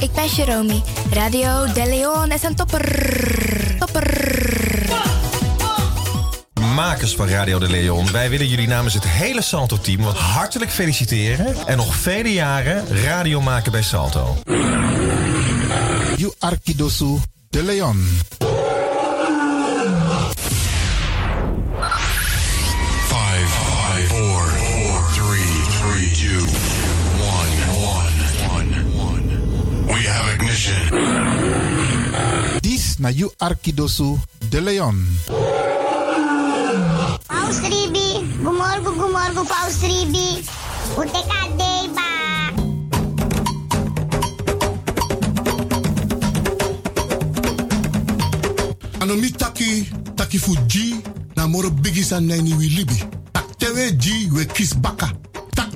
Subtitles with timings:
[0.00, 0.82] ik ben Jeromy.
[1.10, 3.76] Radio De Leon is een topper.
[3.78, 4.38] Topper.
[6.74, 11.66] Makers van Radio De Leon, wij willen jullie namens het hele Salto-team wat hartelijk feliciteren
[11.66, 14.36] en nog vele jaren radio maken bij Salto.
[16.16, 18.08] You Arkidosu De Leon.
[30.40, 30.80] Ignition.
[32.62, 34.96] This na You Arkidosu De Leon.
[37.28, 40.40] Paus Ribi, gumorgo gumorgo Paus Ribi.
[40.96, 42.08] Uteka deba.
[49.00, 51.02] Anomi taki, taki fu G,
[51.36, 52.96] na moro bigi san nani wi libi.
[53.32, 55.19] Tak tewe G, we kis baka.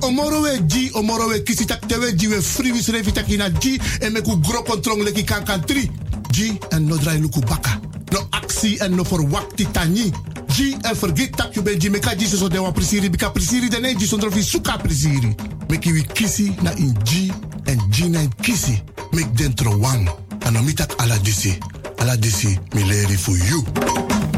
[0.05, 3.37] Tak omoro we G, omoro we kisi tak tewe G, we free wis revi taki
[3.37, 5.89] na G, en meku gro kontrong leki kan kan tri.
[6.29, 7.79] G, en no drai luku baka.
[8.11, 10.11] No actie en no for wakti tani.
[10.53, 13.67] G, en forget tak you ben G, meka G so de wan prisiri, bika prisiri
[13.67, 15.35] dene G, sondro fi suka prisiri.
[15.69, 17.31] Meki wi kisi na in G,
[17.65, 18.77] en G na in kisi.
[19.11, 20.05] Mek dentro wang.
[20.45, 21.57] Anomi tak ala disi.
[21.97, 22.83] Ala disi, mi
[23.17, 24.34] for you.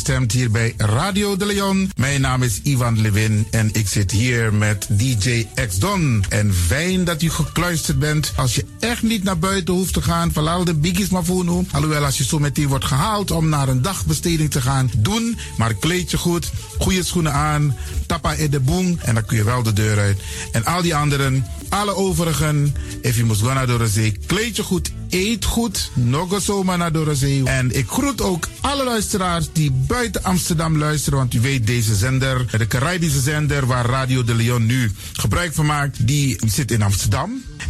[0.00, 1.90] Afgestemd hier bij Radio de Leon.
[1.96, 6.24] Mijn naam is Ivan Levin en ik zit hier met DJ X Don.
[6.28, 8.32] En fijn dat u gekluisterd bent.
[8.36, 11.66] Als je echt niet naar buiten hoeft te gaan, verlaal de biggies maar voor nu.
[11.72, 15.38] Alhoewel, als je zo meteen wordt gehaald om naar een dagbesteding te gaan, doen.
[15.56, 19.44] Maar kleed je goed, goede schoenen aan, tappa in de boom en dan kun je
[19.44, 20.18] wel de deur uit.
[20.52, 24.62] En al die anderen, alle overigen, if je moest gaan naar de zee, kleed je
[24.62, 27.44] goed, eet goed, nog zomaar naar de zee.
[27.44, 32.58] En ik groet ook alle luisteraars die buiten Amsterdam luisteren, want u weet deze zender,
[32.58, 37.42] de Caribische zender waar Radio de Leon nu gebruik van maakt, die zit in Amsterdam.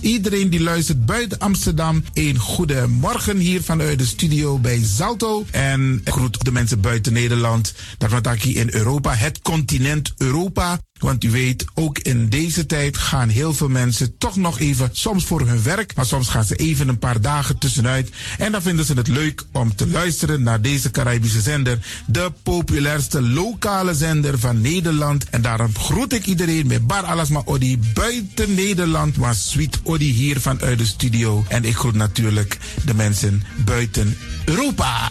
[0.00, 5.44] Iedereen die luistert buiten Amsterdam, een goede morgen hier vanuit de studio bij Zalto.
[5.50, 10.80] En groet de mensen buiten Nederland, dat wat hier in Europa, het continent Europa.
[11.00, 15.24] Want u weet, ook in deze tijd gaan heel veel mensen toch nog even, soms
[15.24, 18.10] voor hun werk, maar soms gaan ze even een paar dagen tussenuit.
[18.38, 23.22] En dan vinden ze het leuk om te luisteren naar deze Caribische zender, de populairste
[23.22, 25.30] lokale zender van Nederland.
[25.30, 30.78] En daarom groet ik iedereen met Bar Alasma Odi buiten Nederland, maar Sweet Hier vanuit
[30.78, 31.44] de studio.
[31.48, 35.10] En ik groet natuurlijk de mensen buiten Europa.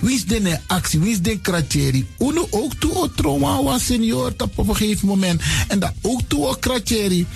[0.00, 1.00] Wie is de actie?
[1.00, 2.06] Wie is de kratjeri?
[2.18, 3.10] Uno ook toe
[3.62, 5.42] was senior op een gegeven moment.
[5.68, 7.26] En dat ook toe kratjeri.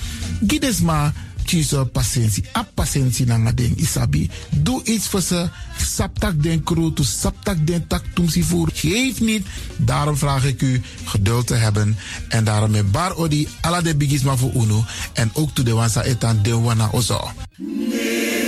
[0.46, 1.12] Gides maar
[1.48, 2.44] kies patiëntie.
[2.52, 4.28] A patiëntie na ding isabi.
[4.50, 5.48] Doe iets voor ze.
[5.78, 8.68] Saptak den crew, to saptak den tak tumsi voer.
[8.74, 9.46] Geef niet.
[9.76, 11.96] Daarom vraag ik u geduld te hebben.
[12.28, 14.84] En daarom met bar odi ala de bigisma voor uno.
[15.12, 17.30] En ook to de wansa etan de wana ozo.
[17.56, 18.47] De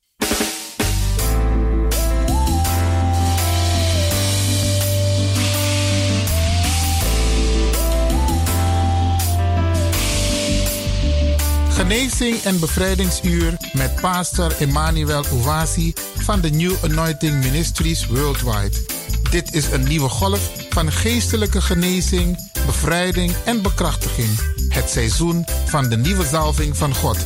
[11.81, 18.77] Genezing en bevrijdingsuur met pastor Emmanuel Owasi van de New Anointing Ministries Worldwide.
[19.29, 24.29] Dit is een nieuwe golf van geestelijke genezing, bevrijding en bekrachtiging.
[24.69, 27.17] Het seizoen van de nieuwe zalving van God.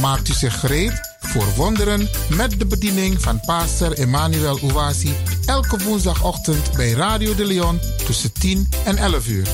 [0.00, 6.72] Maakt u zich gereed voor wonderen met de bediening van pastor Emmanuel Owasi elke woensdagochtend
[6.76, 9.48] bij Radio de Leon tussen 10 en 11 uur.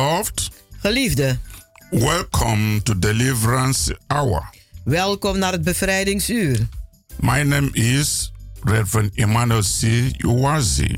[0.00, 0.50] Beloved,
[0.82, 1.38] Geliefde,
[1.90, 4.50] welcome to Deliverance Hour.
[4.84, 6.68] welkom naar het bevrijdingsuur.
[7.18, 9.82] My name is Reverend Emmanuel C.
[10.18, 10.96] Uwazi.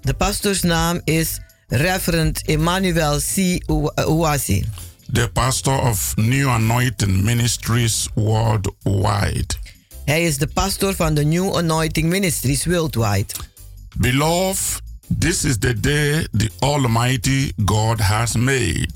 [0.00, 3.36] De pastoorsnaam is Reverend Emmanuel C.
[3.96, 4.64] Uwasi,
[5.12, 9.54] the pastor of New Anointing Ministries worldwide.
[10.04, 13.34] Hij is de pastor van de New Anointing Ministries Worldwide.
[13.96, 18.88] Beloved, This is the day the Almighty God has made.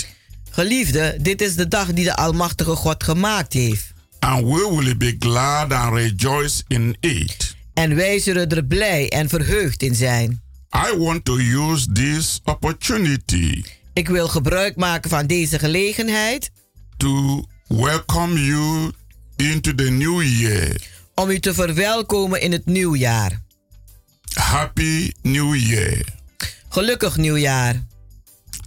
[0.51, 3.93] Geliefde, dit is de dag die de Almachtige God gemaakt heeft.
[4.19, 7.57] And we will be glad and rejoice in it.
[7.75, 10.43] En wij zullen er blij en verheugd in zijn.
[10.91, 16.51] I want to use this opportunity Ik wil gebruik maken van deze gelegenheid
[16.97, 18.93] to welcome you
[19.37, 20.77] into the new year.
[21.15, 23.41] om u te verwelkomen in het nieuwjaar.
[24.35, 26.05] Happy New Year.
[26.69, 27.87] Gelukkig nieuwjaar.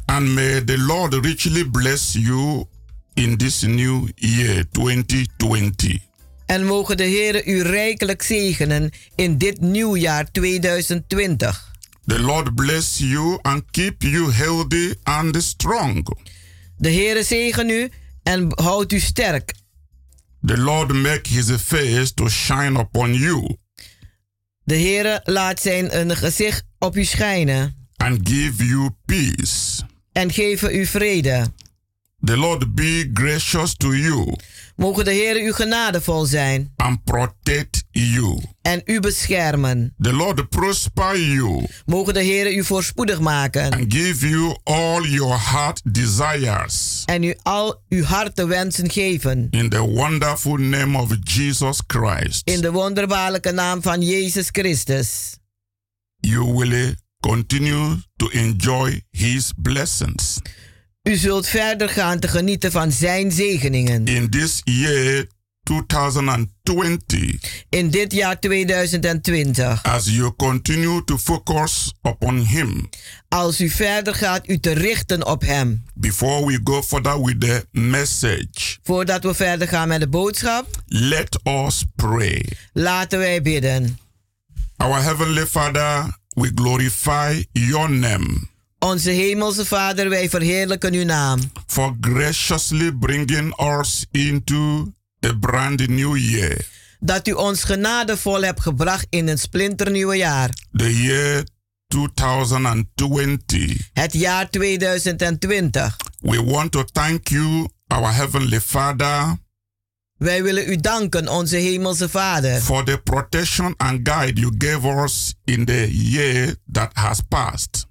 [0.06, 2.66] And may the Lord richly bless you
[3.14, 6.00] in this new year 2020.
[6.46, 11.74] En mogen de Heer u rijkelijk zegenen in dit nieuwjaar 2020.
[12.06, 16.08] The Lord bless you and keep you healthy and strong.
[16.78, 17.90] De Heer zegen u
[18.24, 19.54] en houdt u sterk.
[20.46, 23.58] The Lord make his face to shine upon you
[24.66, 29.82] De Heer laat zijn een gezicht op u schijnen and give you peace.
[30.12, 31.46] en geven u vrede.
[32.26, 34.34] The Lord be gracious to you
[34.76, 38.42] Mogen de Heer u genadevol zijn and protect you.
[38.62, 39.94] en u beschermen.
[40.00, 45.40] The Lord prosper you Mogen de Heer u voorspoedig maken and give you all your
[45.52, 47.04] heart desires.
[47.06, 49.48] en u al uw harte wensen geven.
[49.50, 55.38] In the wonderful name of Jesus Christ, In de wonderbaarlijke naam van Jezus Christus.
[56.20, 60.42] you will continue to enjoy his blessings.
[61.08, 64.06] U zult verder gaan te genieten van zijn zegeningen.
[64.06, 65.26] In this year
[65.64, 69.84] 2020, In dit jaar 2020.
[69.84, 72.90] as you continue to focus upon him,
[73.28, 75.84] Als u verder gaat u te richten op hem.
[75.94, 81.40] before we go further with the message, Voordat we verder gaan met de boodschap, let
[81.44, 82.46] us pray.
[82.74, 83.98] laten wij bidden.
[84.78, 88.54] Our Heavenly Father, we glorify your name
[88.86, 91.40] Onze hemelse Vader, wij verheerlijken uw naam.
[91.68, 94.92] for graciously bringing us into
[95.26, 96.66] a brand new year,
[97.00, 100.50] Dat u ons genadevol hebt gebracht in een splinternieuwe jaar.
[100.72, 101.44] the year
[101.88, 103.90] 2020.
[103.94, 105.96] Het jaar 2020.
[106.20, 109.38] We want to thank you, our Heavenly Father,
[110.18, 115.34] Wij willen u danken, onze hemelse Vader, for the protection and guide you gave us
[115.44, 117.86] in the year that has passed.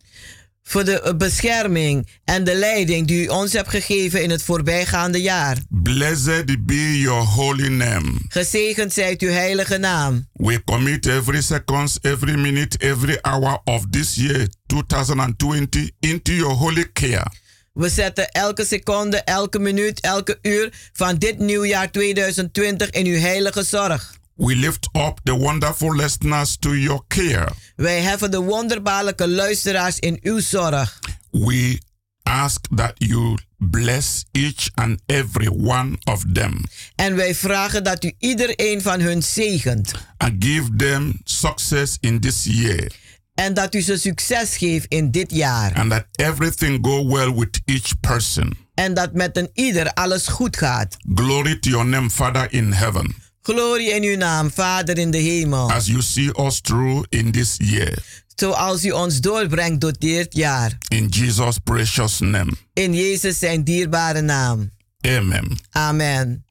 [0.65, 5.21] Voor de eh, bescherming en de leiding die u ons hebt gegeven in het voorbijgaande
[5.21, 5.59] jaar.
[5.69, 8.13] Blessed be your holy name.
[8.29, 10.29] Gezegend zijt uw heilige naam.
[10.33, 16.93] We commit every second, every minute, every hour of this year 2020 into your holy
[16.93, 17.27] care.
[17.73, 23.63] We zetten elke seconde, elke minuut, elke uur van dit nieuwjaar 2020 in uw heilige
[23.63, 24.15] zorg.
[24.37, 27.49] We lift up the wonderful listeners to your care.
[27.77, 30.99] Wij heffen de wonderbaarlijke luisteraars in uw zorg.
[31.31, 31.81] We
[32.23, 36.61] ask that you bless each and every one of them
[36.95, 39.93] En wij vragen dat u iedereen van hun zegent.
[40.17, 42.93] and give them success in this year
[43.35, 45.73] En dat u ze succes geeft in dit jaar.
[45.75, 48.57] and that everything go well with each person.
[48.75, 50.97] En dat met een ieder alles goed gaat.
[51.15, 53.15] Glory to your name, Father in heaven,
[53.47, 55.71] Glorie in uw naam, Vader in de hemel.
[55.71, 57.99] as you see us through in this year.
[58.35, 60.79] Zoals u ons doorbrengt door dit jaar.
[60.89, 62.53] In Jesus' precious name.
[62.73, 64.71] In Jezus zijn dierbare naam.
[65.01, 65.59] Amen.
[65.71, 66.45] Amen.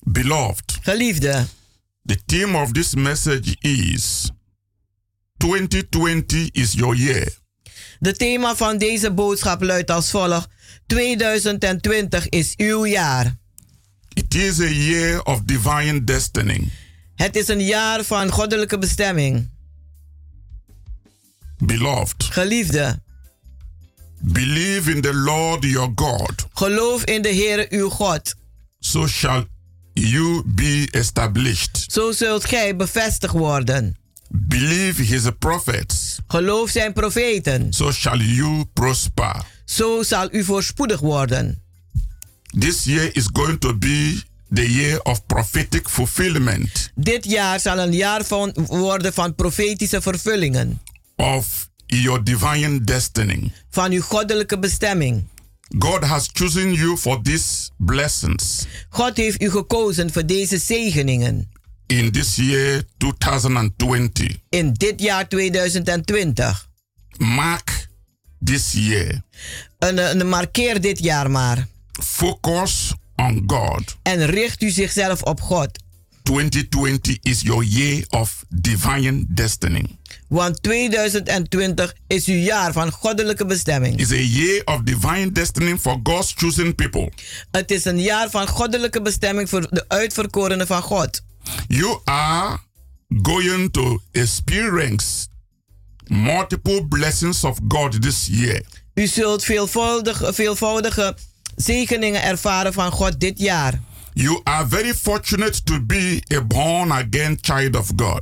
[0.00, 1.44] Beloved, Geliefde,
[2.06, 4.30] the theme of this message is
[5.36, 7.28] 2020 is your year.
[8.00, 10.48] de thema van deze boodschap luidt als volgt.
[10.86, 13.36] 2020 is uw jaar.
[14.14, 16.68] It is a year of divine destiny.
[17.14, 19.48] Het is een jaar van goddelijke bestemming.
[21.58, 22.98] Beloved, Geliefde,
[24.20, 28.34] believe in the Lord your God, geloof in de Heere uw God.
[28.80, 29.46] so shall
[29.92, 31.84] you be established.
[31.92, 33.96] Zo zult gij bevestigd worden.
[34.28, 37.72] Believe his prophets, Geloof zijn profeten.
[37.72, 39.44] so shall you prosper.
[39.64, 41.62] Zo zal u voorspoedig worden.
[42.58, 47.92] This year is going to be the year of prophetic fulfillment Dit jaar zal een
[47.92, 50.80] jaar van, worden van profetische vervullingen.
[51.16, 53.52] of your divine destiny.
[53.70, 55.24] Van uw goddelijke bestemming.
[55.78, 61.50] God has chosen you for these blessings God heeft u gekozen voor deze zegeningen.
[61.86, 64.36] in this year 2020.
[64.48, 66.68] In dit jaar 2020.
[67.18, 67.88] Mark
[68.44, 69.22] this year.
[69.78, 71.66] En, en markeer dit jaar maar.
[72.02, 73.96] Focus on God.
[74.02, 75.68] En richt u zichzelf op God.
[76.22, 79.98] 2020 is your year of divine destiny.
[80.28, 84.00] Want 2020 is uw jaar van goddelijke bestemming.
[84.00, 87.12] It's a year of divine destiny for God's chosen people.
[87.50, 91.22] Het is een jaar van goddelijke bestemming voor de uitverkorenen van God.
[91.68, 92.58] You are
[93.22, 95.26] going to experience
[96.06, 98.62] multiple blessings of God this year.
[98.94, 101.16] U zult veelvoudige, veelvoudige
[101.56, 103.80] zegeningen ervaren van God dit jaar.
[104.12, 108.20] You are very fortunate to be a born again child of God.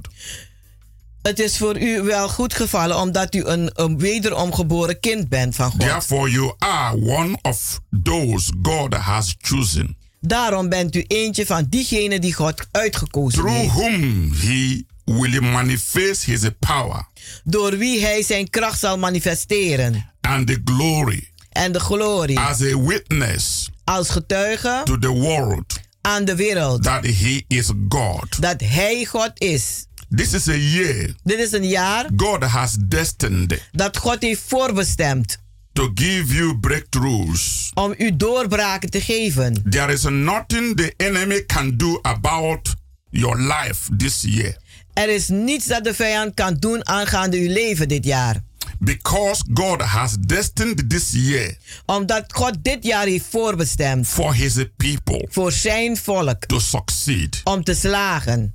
[1.23, 5.55] Het is voor u wel goed gevallen omdat u een, een wederom geboren kind bent
[5.55, 5.81] van God.
[5.81, 12.21] Therefore, you are one of those God has chosen, Daarom bent u eentje van diegenen
[12.21, 13.73] die God uitgekozen through heeft.
[13.73, 17.07] whom He will manifest His power
[17.45, 20.11] Door wie hij zijn kracht zal manifesteren.
[20.21, 26.25] and the glory En de glorie as a witness als getuige to the world aan
[26.25, 26.83] de wereld.
[26.83, 28.43] that He is God.
[28.43, 29.87] Dat hij God is.
[30.17, 35.39] This is a year Dit is een jaar God has destined dat God heeft voorbestemd
[35.73, 37.71] to give you breakthroughs.
[37.75, 39.63] om u doorbraken te geven.
[39.71, 42.75] There is nothing the enemy can do about
[43.11, 44.57] your life this year
[44.93, 48.43] Er is niets dat de vijand kan doen aangaande uw leven dit jaar.
[48.85, 55.27] Because God has destined this year Omdat God dit jaar heeft voorbestemd for his people
[55.31, 57.41] voor zijn volk to succeed.
[57.45, 58.55] om te slagen.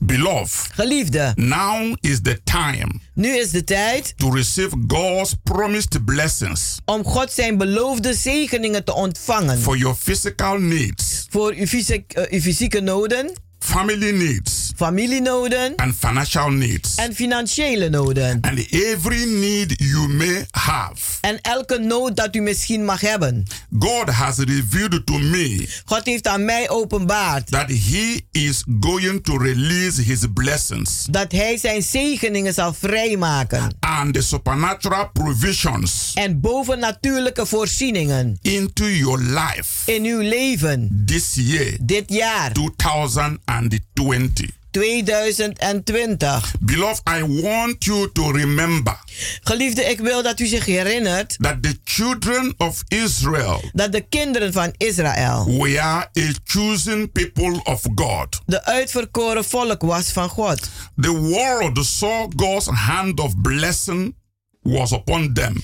[0.00, 6.78] Beloved, Geliefde, now is the time nu is de tijd to receive God's promised blessings
[6.84, 9.58] om God zijn beloofde zegeningen te ontvangen.
[9.60, 15.94] for your physical needs, Voor uw, fysiek, eh, uw fysieke noden, family needs, familienoden and
[15.98, 16.94] financial needs.
[16.94, 18.38] en financiële noden.
[18.40, 20.94] And every need you may have.
[21.20, 23.42] En elke nood dat u misschien mag hebben.
[23.78, 29.36] God has revealed to me God heeft aan mij openbaard that He is going to
[29.36, 33.76] release His blessings dat hij zijn zegeningen zal vrijmaken.
[33.80, 41.76] and the supernatural provisions En bovennatuurlijke voorzieningen into your life in uw leven this year,
[41.80, 44.50] dit jaar 2020.
[44.78, 46.54] 2020.
[46.60, 48.96] Beloved, I want you to remember
[49.42, 54.52] Geliefde, ik wil dat u zich herinnert that the children of Israel dat de kinderen
[54.52, 56.10] van Israël were a
[56.44, 58.40] chosen people of God.
[58.46, 60.68] de uitverkoren volk was van God.
[61.00, 64.14] The world saw God's hand of blessing
[64.62, 65.62] was upon them.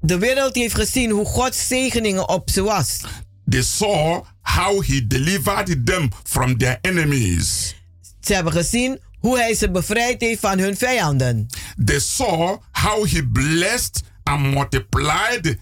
[0.00, 3.00] De wereld heeft gezien hoe Gods zegeningen op ze was.
[3.48, 7.74] They saw how he delivered them from their enemies.
[8.20, 11.46] Ze hebben gezien hoe hij ze bevrijd heeft van hun vijanden.
[11.84, 15.56] They saw how he blessed and multiplied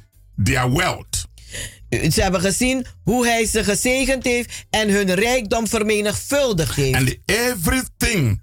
[0.44, 1.26] their wealth.
[1.90, 6.94] Ze hebben gezien hoe hij ze gezegend heeft en hun rijkdom vermenigvuldigd heeft.
[6.94, 8.40] And everything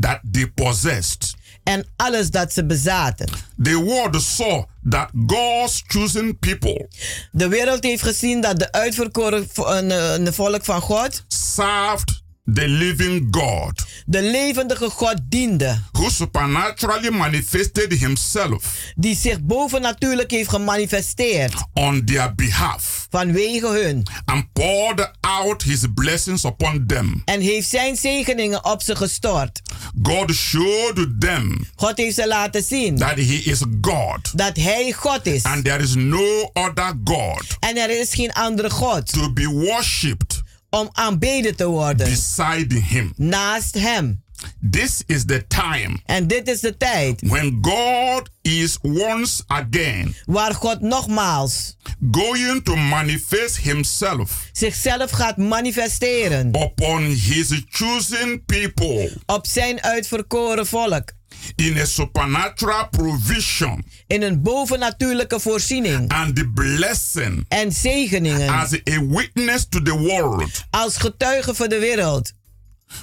[0.00, 1.36] that they possessed.
[1.62, 3.28] En alles dat ze bezaten.
[3.62, 6.88] The world saw that God's chosen people
[7.32, 12.22] De wereld heeft gezien dat de uitverkoren een, eh, een volk van God served
[12.54, 15.80] the living God de levendige God diende.
[15.92, 24.02] who supernaturally manifested himself Die zich bovennatuurlijk heeft gemanifesteerd on their behalf vanwege hun.
[24.24, 27.22] and poured out his blessings upon them.
[27.24, 29.60] En heeft zijn zegeningen op ze gestort.
[30.02, 35.26] God showed them God heeft ze laten zien that he is God dat hij God
[35.26, 35.42] is.
[35.42, 40.42] and there is no other God En er is geen andere God to be worshipped
[40.70, 43.12] om aanbeden te worden beside him.
[43.16, 44.22] naast hem.
[44.70, 50.54] This is the time En dit is de tijd when God is once again waar
[50.54, 51.76] God nogmaals
[52.10, 61.12] going to manifest himself zichzelf gaat manifesteren upon his chosen people op zijn uitverkoren volk.
[61.54, 69.06] in a supernatural provision In een bovennatuurlijke voorziening and the blessing en zegeningen as a
[69.08, 70.64] witness to the world.
[70.70, 72.32] als getuige voor de wereld.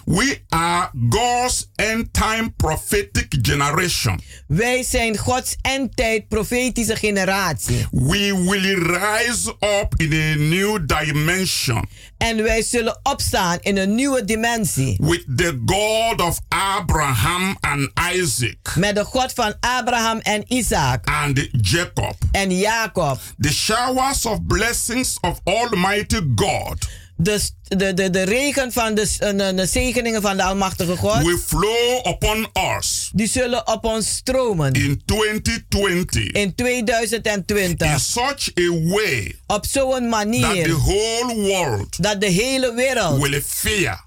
[0.05, 4.19] We are God's end time prophetic generation.
[4.47, 7.85] Wij zijn Gods endtijd profetische generatie.
[7.91, 14.25] We will rise up in a new dimension En wij zullen opstaan in een nieuwe
[14.25, 14.97] dimensie.
[15.01, 21.47] with the God of Abraham and Isaac Met de God van Abraham en Isaac and
[21.61, 22.15] Jacob.
[22.31, 23.19] en Jacob.
[23.39, 29.51] The showers of blessings of Almighty God De, de, de, de regen van de, de,
[29.55, 31.23] de zegeningen van de Almachtige God.
[31.23, 32.47] will flow upon
[32.77, 37.99] us Die zullen op ons stromen in 2020 in in 2020.
[37.99, 43.41] such a way Op zo'n that the manier whole world dat de hele wereld will
[43.41, 44.03] fear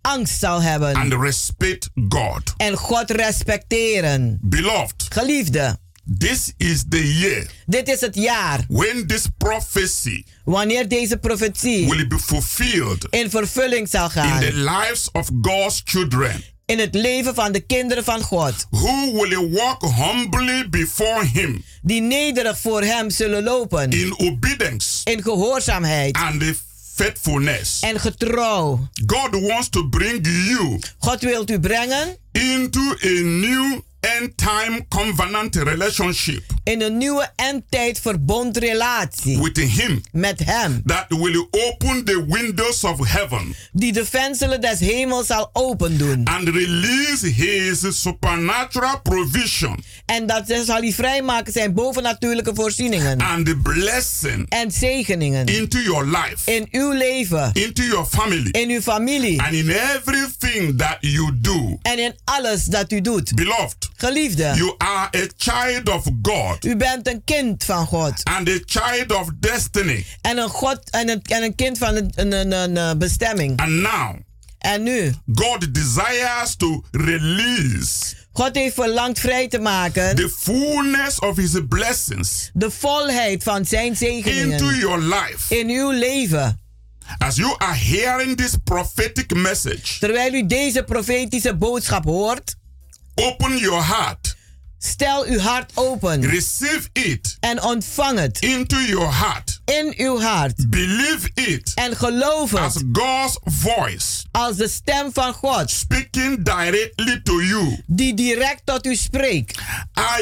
[0.00, 0.94] angst zal hebben.
[0.94, 2.52] and respect God.
[2.56, 4.38] En God respecteren.
[4.42, 5.76] Beloved, Geliefde,
[6.18, 12.06] this is the year dit is het jaar when this prophecy wanneer deze profetie will
[12.06, 14.40] be fulfilled in vervulling zal in gaan.
[14.40, 18.66] the lives of God's children In het leven van de kinderen van God.
[18.70, 23.90] who will walk humbly before Him Die nederig voor hem zullen lopen.
[23.90, 26.16] in obedience In gehoorzaamheid.
[26.16, 26.42] and
[26.94, 27.80] faithfulness.
[27.80, 28.88] En getrouw.
[29.06, 35.54] God wants to bring you God wil u brengen into a new end time covenant
[35.56, 40.82] relationship in een nieuwe endtijd verbondrelatie with Him met hem.
[40.86, 46.24] that will open the windows of heaven Die de venstelen des hemels zal open doen.
[46.24, 53.20] and release His supernatural provision En dat zal hij vrijmaken zijn bovennatuurlijke voorzieningen.
[53.20, 55.46] and the blessing En zegeningen.
[55.46, 57.50] into your life, In uw leven.
[57.52, 59.40] into your family, In uw familie.
[59.42, 61.78] and in everything that you do.
[61.82, 63.34] En in alles dat u doet.
[63.34, 64.52] Beloved, Geliefde.
[64.56, 68.12] you are a child of God U bent een kind van God.
[68.24, 70.06] and a child of destiny.
[70.20, 73.60] En een, God, en een, en een kind van een, een, een, een, een bestemming.
[73.60, 74.14] And now,
[74.58, 75.14] En nu.
[75.34, 80.16] God desires to release God heeft verlangd vrij te maken.
[80.16, 84.76] the fullness of His blessings De volheid van zijn into zegeningen.
[84.78, 85.58] your life.
[85.58, 86.58] In uw leven.
[87.18, 92.54] As you are hearing this prophetic message, Terwijl u deze profetische boodschap hoort.
[93.14, 94.36] Open your heart,
[94.78, 96.20] Stel uw hart open.
[96.26, 98.38] receive it En ontvang het.
[98.42, 100.70] into your heart, In uw hart.
[100.70, 102.84] believe it En geloof as het.
[102.92, 105.70] God's voice Als de stem van God.
[105.70, 107.82] speaking directly to you.
[107.86, 109.58] Die direct tot u spreekt.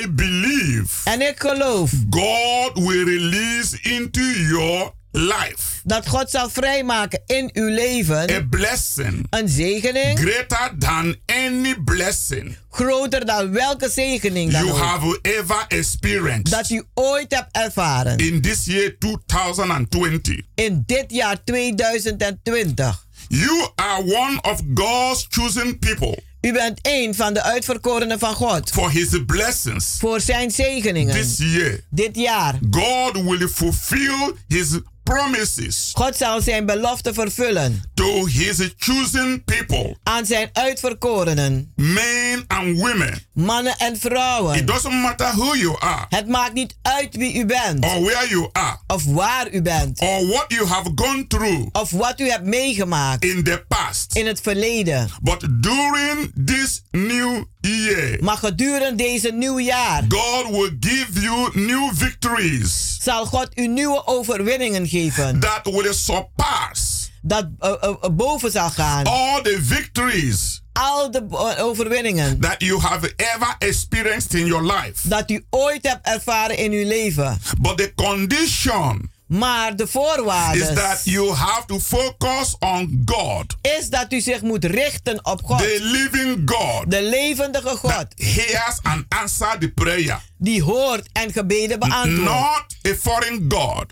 [0.01, 1.91] I believe En ik geloof.
[2.11, 8.31] God will release into your life Dat God zal vrijmaken in uw leven.
[8.31, 10.19] a blessing Een zegening.
[10.19, 14.85] greater than any blessing Groter dan welke zegening dan you ook.
[14.85, 18.19] have ever experienced Dat u ooit hebt ervaren.
[18.19, 20.41] in this year 2020.
[20.55, 23.07] In dit jaar 2020.
[23.29, 28.71] You are one of God's chosen people U bent een van de uitverkorenen van God.
[28.71, 31.15] for his blessings Voor zijn zegeningen.
[31.15, 31.81] this year.
[31.91, 32.59] Dit jaar.
[32.71, 34.67] God will fulfill his
[35.03, 37.83] promises God zal zijn belofte vervullen.
[37.95, 41.73] to his chosen people, Aan zijn uitverkorenen.
[41.75, 43.27] men and women.
[43.33, 44.67] Mannen en It vrouwen.
[44.67, 47.85] doesn't matter who you are Het maakt niet uit wie u bent.
[47.85, 50.01] or where you are Of waar u bent.
[50.01, 53.25] or what you have gone through Of wat u hebt meegemaakt.
[53.25, 54.17] in the past.
[54.17, 55.09] In het verleden.
[55.23, 60.05] But during this new year, Maar gedurende deze nieuwjaar.
[60.09, 65.41] God will give you new victories Zal God u nieuwe overwinningen geven.
[65.41, 69.05] that will surpass Dat eh, eh, boven zal gaan.
[69.05, 71.27] all the victories Al de
[71.59, 72.41] overwinningen.
[72.41, 75.09] that you have ever experienced in your life.
[75.09, 77.39] Dat u ooit hebt ervaren in uw leven.
[77.61, 83.89] But the condition Maar de voorwaarde is that you have to focus on God, is
[83.91, 85.59] dat u zich moet richten op God.
[85.59, 87.91] the living God, De levendige God.
[87.91, 92.25] that hears and answers the prayer, Die hoort en gebeden beantwoordt.
[92.25, 93.85] not a foreign God,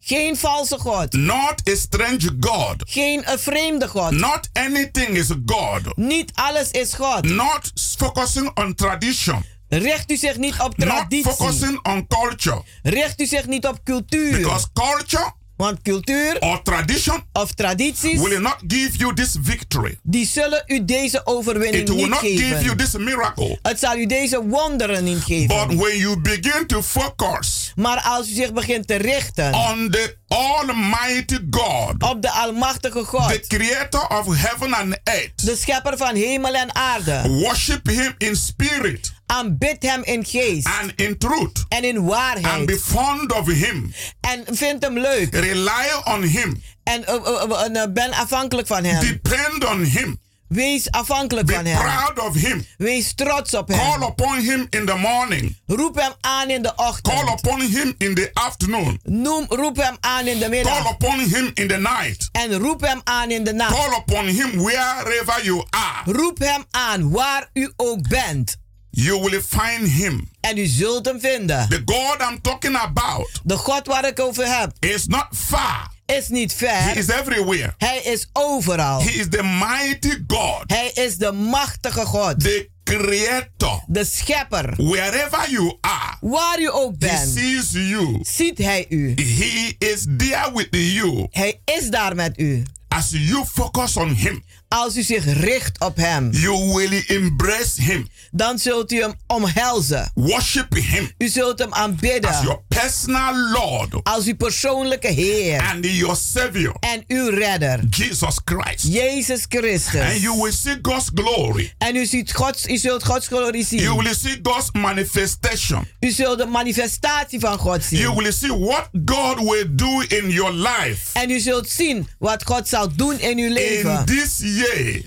[0.00, 1.12] Geen valse God.
[1.12, 4.10] not a strange God, Geen een vreemde God.
[4.10, 7.24] not anything is God, Niet alles is God.
[7.24, 11.32] not focusing on tradition, Richt u zich niet op not traditie.
[11.32, 14.36] focusing on culture, Richt u zich niet op cultuur.
[14.36, 19.98] because culture Want cultuur or tradition of tradities, will not give you this victory.
[20.02, 22.76] die zullen u deze overwinning It will niet not give you geven.
[22.76, 23.58] this miracle.
[23.62, 25.76] Het zal u deze wonderen niet But geven.
[25.78, 31.38] when you begin to focus Maar als u zich begint te richten on the Almighty
[31.50, 36.54] God, op de Almachtige the God, creator of heaven and earth, de schepper van hemel
[36.54, 41.96] en aarde, worship Him in spirit aanbid hem in geest and in truth, en in
[41.96, 42.80] and be waarheid.
[42.82, 45.34] fond of Him, En vind hem leuk.
[45.34, 49.00] rely on Him, En uh, uh, uh, uh, ben afhankelijk van hem.
[49.00, 51.78] depend on Him, Wees afhankelijk be van hem.
[51.78, 54.02] proud of Him, Wees trots op call hem.
[54.02, 57.28] upon Him in the morning, Roep hem aan in de call ochtend.
[57.28, 60.90] upon Him in the afternoon, Noem, roep hem aan in de call middag.
[60.90, 63.74] upon Him in the night, En roep hem aan in de nacht.
[63.74, 66.12] call upon Him wherever you are.
[66.12, 68.56] Roep hem aan waar u ook bent.
[68.90, 70.28] You will find Him.
[70.40, 71.68] En u zult hem vinden.
[71.68, 75.90] The God I'm talking about De God waar ik over heb is not far.
[76.06, 76.96] is niet He ver.
[76.96, 77.74] is everywhere.
[77.78, 79.02] Hij is overal.
[79.02, 82.40] He is the mighty God, Hij is de machtige God.
[82.40, 83.82] the creator.
[83.86, 84.74] De schepper.
[84.76, 87.28] Wherever you are, Waar u ook He bent.
[87.34, 88.18] sees you.
[88.22, 89.14] Ziet hij u.
[89.14, 92.62] He is there with you Hij is daar met u.
[92.88, 94.44] as you focus on Him.
[94.74, 96.30] Als u zich richt op hem.
[96.32, 98.08] You will embrace him.
[98.30, 100.10] Dan zult u hem omhelzen.
[100.14, 101.10] Worship him.
[101.18, 102.30] U zult hem aanbidden.
[102.30, 103.94] As your personal Lord.
[104.02, 105.60] Als uw persoonlijke Heer.
[105.60, 106.76] And your Savior.
[106.80, 107.80] En uw redder.
[107.90, 108.94] Jesus Christ.
[108.94, 110.00] Jezus Christus.
[110.00, 111.74] And you will see God's glory.
[111.78, 113.80] En u, ziet Gods, u zult Gods glorie zien.
[113.80, 115.88] You will see God's manifestation.
[116.00, 118.00] U zult de manifestatie van God zien.
[118.00, 120.98] You will see what God will do in your life.
[121.12, 123.98] En u zult zien wat God zal doen in uw leven.
[123.98, 124.58] In this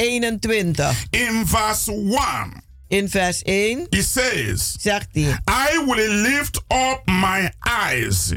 [1.10, 2.63] In verse 1.
[2.88, 3.88] In vers 1.
[3.89, 4.75] He says.
[4.79, 5.39] Zegt hij.
[5.47, 8.34] I will lift up my eyes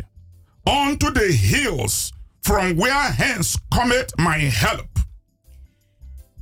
[0.64, 4.88] unto the hills from where hence cometh my help.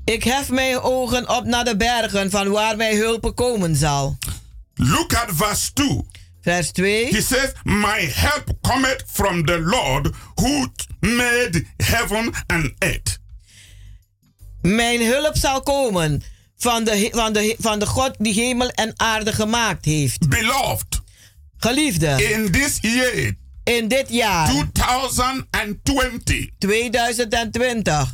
[0.05, 4.19] Ik hef mijn ogen op naar de bergen van waar mijn hulp komen zal.
[4.75, 6.01] Look at verse 2.
[6.41, 7.09] Vers 2.
[7.11, 10.67] He says, My help cometh from the Lord who
[11.01, 13.19] made heaven and earth.
[14.67, 16.23] Mijn hulp zal komen
[16.57, 20.29] van de, van de, van de God die hemel en aarde gemaakt heeft.
[20.29, 21.01] Beloved.
[21.57, 22.33] Geliefde.
[22.33, 23.35] In this year.
[23.65, 24.47] In dit jaar.
[24.47, 26.49] 2020.
[26.59, 28.13] 2020.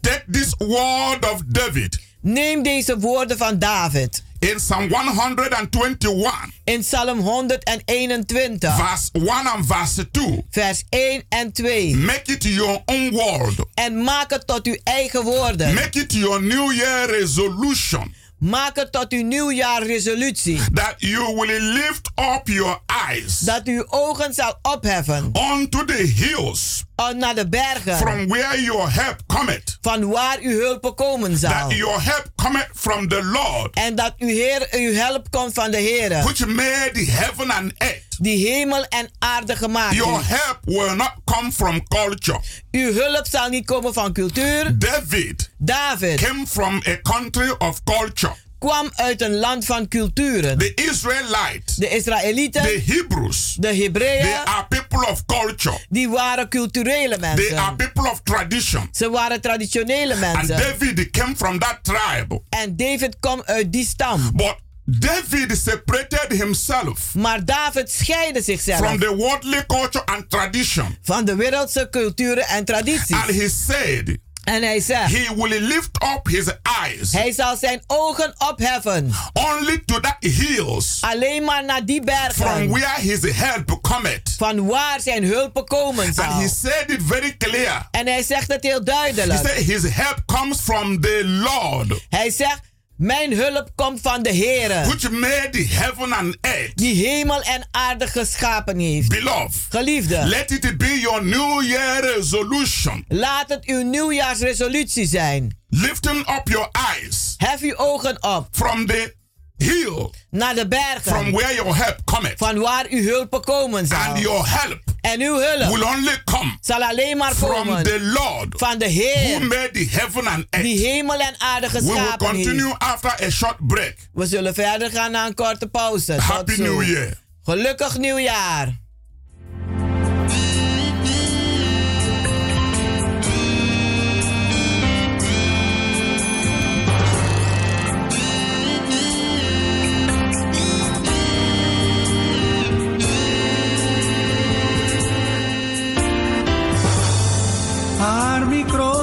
[0.00, 2.00] Take this word of David.
[2.20, 4.22] Neem deze woorden van David.
[4.40, 6.52] In Psalm 121.
[6.64, 8.76] In Psalm 121.
[8.76, 10.44] Vers 1 en verse 2.
[10.50, 11.96] Vers 1 en 2.
[11.96, 13.54] Make it your own word.
[13.74, 15.74] En maak het tot uw eigen woorden.
[15.74, 18.14] Make it your New Year resolution.
[18.38, 20.60] Maak het tot uw nieuwjaarresolutie.
[20.74, 23.38] That you will lift up your eyes.
[23.38, 25.32] Dat uw ogen zal opheffen.
[25.52, 26.84] Unto the hills.
[27.06, 27.96] Naar de bergen.
[27.96, 29.78] From where your help cometh.
[29.80, 31.50] Van waar uw hulp komen zal.
[31.50, 33.74] That your help cometh from the Lord.
[33.74, 36.08] En dat uw, Heer, uw help komt van de Heer.
[36.08, 38.02] Which made heaven and earth.
[38.18, 42.40] Die hemel en aarde gemaakt Your help will not come from culture.
[42.70, 44.78] Uw hulp zal niet komen van cultuur.
[44.78, 45.50] David.
[45.58, 46.20] David.
[46.20, 48.34] Came from a country of culture.
[48.58, 50.58] Kwam uit een land van culturen.
[50.58, 51.74] The Israelites.
[51.74, 52.62] De Israëlieten.
[52.62, 53.56] The Hebrews.
[53.58, 54.22] De Hebreeën.
[54.22, 55.78] They are people of culture.
[55.88, 57.48] Die waren culturele mensen.
[57.48, 58.88] They are people of tradition.
[58.92, 60.54] Ze waren traditionele mensen.
[60.54, 62.42] And David came from that tribe.
[62.48, 64.30] En David kwam uit die stam.
[64.34, 67.14] But David separated himself.
[67.14, 68.78] Maar David scheidde zichzelf.
[68.78, 70.96] From the worldly culture and tradition.
[71.02, 73.10] Van de wereldse culturen en tradities.
[73.16, 74.18] And he said.
[74.48, 75.12] En hij zegt.
[75.12, 76.44] He will lift up his
[76.82, 77.12] eyes.
[77.12, 79.12] Hij zal zijn ogen opheffen.
[79.32, 80.98] Only to that hills.
[81.00, 82.34] Alleen maar naar die bergen.
[82.34, 84.34] From where his help cometh.
[84.38, 86.24] Van waar zijn hulp komen zal.
[86.24, 87.88] And he said it very clear.
[87.90, 89.40] En hij zegt het heel duidelijk.
[89.42, 92.00] He said his help comes from the Lord.
[92.08, 92.60] Hij zegt
[92.98, 94.68] mijn hulp komt van de Heer.
[94.68, 96.76] Which made heaven and earth.
[96.76, 99.08] Die hemel en aarde geschapen heeft.
[99.08, 99.66] Beloved.
[99.68, 100.24] Geliefde.
[100.24, 103.04] Let it be your New Year resolution.
[103.08, 105.58] Laat het uw nieuwjaarsresolutie zijn.
[105.68, 107.34] Lifting up your eyes.
[107.36, 108.48] Hef uw ogen op.
[108.50, 109.17] From the
[109.58, 110.10] hill.
[110.30, 111.02] Naar de bergen.
[111.02, 112.34] From where your help cometh.
[112.36, 113.98] Van waar uw hulp komen zal.
[113.98, 114.78] And your help.
[115.00, 118.84] En uw hulp will only come zal alleen maar from komen the Lord van de
[118.86, 120.64] Heer who made the heaven and earth.
[120.66, 122.78] die hemel en aarde We will geschapen continue heeft.
[122.78, 123.94] after a short break.
[124.12, 126.12] We zullen verder gaan na een korte pauze.
[126.12, 126.54] Happy.
[126.60, 127.18] New Year.
[127.44, 128.76] Gelukkig nieuwjaar.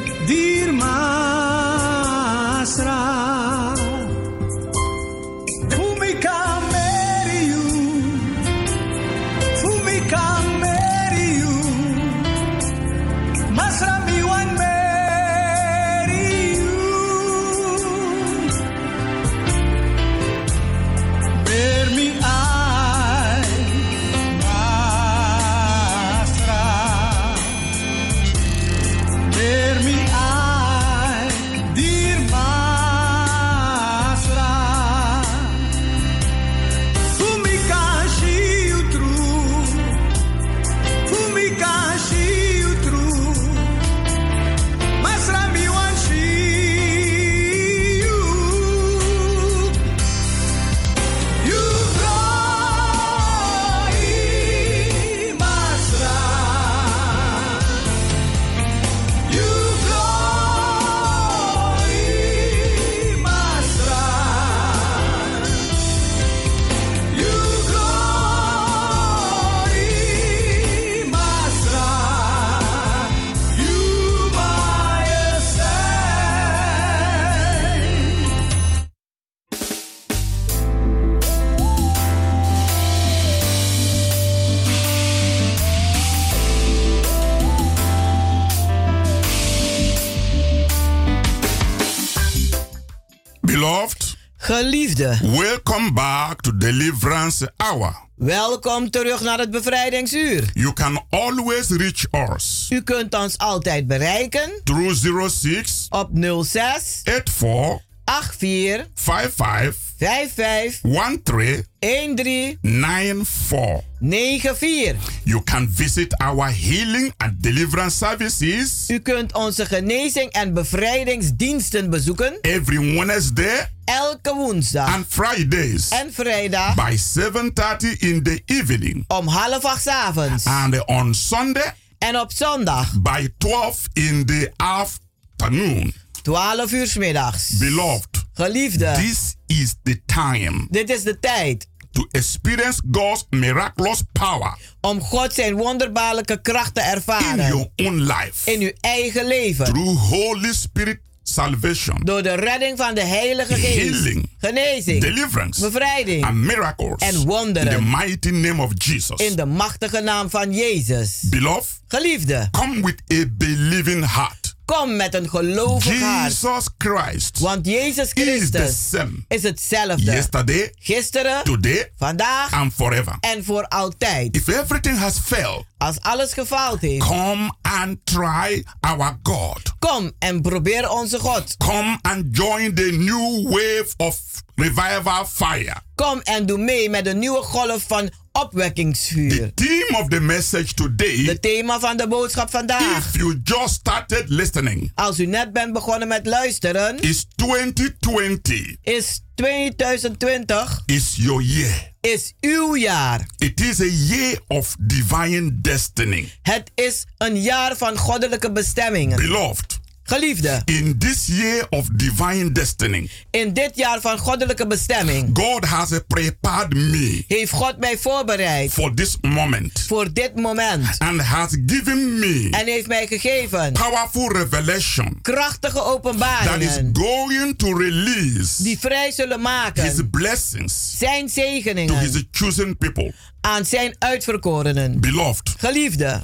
[94.37, 97.95] Geliefde, welcome back to Deliverance Hour.
[98.15, 100.49] welkom terug naar het bevrijdingsuur.
[100.53, 107.79] You can always reach us U kunt ons altijd bereiken through 06 op 06 84
[108.05, 113.83] 84 55 55 13 13 94.
[114.01, 114.95] 94.
[115.23, 122.37] You can visit our healing and deliverance services U kunt onze genezing en bevrijdingsdiensten bezoeken
[122.41, 129.65] every Wednesday elke woensdag and Fridays en vrijdag by 7:30 in the evening om half
[129.65, 130.45] acht 's avonds.
[130.45, 135.93] and on Sunday En op zondag by 12 in the afternoon.
[136.21, 137.57] 12 uur 's middags.
[137.57, 144.57] Beloved, Geliefde, this is the time dit is de tijd to experience God's miraculous power
[144.81, 149.65] om God zijn wonderbaarlijke kracht te in ervaren your own life in uw eigen leven.
[149.65, 153.75] through Holy Spirit salvation, Door de redding van de Heilige Geest.
[153.77, 154.29] Healing.
[154.37, 155.01] Genezing.
[155.01, 156.25] deliverance, Bevrijding.
[156.25, 157.75] and miracles En in wonderen.
[157.75, 159.19] the mighty name of Jesus.
[159.27, 161.19] In de machtige naam van Jezus.
[161.29, 164.40] Beloved, Geliefde, come with a believing heart.
[164.77, 166.31] Kom met een gelovig hart.
[166.31, 170.11] Jesus Christ Want Jezus is the Christus same is hetzelfde.
[170.11, 173.15] yesterday, Gisteren, today, vandaag and forever.
[173.19, 174.35] en voor altijd.
[174.35, 179.61] If everything has failed, Als alles gefaald heeft, come and try our God.
[179.79, 181.55] kom en probeer onze God.
[181.57, 184.19] Come and join the new wave of
[184.55, 185.75] revival fire.
[185.95, 189.51] Kom en doe mee met de nieuwe golf van opwekkingsvuur.
[189.53, 192.97] Theme of the message today, De thema van de boodschap vandaag.
[192.97, 199.21] if you just started listening, Als u net bent begonnen met luisteren, is 2020 is
[199.35, 201.91] 2020 is your year.
[202.01, 203.25] is uw jaar.
[203.37, 206.31] It is a year of divine destiny.
[206.41, 209.17] Het is een jaar van goddelijke bestemmingen.
[209.17, 209.79] Beloved,
[210.11, 215.29] Geliefde, in this year of divine destiny, in dit jaar van goddelijke bestemming.
[215.33, 218.71] God has prepared me heeft God mij voorbereid.
[218.73, 219.79] for this moment.
[219.87, 220.97] Voor dit moment.
[220.97, 227.57] and has given me En heeft mij gegeven powerful revelation krachtige that is openbaringen going
[227.57, 233.13] to release die vrij zullen his maken blessings zijn to zegeningen his chosen people.
[233.41, 234.99] aan zijn uitverkorenen.
[234.99, 236.21] Beloved, Geliefde,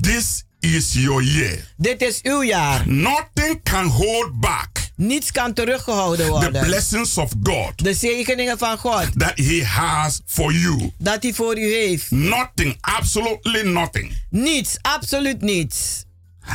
[0.00, 1.72] this is your year.
[1.76, 2.88] dit is uw jaar.
[2.88, 6.62] Nothing can hold back Niets kan teruggehouden the worden.
[6.64, 10.90] blessings of God De zegeningen van God that he has for you.
[10.98, 12.10] dat hij voor u heeft.
[12.10, 14.12] Nothing, absolutely nothing.
[14.30, 16.06] Niets, absoluut niets.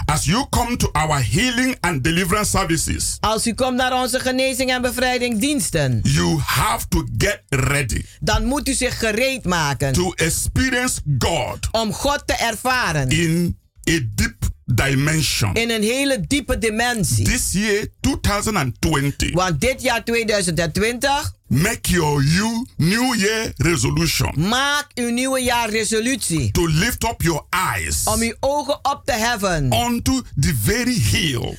[0.05, 4.71] As you come to our healing and deliverance services, Als u komt naar onze genezing
[4.71, 10.11] en bevrijding diensten, you have to get ready dan moet u zich gereed maken to
[10.13, 13.57] experience God om God te ervaren in
[13.89, 15.53] a deep dimension.
[15.53, 17.25] in een hele diepe dimensie.
[17.25, 24.33] This year, 2020, Want dit jaar 2020, make your you new year resolution.
[24.49, 26.51] Maak uw nieuwe jaar resolutie.
[26.51, 29.71] To lift up your eyes om uw ogen op te heffen.
[29.71, 31.57] onto the very hill,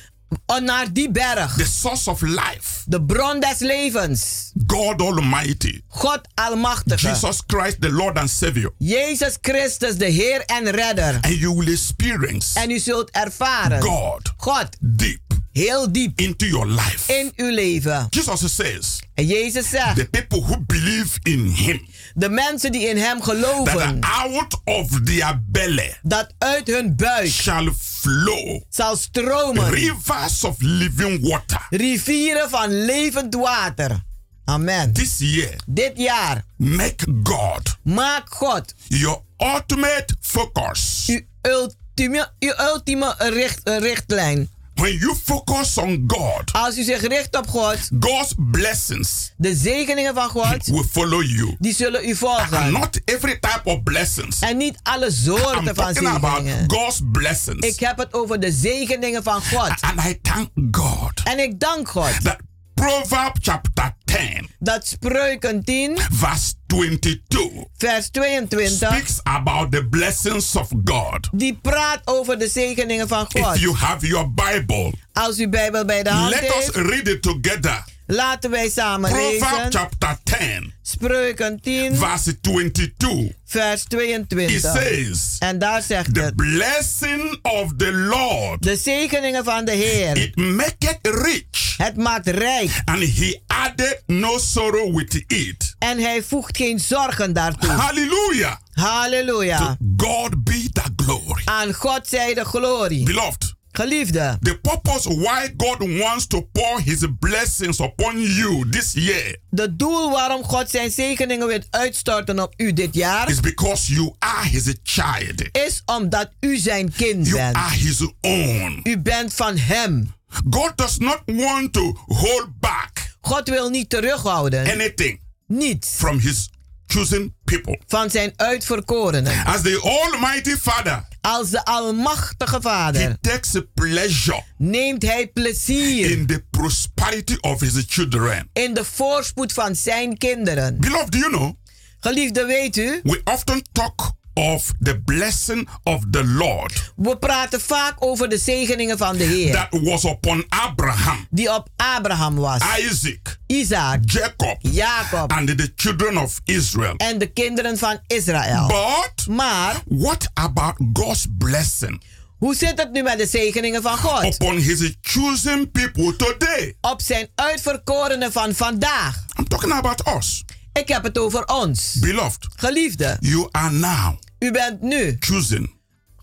[0.63, 7.07] naar die berg, the source of life, de bron des levens, God Almighty, God Almachtige,
[7.07, 8.73] Jesus Christ, the Lord and Savior.
[8.77, 11.17] Jezus Christus, de Heer en Redder.
[11.21, 15.21] And you will experience En u zult ervaren, God God, deep
[15.55, 17.13] heel diep into your life.
[17.13, 18.07] in uw leven.
[18.09, 21.87] Jesus says, En Jezus zegt, the people who believe in Him,
[22.17, 27.27] de mensen die in Hem that geloven, out of their belly dat uit hun buik
[27.27, 31.67] shall flow zal stromen rivers of living water.
[31.69, 34.03] rivieren van levend water.
[34.45, 34.93] Amen.
[34.93, 41.03] This year, Dit jaar, make God maak God your ultimate focus.
[41.07, 44.49] uw ultieme, uw ultieme richt, richtlijn.
[44.75, 50.13] When you focus on God, Als u zich richt op God, God's blessings de zegeningen
[50.13, 51.55] van God, will follow you.
[51.59, 52.71] die zullen u And volgen.
[52.71, 54.39] not every type of blessings.
[54.39, 56.71] En niet alle I'm soorten van talking about zegeningen.
[56.71, 57.67] God's blessings.
[57.67, 59.71] Ik heb het over de zegeningen van God.
[59.81, 62.37] And I thank God En ik dank God that
[62.75, 70.69] Proverbs chapter 10, dat Spreuken 10, verse 22, vers 22, speaks about the blessings of
[70.83, 71.29] God.
[71.31, 73.59] die praat over de zegeningen van If God.
[73.59, 77.21] you have your Bible, Als u Bijbel bij de hand let us heeft, read it
[77.21, 77.83] together.
[78.07, 79.47] Laten wij samen lezen.
[79.69, 83.31] chapter 10, Spreuken 10, verse 22.
[83.45, 84.59] vers It 22.
[84.59, 86.35] says, En daar zegt The het.
[86.35, 90.17] blessing of the Lord, De zegeningen van de Heer.
[90.17, 92.81] it maketh rich, Het maakt rijk.
[92.85, 95.75] and he added no sorrow with it.
[95.79, 97.69] En hij voegt geen zorgen daartoe.
[97.69, 98.55] Hallelujah.
[98.73, 99.77] Halleluja.
[99.97, 101.41] God be the glory.
[101.45, 103.03] Aan God zij de glorie.
[103.05, 109.35] Beloved, Geliefde, The purpose why God wants to pour his blessings upon you this year
[109.49, 114.13] de doel waarom God zijn zegeningen wil uitstorten op u dit jaar is because you
[114.19, 115.41] are his child.
[115.65, 117.55] is omdat u zijn kind You bent.
[117.55, 118.79] are his own.
[118.83, 120.13] U bent van hem.
[120.49, 124.71] God does not want to hold back God wil niet terughouden.
[124.71, 126.49] anything Niets from his
[126.87, 127.79] chosen people.
[127.87, 129.45] van zijn uitverkorenen.
[129.45, 136.25] As the Almighty Father, Als de Almachtige he Vader takes pleasure neemt hij plezier in
[136.25, 138.49] the prosperity of his children.
[138.53, 140.79] in de voorspoed van zijn kinderen.
[140.79, 141.53] Beloved, do you know?
[141.99, 147.95] Geliefde, weet u, We often talk of the blessing of the Lord we praten vaak
[147.99, 149.53] over de zegeningen van de Heer.
[149.53, 156.17] that was upon Abraham, Die op Abraham was, Isaac, Isaac, Jacob, Jacob and the children
[156.17, 156.93] of Israel.
[156.97, 158.67] en de kinderen van Israël.
[158.67, 162.01] But Maar what about God's blessing
[162.37, 164.33] hoe zit het nu met de zegeningen van God?
[164.33, 166.75] upon his chosen people today?
[166.81, 169.25] Op zijn uitverkorenen van vandaag.
[169.39, 170.43] I'm talking about us.
[170.73, 171.93] Ik heb het over ons.
[171.99, 175.73] Beloved, Geliefde, you are now u bent nu chosen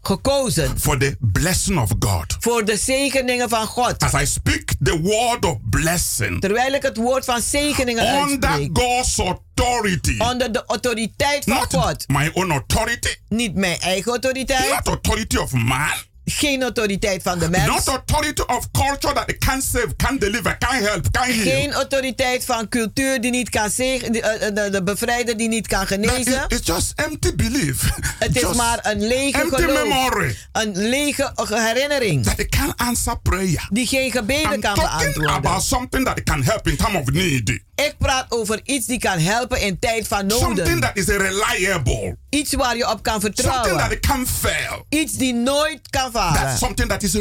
[0.04, 2.36] gekozen for the blessing of God.
[2.40, 3.98] voor de zegeningen van God.
[4.02, 8.78] As I speak the word of blessing Terwijl ik het woord van zegeningen under uitspreek.
[8.78, 12.04] God's authority, Onder de autoriteit van not God.
[12.08, 14.68] my own authority, Niet mijn eigen autoriteit.
[14.70, 15.90] not authority of man,
[16.24, 17.66] Geen autoriteit van de mens.
[17.66, 21.42] not authority of culture that can't save, can't deliver, can't help, can't heal.
[21.42, 25.66] Geen autoriteit van cultuur die niet kan zegen, die, eh, de, de bevrijder die niet
[25.66, 26.44] kan That genezen.
[26.48, 27.82] is- it's just empty belief.
[28.18, 29.88] Het is Just maar een lege empty geloof.
[29.88, 32.24] memory Een lege herinnering.
[32.24, 33.68] that it can't answer prayer.
[33.70, 35.28] Die geen gebeden I'm kan beantwoorden.
[35.34, 37.60] about something that can help in time of need.
[37.74, 40.80] Ik praat over iets die kan helpen in tijd van Something noden.
[40.80, 42.16] that is reliable.
[42.30, 43.76] Iets waar je op kan Something vertrouwen.
[43.78, 44.86] that it can fail.
[44.88, 46.58] Iets die nooit kan That's falen.
[46.58, 47.14] something that is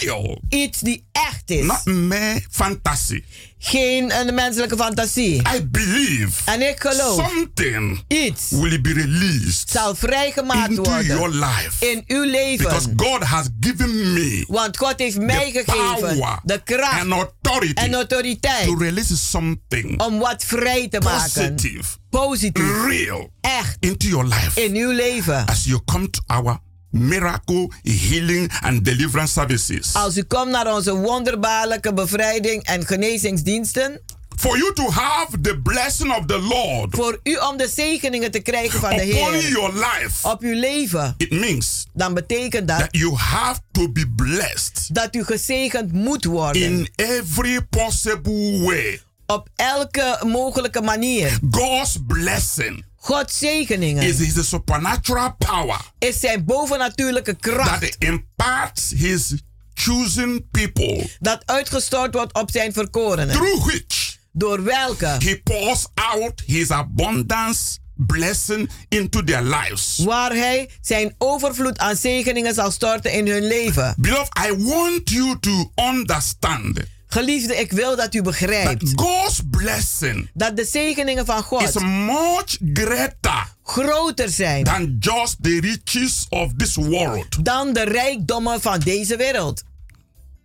[0.00, 0.40] real.
[0.48, 1.64] Iets die echt is.
[1.64, 3.22] Not mere fantasy.
[3.58, 5.42] Geen een menselijke fantasie.
[5.56, 11.38] I believe En ik geloof, something iets will be released zal vrijgemaakt into your worden
[11.38, 11.90] life.
[11.90, 12.92] in uw Because leven.
[12.96, 17.72] God has given me Want God heeft mij the gegeven power de kracht and authority
[17.74, 21.22] en autoriteit to release something om wat vrij te maken.
[21.22, 22.84] positive, Positief.
[22.86, 23.76] real Echt.
[23.80, 25.46] into your life In uw leven.
[25.46, 26.58] as you come to our
[26.94, 29.94] miracle healing and deliverance services.
[29.94, 34.00] Als u komt naar onze wonderbaarlijke bevrijding en genezingsdiensten.
[34.38, 38.38] For you to have the blessing of the Lord Voor u om de zegeningen te
[38.40, 39.48] krijgen van de Heer.
[39.48, 41.14] your life, Op uw leven.
[41.16, 46.24] it means Dan betekent dat that you have to be blessed dat u gezegend moet
[46.24, 46.62] worden.
[46.62, 49.00] in every possible way.
[49.26, 51.38] Op elke mogelijke manier.
[51.50, 57.80] God's blessing Gods zegeningen is his supernatural power is zijn bovennatuurlijke kracht.
[57.80, 59.34] that imparts his
[59.74, 63.34] chosen people Dat uitgestort wordt op zijn verkorenen.
[63.34, 65.06] through which Door welke?
[65.18, 69.98] he pours out his abundance blessing into their lives.
[70.04, 73.94] Waar hij zijn overvloed aan zegeningen zal storten in hun leven.
[73.98, 76.78] Beloved, I want you to understand
[77.14, 82.58] Geliefde, ik wil dat u begrijpt God's blessing dat de zegeningen van is God much
[82.72, 87.44] greater groter zijn than just the riches of this world.
[87.44, 89.62] dan de rijkdommen van deze wereld.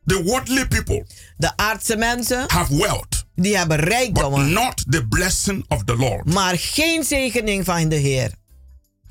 [0.05, 1.05] The worldly people
[1.37, 6.33] De aardse mensen, have wealth, die hebben but rijkdommen, not the blessing of the Lord.
[6.33, 8.31] maar geen zegening van de Heer.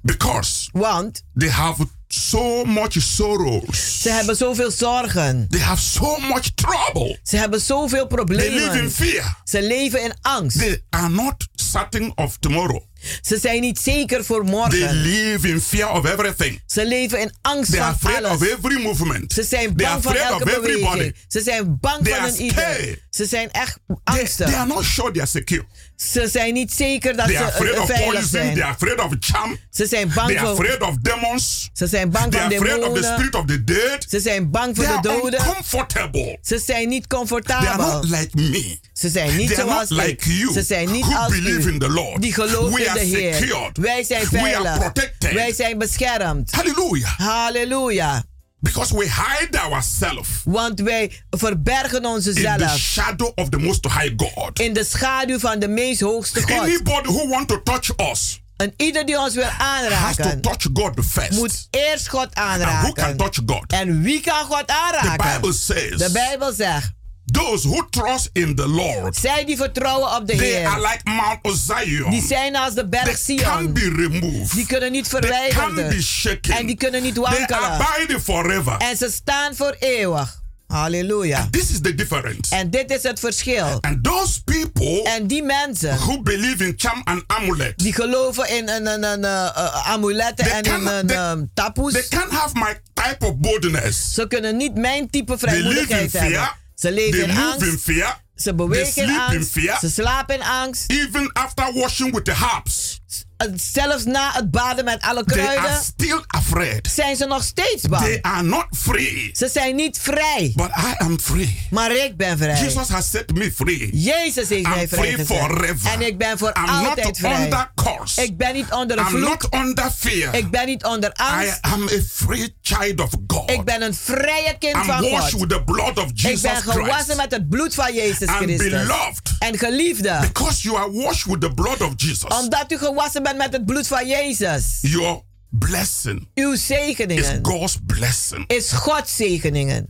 [0.02, 4.00] Because Want they have so much sorrows.
[4.02, 5.46] ze hebben zoveel zorgen.
[5.50, 7.18] They have so much trouble.
[7.22, 8.92] Ze hebben zoveel They live in problemen.
[8.92, 9.36] fear.
[9.44, 10.58] Ze leven in angst.
[10.58, 12.82] They are not certain of tomorrow.
[13.22, 14.94] Ze zijn niet zeker voor They morgen.
[15.02, 16.62] live in fear of everything.
[16.66, 18.48] Ze leven in angst They are van afraid of alles.
[18.52, 19.32] every movement.
[19.32, 20.80] Ze zijn They are bang van elke of everybody.
[20.90, 21.14] beweging.
[21.28, 22.98] Ze zijn bang They van een ieder.
[23.10, 24.54] Ze zijn echt They, they angstig.
[24.54, 25.66] are not sure they are secure.
[25.98, 28.12] Ze zijn niet zeker dat They ze of veilig poison.
[28.12, 28.62] They zijn.
[28.62, 29.58] are afraid of charm.
[29.70, 31.70] Ze zijn They bang are voor, afraid of demons.
[31.72, 33.12] ze zijn bang They van are afraid of the demonen.
[33.18, 34.04] spirit of the dead.
[34.08, 35.40] Ze zijn bang voor They de doden.
[35.40, 36.38] uncomfortable.
[36.42, 37.86] Ze zijn niet They are comfortabel.
[37.92, 38.78] not like me.
[38.92, 41.72] Ze zijn niet They zoals not like you Ze zijn niet als believe u.
[41.72, 42.22] in the Lord.
[42.22, 43.34] Die geloven We in de Heer.
[43.34, 43.76] secured.
[43.78, 44.78] Wij zijn We are veilig.
[44.78, 45.32] protected.
[45.32, 46.50] Wij zijn beschermd.
[46.52, 47.18] Hallelujah.
[47.18, 48.24] Halleluja.
[48.60, 54.12] Because we hide ourselves Want wij verbergen in the onszelf shadow of the Most High
[54.16, 54.58] God.
[54.60, 56.50] in de schaduw van de meest hoogste God.
[56.50, 60.66] Anybody who want to touch us En ieder die ons wil has to aanraken, touch
[60.72, 61.30] God first.
[61.30, 63.16] moet eerst God And who can aanraken.
[63.16, 63.64] touch God?
[63.72, 65.34] En wie kan God The aanraken?
[65.40, 66.90] Bible says De Bijbel zegt,
[67.32, 70.88] Those who trust in the Lord, Zij die vertrouwen op de they are Heer.
[70.88, 72.10] like Mount Zion.
[72.10, 74.52] Die zijn als de berg They can be removed.
[74.54, 76.02] Die kunnen niet They can be verwijderd.
[76.04, 76.52] shaken.
[76.56, 77.60] En die kunnen niet They wankelen.
[77.60, 78.76] abide forever.
[78.76, 80.40] En ze staan voor eeuwig.
[80.66, 81.48] Halleluja.
[81.50, 82.54] This is the difference.
[82.54, 83.78] En dit is het verschil.
[83.80, 88.68] And those people En die mensen who believe in charm and amulet, die geloven in
[88.68, 92.08] een, een, een, eh, amuletten They en can- in een they- they tapoes.
[92.08, 94.12] can't have my type of boldness.
[94.14, 96.30] Ze kunnen niet mijn type They vrijmoedigheid hebben.
[96.30, 96.56] fear.
[96.78, 97.80] Ze leven in move in angst.
[97.84, 98.20] fear.
[98.36, 99.50] Ze bewegen in angst.
[99.50, 99.78] fear.
[99.80, 100.90] Ze slapen in angst.
[100.90, 103.07] Even after washing with the herbs, Eh,
[103.54, 106.88] Zelfs na het baden met alle they are kruiden still afraid.
[106.94, 108.18] zijn ze nog steeds They bang.
[108.22, 109.30] are not free.
[109.32, 110.52] Ze zijn niet vrij.
[110.56, 111.66] But I am free.
[111.70, 112.60] Maar ik ben vrij.
[112.60, 113.90] Jesus has set me free.
[113.92, 115.36] Jezus heeft I'm mij free vrijgezet.
[115.38, 115.90] forever.
[115.92, 117.42] En ik ben voor I'm altijd not vrij.
[117.44, 118.22] under curse.
[118.22, 119.42] Ik ben niet onder een I'm vloek.
[119.50, 120.34] not under fear.
[120.34, 121.58] Ik ben niet onder I angst.
[121.60, 123.50] am a free child of God.
[123.50, 125.40] Ik ben een vrije kind I'm van washed God.
[125.40, 127.16] with the blood of Ik Jesus ben gewassen Christ.
[127.16, 128.70] met het bloed van Jezus And Christus.
[128.70, 129.30] beloved.
[129.38, 130.18] En geliefde.
[130.20, 132.24] Because you are washed with the blood of Jesus.
[132.40, 134.78] Omdat u gewassen bent met het bloed van Jezus.
[134.80, 138.44] Your blessing Uw is zegeningen God's blessing.
[138.46, 139.86] is Gods zegeningen.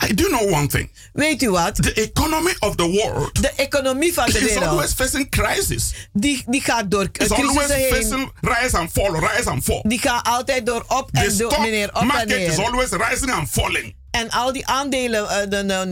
[0.00, 0.90] I, I do know one thing.
[1.12, 1.74] Weet u wat?
[1.74, 6.08] The economy of the world De economie van de is always wereld, facing crisis.
[6.12, 9.80] die, die gaat door It's always facing rise and fall, rise and fall.
[9.82, 12.66] Die gaan altijd door op The en door meneer op en market is neer.
[12.66, 13.94] always rising and falling.
[14.10, 15.86] En al die aandelen, eh, de, de,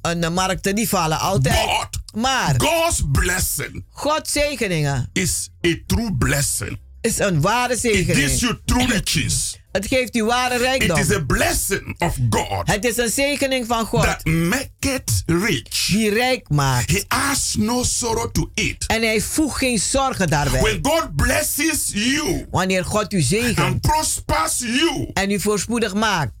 [0.00, 1.66] de, de markten, die vallen altijd.
[1.66, 6.78] But Maar God's blessing Gods zegeningen is a true blessing.
[7.00, 8.40] is een ware It gives zegening.
[8.40, 9.58] you true riches.
[9.72, 10.98] Het geeft u ware It rijkdom.
[10.98, 15.86] is a blessing of God Het is een zegening van God that maketh rich.
[15.86, 16.90] die rijk maakt.
[16.90, 18.86] He has no sorrow to it.
[18.86, 20.60] En hij voegt geen zorgen daarbij.
[20.60, 26.32] When God blesses you Wanneer God u and zegent prospers you, en u voorspoedig maakt,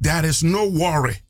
[0.00, 1.20] there is no worry.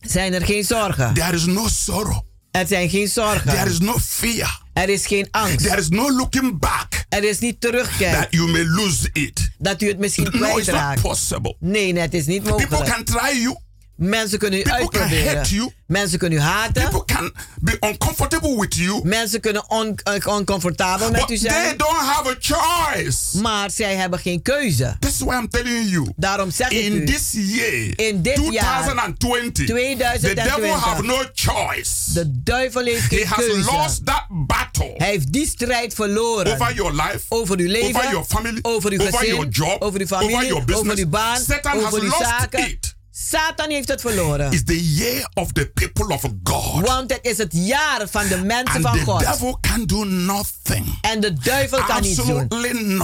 [0.00, 1.14] zijn er geen zorgen.
[1.14, 2.20] There is no sorrow.
[2.54, 3.66] Er zijn geen There zorgen.
[3.70, 4.62] is no fear.
[4.72, 5.58] Er is geen angst.
[5.64, 9.50] There is no looking back Er is niet that terugkijken you may lose it.
[9.58, 11.00] dat u het misschien No, it's not kwijtraakt.
[11.02, 11.56] possible.
[11.60, 12.94] Nee, het is niet People mogelijk.
[12.94, 13.56] can try you.
[13.96, 15.72] Mensen kunnen u People uitproberen.
[15.86, 16.82] Mensen kunnen u haten.
[16.82, 19.00] People can be uncomfortable with you.
[19.04, 21.76] Mensen kunnen on, eh, oncomfortabel met But u they zijn.
[21.76, 23.40] don't have a choice.
[23.40, 24.96] Maar zij hebben geen keuze.
[24.98, 26.12] That's why I'm telling you.
[26.16, 27.04] Daarom zeg ik In u.
[27.04, 32.12] this year, In dit jaar, 2020, the 2020, devil have no choice.
[32.12, 33.72] De duivel heeft He geen has keuze.
[33.72, 36.52] lost that battle Hij heeft die strijd verloren.
[36.52, 39.82] over your life, over uw leven, over your family, over uw over gezin, your job,
[39.82, 40.90] over uw familie, over your business.
[40.90, 42.68] over uw baan, Satan over has uw zaken.
[42.68, 42.93] it.
[43.16, 44.52] Satan heeft het verloren.
[44.52, 46.86] It's the year of the people of God.
[46.88, 49.20] Want het is het jaar van de mensen And van the God.
[49.20, 50.98] devil can do nothing.
[51.00, 52.46] En de duivel kan niets doen.
[52.48, 53.02] Absolutely nothing.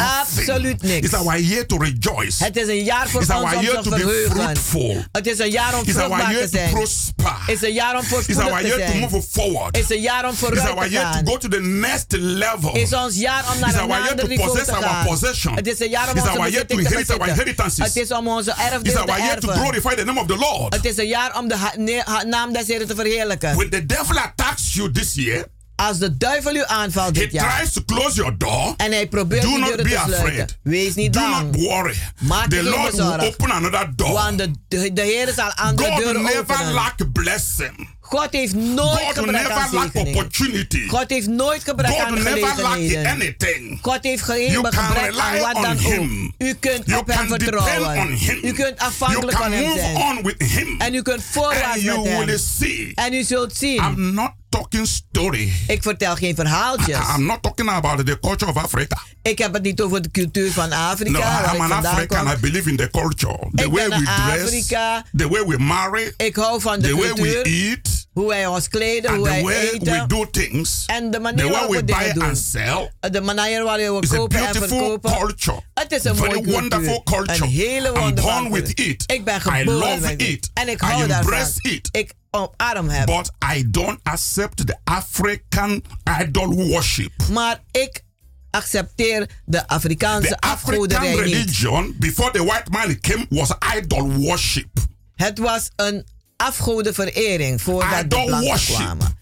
[0.49, 1.07] Absoluut niks.
[1.07, 2.45] It's our year to rejoice.
[2.45, 4.31] Het is een jaar voor It's ons our om year te to be verheugen.
[4.37, 5.05] fruitful.
[5.13, 6.71] Het is een jaar om It's our vruchtbaar te year to zijn.
[6.71, 7.37] prosper.
[7.47, 8.99] Het is een jaar om It's voorspoedig our te year to zijn.
[9.01, 9.77] move forward.
[9.77, 11.25] Het is een jaar om It's vooruit our te year gaan.
[11.25, 12.77] to go to the next level.
[12.77, 15.07] is ons jaar om naar It's een our ander to niveau possess te our gaan.
[15.07, 15.55] possession.
[15.55, 17.85] Het is een jaar om It's onze our to bezitting te inherit our bezitten.
[17.85, 19.63] Het is om onze It's erfdeel te our year to erven.
[20.01, 20.75] The name of the Lord.
[20.75, 23.57] Het is een jaar om de naam des Heren te verheerlijken.
[23.57, 25.47] When the devil attacks you this year,
[25.81, 28.75] Als de duivel u aanvalt he dit jaar tries to close your door.
[28.77, 30.59] en hij probeert Do not be afraid.
[30.63, 31.53] wees niet Do bang.
[31.53, 31.95] not worry.
[32.19, 34.13] Maak The Lord will open another door.
[34.13, 36.73] Want de, de, de Heer zal andere God deuren never openen.
[36.73, 37.89] lack blessing.
[38.01, 40.87] God heeft nooit God gebrek never aan lack opportunity.
[40.89, 43.07] God heeft nooit gebrek God aan lack gelegenheden.
[43.13, 43.79] anything.
[43.83, 46.01] God heeft geen You gebrek aan wat dan him.
[46.39, 46.47] ook.
[46.49, 48.19] U kunt You op hem vertrouwen.
[48.43, 49.97] U kunt afhankelijk van hem move zijn.
[49.97, 50.75] on with him.
[50.81, 52.39] En u kunt voorwaarts And you met hem.
[52.39, 52.93] see.
[52.95, 53.77] En u zult zien.
[53.83, 55.53] I'm not talking story.
[55.67, 56.97] ik vertel geen verhaaltjes.
[57.17, 58.99] I'm not talking about the culture of Africa.
[59.23, 61.11] ik heb het niet over de cultuur van Afrika.
[61.11, 62.07] No, I'm an African.
[62.07, 62.29] kwam.
[62.29, 63.39] I believe in the culture.
[63.55, 65.05] The Ik way ben we dress, Afrika.
[65.17, 67.43] the way we marry, Ik hou van de the way we cultuur.
[67.71, 70.09] eat, hoe wij ons kleden, and hoe the wij way we eten.
[70.09, 72.23] do things, En de the manier way waarop we dingen doen.
[72.23, 72.93] and sell.
[73.11, 75.13] De manier waarin we It's a kopen en beautiful verkopen.
[75.19, 75.61] culture.
[75.75, 76.61] Het is een Very mooie cultuur.
[76.61, 77.45] wonderful culture.
[77.45, 79.03] Een hele I'm wonderlijke born with it.
[79.13, 80.51] Ik ben I geboren love met it.
[80.55, 81.49] En ik I hou daarvan.
[81.63, 81.89] it.
[81.93, 83.07] Ik omarm hem.
[83.07, 85.83] But I don't accept the African
[86.21, 87.13] idol worship.
[87.33, 88.03] maar ik
[88.51, 91.19] accepteer de Afrikaanse The African niet.
[91.19, 94.69] religion before the white man came was idol worship.
[95.15, 96.07] Het was een
[96.37, 98.75] afgodenverering voordat de Idol blanken worship.
[98.75, 99.19] kwamen.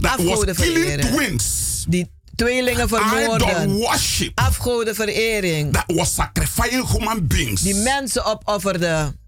[0.00, 1.00] That was Afgodenverering.
[1.14, 1.84] twins.
[1.88, 3.70] Die tweelingen Idol vermoorden.
[3.72, 4.38] worship.
[4.38, 5.72] Afgodenverering.
[5.72, 7.60] That was sacrificing human beings.
[7.62, 9.18] Die mensen opofferden.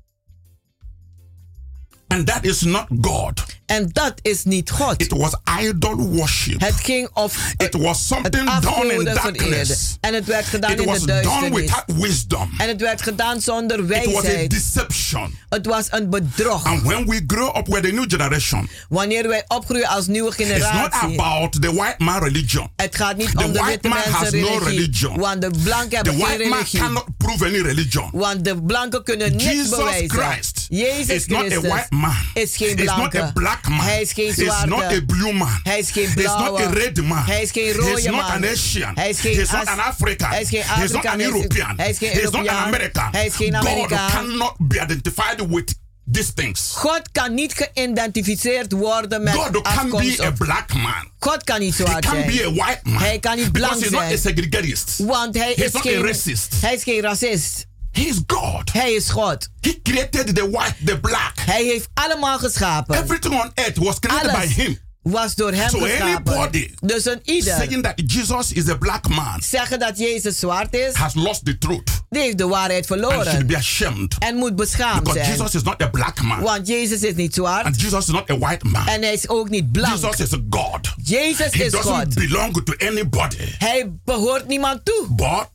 [2.12, 3.40] And that is not God.
[3.72, 5.00] En dat is niet God.
[5.02, 6.60] It was idol worship.
[6.60, 9.96] Het ging of It was something done in darkness.
[10.00, 11.60] En het werd gedaan It in was de done duisternis.
[11.60, 12.50] without wisdom.
[12.58, 14.50] En het werd gedaan zonder It was a wijsheid.
[14.50, 15.34] deception.
[15.48, 16.64] Het was een bedrog.
[16.66, 20.38] And when we grow up with the new generation, Wanneer wij opgroeien als nieuwe it's
[20.38, 21.20] not generatie.
[21.20, 22.68] about the white man religion.
[22.76, 24.68] Het gaat niet The om de witte man mensen no religie.
[24.68, 25.18] religion.
[25.18, 26.80] Want de blanken The hebben geen white man religie.
[26.80, 28.08] cannot prove any religion.
[28.12, 30.10] Want de blanken kunnen niks Jesus bewijzen.
[30.10, 32.14] Christ Jezus is not a Christus white man.
[32.34, 33.20] is geen He's not blanke.
[33.22, 33.80] a black man.
[33.86, 34.66] Hij is geen He's zwarte.
[34.66, 35.60] not a blue man.
[35.62, 36.50] Hij is geen He's blauwe.
[36.50, 37.24] not a red man.
[37.24, 38.30] Hij is geen rode He's not man.
[38.30, 38.92] an Asian.
[38.94, 40.30] Hij is geen He's not an African.
[40.30, 41.72] Hij is geen He's not an Hij is- European.
[41.76, 42.56] hij is geen He's not an.
[42.56, 43.08] American.
[43.12, 44.10] Hij is geen God Amerikaan.
[44.10, 45.74] cannot be identified with
[46.12, 46.72] these things.
[46.74, 51.10] God kan niet geïdentificeerd worden met God can be a black man.
[51.18, 52.26] God kan niet He zwart can zijn.
[52.26, 53.02] be a white man.
[53.02, 54.98] Hij kan niet blank Because he's not a segregatist.
[54.98, 56.54] Want hij He's is not a geen racist.
[56.60, 57.66] Hij is geen racist.
[57.93, 58.72] He is God.
[58.72, 59.49] Hij is God.
[59.61, 61.32] He created the white, the black.
[61.40, 62.97] Hij heeft allemaal geschapen.
[63.03, 64.78] Everything on earth was created Alles by him.
[65.03, 66.32] was door hem So geschapen.
[66.32, 70.74] anybody Dus een ieder saying that Jesus is a black man zeggen dat Jezus zwart
[70.74, 73.47] is, has lost the truth die heeft de waarheid and verloren.
[73.47, 74.14] be ashamed.
[74.18, 75.30] En moet beschaamd Because zijn.
[75.32, 77.64] Jesus is not a black man Want Jezus is niet zwart.
[77.64, 78.86] and Jesus is not a white man.
[78.86, 79.95] En hij is ook niet blank.
[79.95, 80.93] Jesus is a God.
[81.03, 82.14] Jezus He is doesn't God.
[82.14, 85.07] belong to anybody, Hij behoort niemand toe.
[85.11, 85.49] but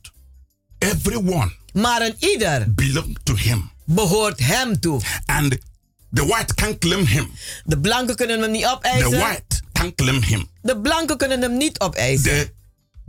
[0.78, 1.50] everyone
[1.80, 3.70] Maar een ieder belongs to him.
[3.84, 5.00] behoort hem toe.
[5.26, 5.56] And
[6.12, 7.30] the white can claim him.
[7.64, 9.10] De blanken kunnen hem niet The opeisen.
[9.18, 10.48] white can claim him.
[10.62, 12.22] De blanken kunnen hem niet opeisen.
[12.32, 12.52] The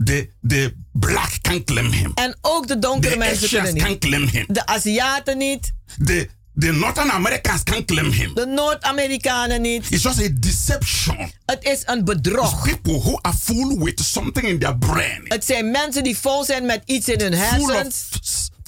[0.04, 2.12] the the black can claim him.
[2.14, 3.98] En ook de donkere The mensen Asians kunnen can niet.
[4.00, 4.44] claim him.
[4.48, 5.72] De Aziaten niet.
[6.04, 8.34] The the Northern Americans can claim him.
[8.34, 9.90] De Noord-Amerikanen niet.
[9.90, 11.32] It's just a deception.
[11.46, 12.62] Het is een bedrog.
[12.64, 16.66] People who are full with something in their brain, Het zijn mensen die vol zijn
[16.66, 18.08] met iets in hun hersens.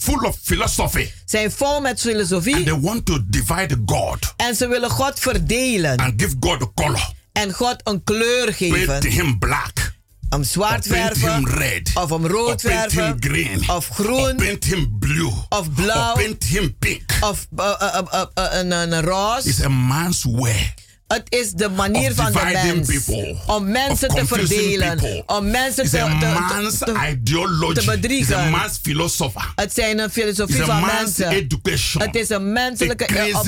[0.02, 2.62] Full of philosophy, Zijn vol met and filosofie.
[2.64, 5.98] they want to divide God En ze willen God verdelen.
[5.98, 7.12] and give God a color.
[7.32, 9.10] En God een kleur Paint geven.
[9.10, 9.94] him black,
[10.28, 11.58] Hem zwart paint him verven.
[11.58, 13.20] red, Of or rood paint him verven.
[13.20, 14.36] green, Of groen.
[14.36, 16.10] paint him blue, Of blauw.
[16.12, 17.02] or paint him pink.
[17.20, 19.48] Of uh, uh, uh, uh, uh, een, een roze.
[19.48, 20.74] It's a man's way.
[21.12, 22.88] Het is de manier van de mens.
[23.04, 24.96] people, Om mensen te verdelen.
[24.96, 25.22] people.
[25.26, 26.92] Om mensen te, te, te, te-
[27.86, 28.50] bedriegen.
[29.54, 31.28] Het zijn een filosofie van mensen.
[31.28, 32.02] education.
[32.02, 33.44] Het is een menselijke opdracht.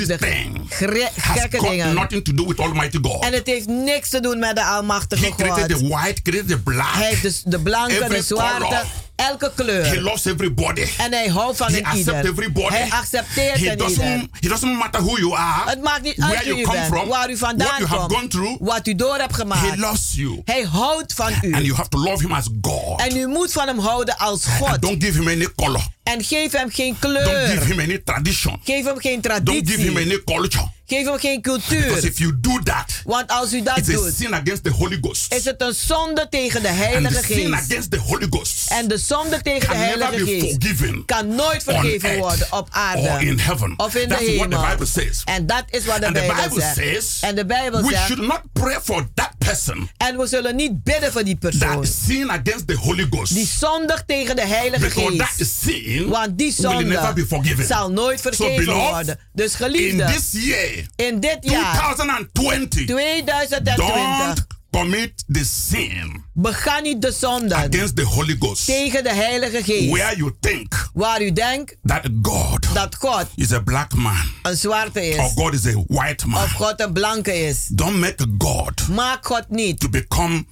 [1.16, 1.94] gekke dingen.
[1.94, 3.24] nothing to do with Almighty God.
[3.24, 5.80] En het heeft niks te doen met de Almachtige He created God.
[5.80, 6.94] the white, created the black.
[6.94, 8.84] Hij heeft dus de blanke, de zwarte, color.
[9.16, 10.00] Elke He kleur.
[10.02, 10.84] loves everybody.
[10.98, 12.14] En hij houdt van He een ieder.
[12.26, 12.74] everybody.
[12.74, 13.76] Hij accepteert He ieder.
[13.76, 17.08] doesn't, he doesn't matter who you are, Het maakt niet uit wie u bent, from,
[17.08, 18.56] waar u what vandaan you have gone through.
[18.60, 19.76] wat u door hebt He gemaakt.
[19.76, 20.42] loves you.
[20.44, 21.52] Hij houdt van u.
[21.54, 23.00] And you have to love him as God.
[23.00, 24.82] En u moet van hem houden als And God.
[24.82, 25.82] don't give him any color.
[26.02, 27.64] En geef hem geen Don't give kleur.
[27.66, 28.60] him any tradition.
[28.64, 29.96] Geef hem geen Don't give him traditie.
[30.12, 30.64] any culture.
[30.94, 32.04] Geef hem geen Because cultuur.
[32.04, 34.98] if you do that, Want als u dat it's a doet, sin against the Holy
[35.00, 35.34] Ghost.
[35.34, 37.70] is het een zonde tegen de And Heilige the sin Geest.
[37.70, 42.46] against the Holy Ghost En de zonde tegen de Heilige Geest kan nooit vergeven worden
[42.50, 43.74] op or in aarde heaven.
[43.76, 44.70] of in de That's what the hemel.
[44.70, 45.22] Bible says.
[45.24, 46.74] En dat is wat de And the Bijbel Bible zegt.
[46.74, 50.56] says En de Bijbel we zegt, should not pray for that person en we zullen
[50.56, 51.60] niet bidden voor die persoon.
[51.82, 53.34] that sin against the Holy Ghost.
[53.34, 55.62] Die zondigt tegen de Heilige Because that Geest.
[55.62, 59.18] sin Want die zonde zal nooit So vergeven beloved, worden.
[59.32, 66.80] Dus in geliefde, this year, in dit jaar 2020, 2020, don't commit the sin bega
[66.80, 69.90] niet de zonde against the Holy Ghost tegen de Heilige Geest.
[69.90, 74.56] where you think Waar u denkt that God dat God is a black man een
[74.56, 75.32] zwarte or is.
[75.34, 76.42] God is a white man.
[76.42, 77.66] Of God een blanke is.
[77.66, 80.44] Don't make God Maak God niet to become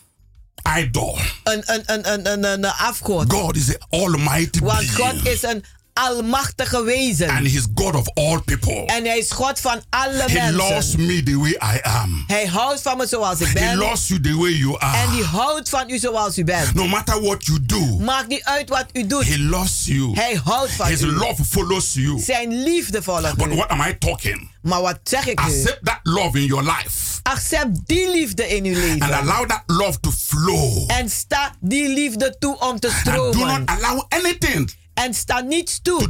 [0.78, 1.18] idol.
[1.44, 3.32] een, een, een, een, een, een afgod.
[3.32, 4.90] God is the almighty Want.
[4.90, 7.28] God is een almachtige wezen.
[7.30, 8.86] and he's God of all people.
[8.86, 11.06] En hij is God van alle He loves mensen.
[11.06, 12.24] me the way I am.
[12.26, 13.76] Hij houdt van me zoals ik He ben.
[13.76, 15.10] loves you the way you En are.
[15.10, 16.74] die houdt van u zoals u bent.
[16.74, 19.24] No matter what you do, Maakt niet uit wat u doet.
[19.24, 20.12] he loves you.
[20.14, 21.12] Hij houdt van His u.
[21.12, 22.20] love follows you.
[22.20, 23.54] Zijn liefde volgt But u.
[23.54, 24.50] what am I talking?
[24.62, 25.44] Maar wat zeg ik nu?
[25.54, 29.12] Accept that love in your life Accept die liefde in uw and leven.
[29.12, 30.90] allow that love to flow.
[30.90, 33.64] En sta die liefde toe om te And do not stromen.
[33.66, 36.08] allow anything En sta niets to toe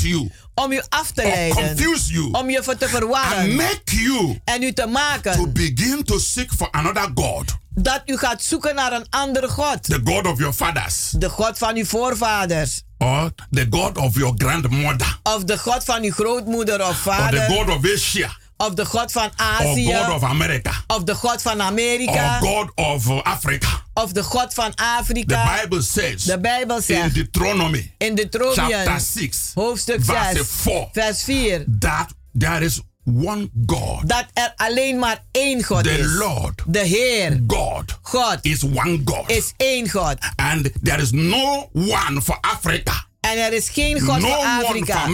[0.00, 1.56] you om u af te leiden.
[1.56, 3.54] confuse you Om je te verwarren.
[3.54, 8.16] make you En u te to maken begin to seek for another God, dat u
[8.16, 9.82] gaat zoeken naar een andere God.
[9.82, 12.82] the God of your fathers De God van uw voorvaders.
[12.98, 17.00] or the God of your grandmother Of de God van uw grootmoeder of or the
[17.10, 17.50] vader.
[17.50, 19.94] God of Asia Of de God van Azië.
[19.94, 22.38] God of America Of de God van Amerika.
[22.40, 23.68] God of Africa.
[23.94, 25.60] Of de God van The Afrika.
[25.62, 30.88] Bible says De Bijbel in zegt Deuteronomy in Deuteronomium chapter 6 hoofdstuk verse 6 4
[30.92, 34.08] vers 4 that there is one God.
[34.08, 36.06] Dat er alleen maar één God The is.
[36.14, 37.40] Lord De Heer.
[37.46, 39.30] God God is one God.
[39.30, 40.16] is één God.
[40.36, 43.08] And there is no one for Africa.
[43.20, 45.06] En er is geen God No voor Afrika.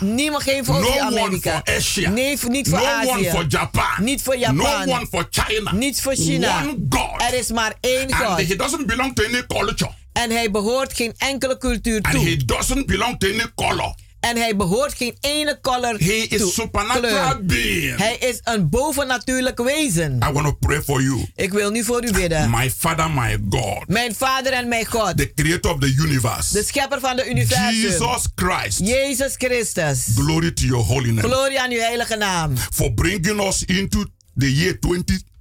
[0.00, 1.62] Niemand geen voor No one Amerika.
[2.10, 3.08] Nee, voor- niet voor no Azië.
[3.10, 3.84] one for Japan.
[4.04, 4.86] Niet voor Japan.
[4.86, 5.72] No one for China.
[5.72, 6.60] Niet voor China.
[6.62, 7.22] One God.
[7.22, 8.46] Er is maar één And God.
[8.48, 9.90] he doesn't belong to any culture.
[10.12, 12.24] En hij behoort geen enkele cultuur And toe.
[12.28, 13.94] he doesn't belong to any color.
[14.22, 17.98] En hij behoort geen ene color He is supernatural being.
[17.98, 20.20] Hij is een bovennatuurlijk wezen.
[20.28, 21.26] I want to pray for you.
[21.34, 22.50] Ik wil nu voor u bidden.
[22.50, 23.88] My Father, my God.
[23.88, 25.16] Mijn vader en mijn God.
[25.16, 26.52] The creator of the universe.
[26.52, 27.74] De schepper van de universum.
[27.74, 28.78] Jesus Christ.
[28.78, 30.06] Jezus Christus.
[30.14, 31.28] Glory to your holy name.
[31.28, 32.56] Glorie aan uw heilige naam.
[32.56, 34.04] For bringing us into
[34.36, 35.31] the year 2020.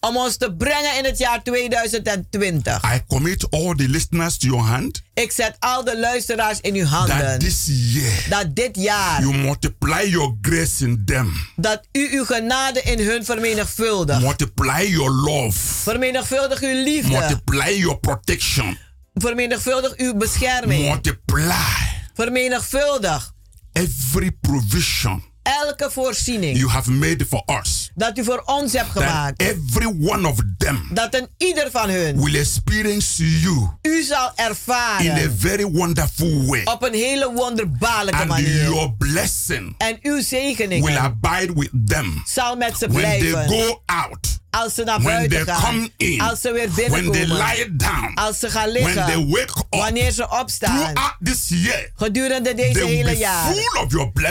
[0.00, 2.94] Om ons te brengen in het jaar 2020.
[2.94, 5.02] I commit all the listeners to your hand.
[5.14, 7.18] Ik zet al de luisteraars in uw handen.
[7.18, 8.26] That this year.
[8.28, 9.20] Dat dit jaar.
[9.20, 11.32] You multiply your grace in them.
[11.56, 14.20] Dat u uw genade in hun vermenigvuldigt.
[14.20, 15.58] Multiply your love.
[15.58, 17.10] Vermenigvuldig uw liefde.
[17.10, 18.78] Multiply your protection.
[19.14, 20.84] Vermenigvuldig uw bescherming.
[20.84, 21.52] Multiply
[22.14, 23.36] Vermenigvuldig
[23.78, 25.22] every provision
[25.62, 26.56] elke voorziening.
[26.58, 27.90] you have made for us.
[27.94, 29.40] Dat u voor ons hebt That gemaakt.
[29.42, 32.22] every one of them Dat een ieder van hun.
[32.24, 35.36] will experience you U zal in a ervaren.
[35.38, 36.60] very wonderful way.
[36.64, 38.62] Op een hele wonderbaarlijke And manier.
[38.62, 43.48] your blessing En uw will zegeningen abide with them zal met ze when they blijven.
[43.48, 44.37] go out.
[44.50, 45.88] Als ze naar buiten gaan.
[45.96, 46.20] in.
[46.20, 47.54] Als ze weer When they binnenkomen.
[47.56, 48.14] lie down.
[48.14, 49.28] Als ze gaan When they liggen.
[49.28, 49.66] wake up.
[49.70, 50.92] Wanneer ze opstaan.
[51.48, 51.90] Year.
[51.94, 53.54] Gedurende deze hele jaar.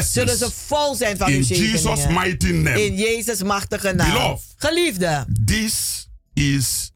[0.03, 2.13] Zullen ze vol zijn van In uw Jesus' zegeningen.
[2.13, 2.85] mighty name.
[2.85, 4.11] In Jezus machtige naam.
[4.11, 4.45] Beloved.
[4.57, 5.25] Geliefde.
[5.45, 6.91] This is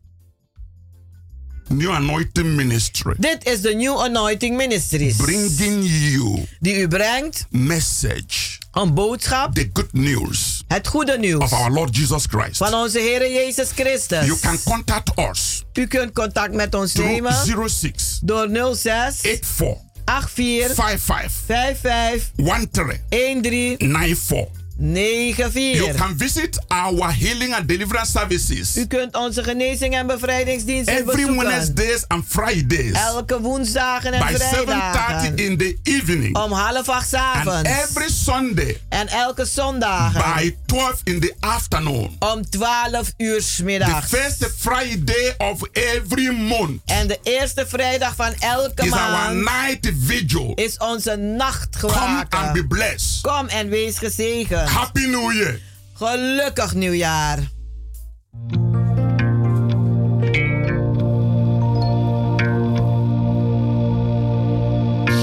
[1.68, 3.14] New Anointing Ministry.
[3.18, 5.16] Dit is de New Anointing Ministries.
[5.16, 8.58] Bringing you Die u brengt message.
[8.72, 9.54] een boodschap.
[9.56, 10.61] The good news.
[10.72, 11.44] Het goede nieuws.
[11.44, 12.58] Of our Lord Jesus Christ.
[12.58, 14.26] Van onze Heer Jezus Christus.
[14.26, 15.64] You can contact us.
[15.74, 17.34] U kunt contact met ons nemen.
[17.70, 23.00] 06 door 06 84 84 55 55 13
[23.42, 24.61] 13 94.
[24.82, 25.76] 94.
[25.76, 31.16] You can visit our healing and deliverance services U kunt onze genezing en bevrijdingsdiensten every
[31.16, 31.48] bezoeken.
[31.48, 35.38] Wednesdays and Fridays Elke woensdagen en by 7:30 vrijdagen.
[35.38, 37.70] in the evening Om half acht 's and avonds.
[37.70, 40.36] every Sunday En elke zondag.
[40.36, 42.16] by 12 in the afternoon.
[42.20, 44.10] Om 12 uur 's The middags.
[44.10, 49.36] first Friday of every month En de eerste vrijdag van elke is our maand
[49.70, 50.52] night vigil.
[50.56, 52.68] is onze Come and be nachtgewaken.
[52.68, 53.22] blessed.
[53.22, 54.70] Kom en wees gezegend.
[54.72, 55.60] Happy New Year.
[55.94, 57.38] Gelukkig nieuwjaar.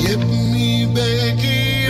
[0.01, 1.87] Give me Becky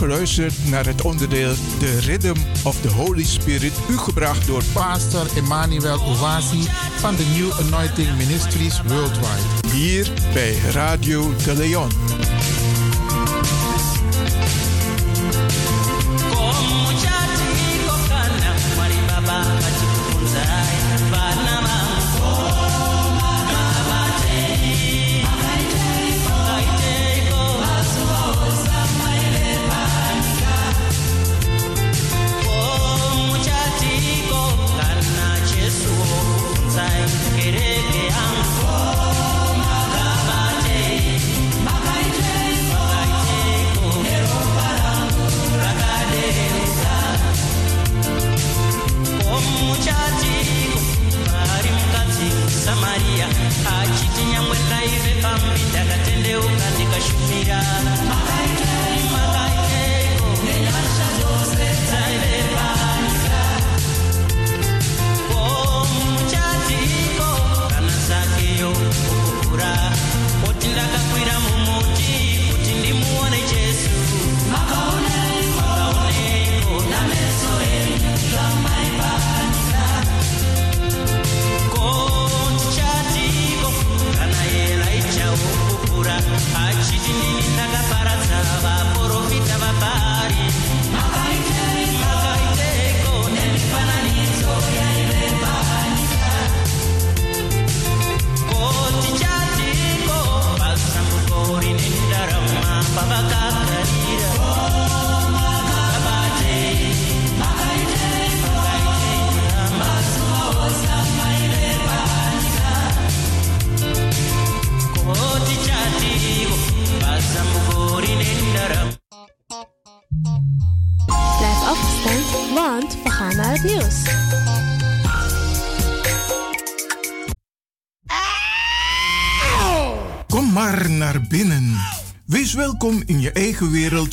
[0.00, 6.00] geluisterd naar het onderdeel The Rhythm of the Holy Spirit, u gebracht door Pastor Emmanuel
[6.00, 6.62] Owasi
[6.96, 9.68] van de New Anointing Ministries Worldwide.
[9.72, 11.90] hier bij Radio de Leon.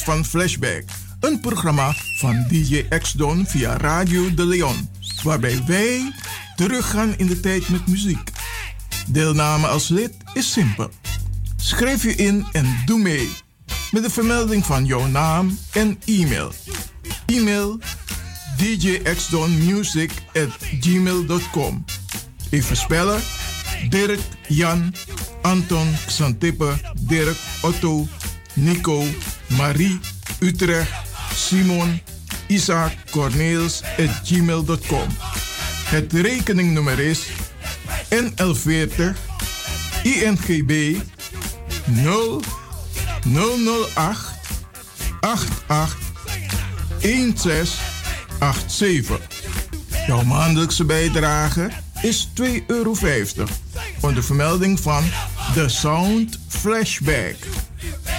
[0.08, 0.84] Van Flashback.
[1.20, 4.90] Een programma van DJ X-Don via Radio de Leon.
[5.24, 6.14] Waarbij wij
[6.56, 8.32] teruggaan in de tijd met muziek.
[9.08, 10.90] Deelname als lid is simpel.
[11.56, 13.30] Schrijf je in en doe mee.
[13.92, 16.52] Met de vermelding van jouw naam en e-mail.
[17.26, 17.80] E-mail
[18.58, 21.86] djxdonmusic at gmail.com
[22.50, 23.22] Even spellen.
[23.90, 24.94] Dirk, Jan,
[25.42, 28.08] Anton, Xantippe, Dirk, Otto,
[28.54, 29.04] Nico,
[29.48, 30.00] Marie,
[30.40, 30.92] Utrecht,
[31.34, 32.02] Simon,
[32.48, 33.84] Isaac, Corneels
[34.24, 35.08] gmail.com.
[35.84, 37.28] Het rekeningnummer is
[38.10, 39.16] NL40
[40.04, 40.98] INGB
[41.86, 42.42] 0
[43.24, 44.36] 008
[45.20, 45.98] 88
[47.02, 49.20] 1687.
[50.08, 51.70] Jouw maandelijkse bijdrage
[52.02, 52.96] is 2,50 euro.
[54.02, 55.04] Onder vermelding van
[55.54, 57.36] The Sound Flashback.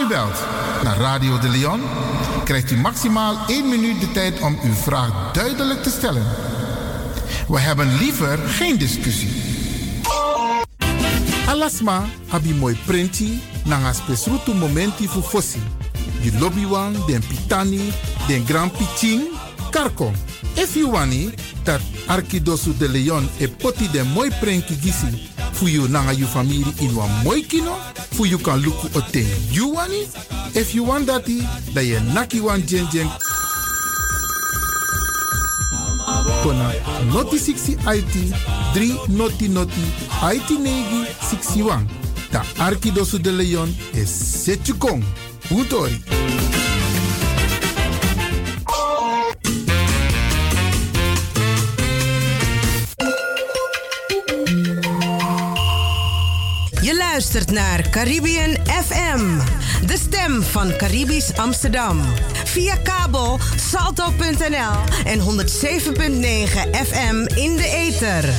[0.00, 0.44] U belt
[0.82, 1.80] naar Radio De Leon,
[2.44, 6.22] krijgt u maximaal 1 minuut de tijd om uw vraag duidelijk te stellen.
[7.48, 9.42] We hebben liever geen discussie.
[11.46, 15.62] Alasma abi moi prenti nanga spesrutu momenti fu fossi.
[16.20, 17.92] You lobby wan, den pitani,
[18.26, 19.22] den grand piching,
[19.70, 20.12] karko.
[20.54, 21.30] If you
[21.62, 26.64] dat Arkidosu de Leon e poti den moi prenki gisi fu you nanga you family
[26.80, 27.74] in wan moi kino,
[28.12, 30.06] fu you kan luku o ten you wani.
[30.54, 31.40] If you want dati,
[31.74, 33.08] da ye naki wan jen jen
[36.42, 36.72] kona
[37.12, 38.14] noti 60 IT
[38.74, 39.84] 3 noti noti
[40.22, 41.86] IT negi 61
[42.30, 45.02] Ta Arkidosu de Leon is Setjukong.
[45.50, 46.63] Utori.
[57.34, 59.38] Naar Caribbean FM,
[59.86, 62.00] de stem van Caribisch Amsterdam.
[62.44, 65.24] Via kabel salto.nl en 107.9
[66.86, 68.34] FM in de ether.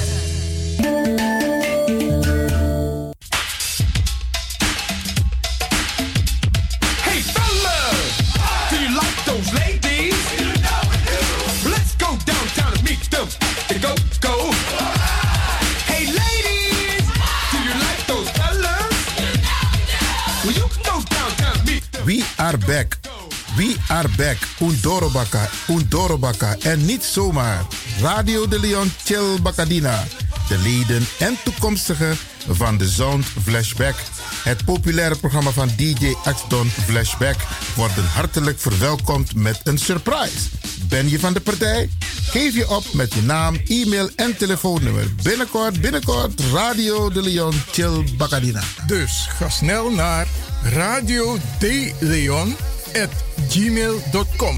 [23.87, 24.37] Back.
[24.59, 26.55] Undorobaka, Undorobaka.
[26.59, 27.65] En niet zomaar.
[28.01, 30.03] Radio de Leon Chill Bacadina.
[30.47, 32.17] De leden en toekomstigen
[32.49, 33.95] van de Sound Flashback.
[34.43, 37.35] Het populaire programma van DJ Axdon Flashback
[37.75, 40.49] worden hartelijk verwelkomd met een surprise.
[40.87, 41.89] Ben je van de partij?
[42.29, 45.05] Geef je op met je naam, e-mail en telefoonnummer.
[45.23, 48.63] Binnenkort, binnenkort, Radio de Leon Chill Bacadina.
[48.87, 50.27] Dus ga snel naar
[50.63, 52.55] radio de Leon
[52.95, 53.09] at
[53.51, 54.57] gmail.com.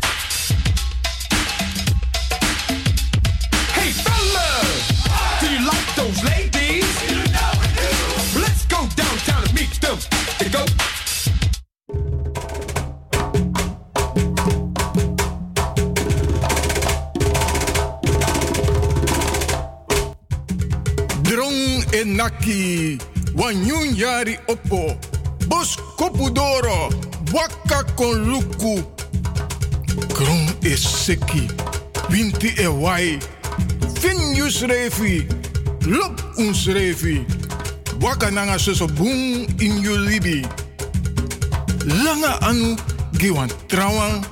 [3.74, 4.88] Hey fellas,
[5.42, 6.86] do you like those ladies?
[8.36, 9.98] Let's go downtown and meet them.
[10.52, 10.66] Go.
[21.24, 22.98] Drong en Naki,
[23.36, 24.96] Wanyun Yari Oppo,
[25.48, 26.90] Bos Kopudoro,
[27.34, 28.84] Waka kon Luku,
[30.14, 31.48] Kron is Seki,
[32.10, 33.20] Winti e Wai,
[34.00, 35.28] Finjus Refi,
[35.88, 37.26] Lop uns Refi,
[38.02, 40.44] Waka Nanga Soso Boom in Yulibi,
[42.04, 42.76] Langa Anu,
[43.14, 44.24] Giwan Trawan,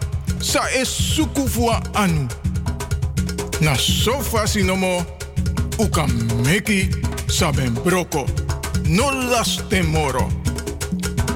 [0.42, 2.28] Sa es Sukufua Anu,
[3.62, 5.06] Na sofa sinomo,
[5.80, 6.08] uka
[6.44, 6.90] meki
[7.28, 8.26] saben broko.
[8.88, 10.45] No las temoro.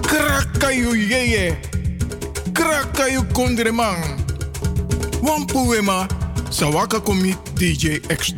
[0.09, 1.57] Krakayu yeye.
[2.53, 4.17] Krakayu kondreman.
[5.21, 6.07] Wan poema
[6.49, 8.33] sawaka komi DJ X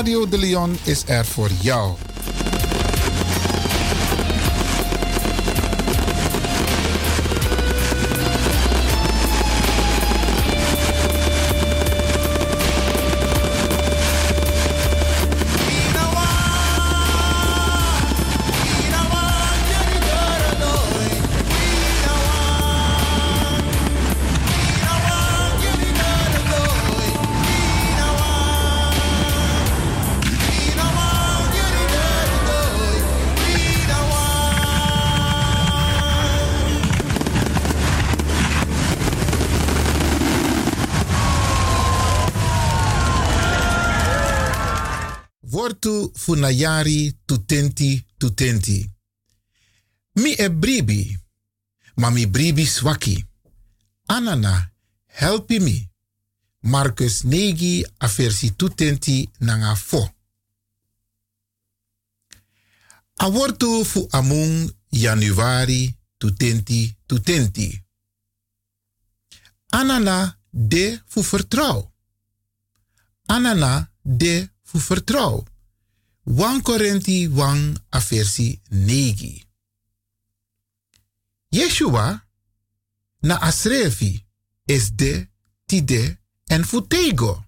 [0.00, 1.96] Radio de Leon is er voor jou.
[46.50, 48.90] Funayari tutenti tutenti.
[50.14, 51.18] Mi e bribi,
[51.94, 53.24] ma mi bribi swaki.
[54.06, 54.72] Anana,
[55.06, 55.88] helpi mi.
[56.62, 58.08] Marcus negi a
[58.56, 60.14] tutenti nanga fo.
[63.16, 67.84] A wortu fu amung januari tutenti tutenti.
[69.68, 71.92] Anana de fu vertrouw.
[73.26, 75.44] Anana de fu vertrouw.
[76.30, 79.46] 1 Korinti 1 a versi 9.
[81.48, 82.26] Yeshua
[83.20, 84.26] na asrefi
[84.64, 85.28] is de,
[85.66, 87.44] tide en futego.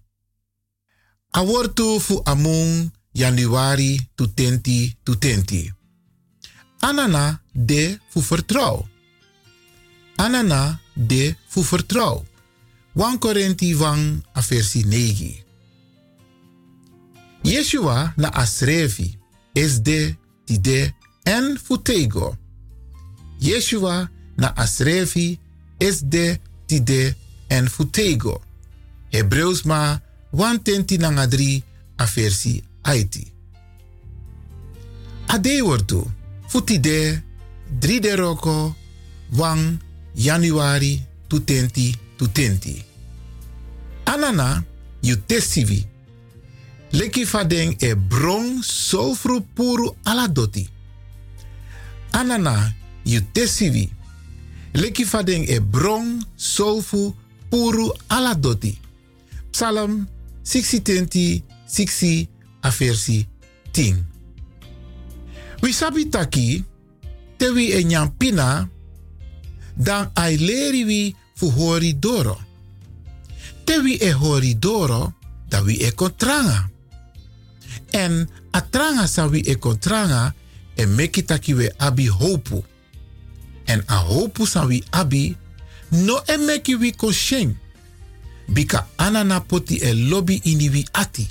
[1.31, 5.73] A wortu fu amung januari tutenti tutenti.
[6.79, 8.87] Anana de fu vertrouw.
[10.15, 12.25] Anana de fu vertrouw.
[12.93, 15.42] 1 Korinti 1 a versi 9.
[17.43, 19.17] Yeshua na asrefi
[19.53, 20.15] is de,
[20.45, 20.93] tide
[21.25, 22.37] en futego.
[23.39, 25.39] Yeshua na asrefi
[25.79, 27.15] is de, tide
[27.47, 28.41] en futego.
[29.09, 29.99] Hebreus ma
[30.31, 31.63] 120 nanga 3
[31.97, 33.31] a versi Haiti.
[35.27, 36.11] Ade wortu,
[36.47, 37.23] futide,
[37.79, 38.75] 3 de roko,
[39.31, 39.77] 1
[40.15, 42.83] januari 2020 2020.
[44.05, 44.63] Anana,
[45.01, 45.85] you testivi.
[46.93, 50.69] Leki fadeng e bron sofru puru aladoti.
[52.11, 52.73] Anana,
[53.03, 53.89] you testivi.
[54.73, 57.15] Leki fadeng e bron solfu
[57.49, 58.77] puru aladoti.
[59.49, 60.07] Psalm
[60.43, 62.27] 60 60
[62.61, 63.25] a versi
[63.71, 64.05] 10.
[65.61, 66.63] We sabi taki,
[67.37, 68.69] te wi e nyampina,
[69.73, 72.37] dan ai leri wi fu hori doro.
[73.63, 75.13] Te wi e hori doro,
[75.49, 76.72] da wi e kontranga.
[77.93, 80.33] En a tranga sa wi e kontranga,
[80.75, 82.63] e meki taki we abi hopu.
[83.65, 85.35] En a hopu sa wi abi,
[85.89, 87.53] no e meki wi koshen.
[88.49, 91.27] Bika anana poti e lobby ini wi ati.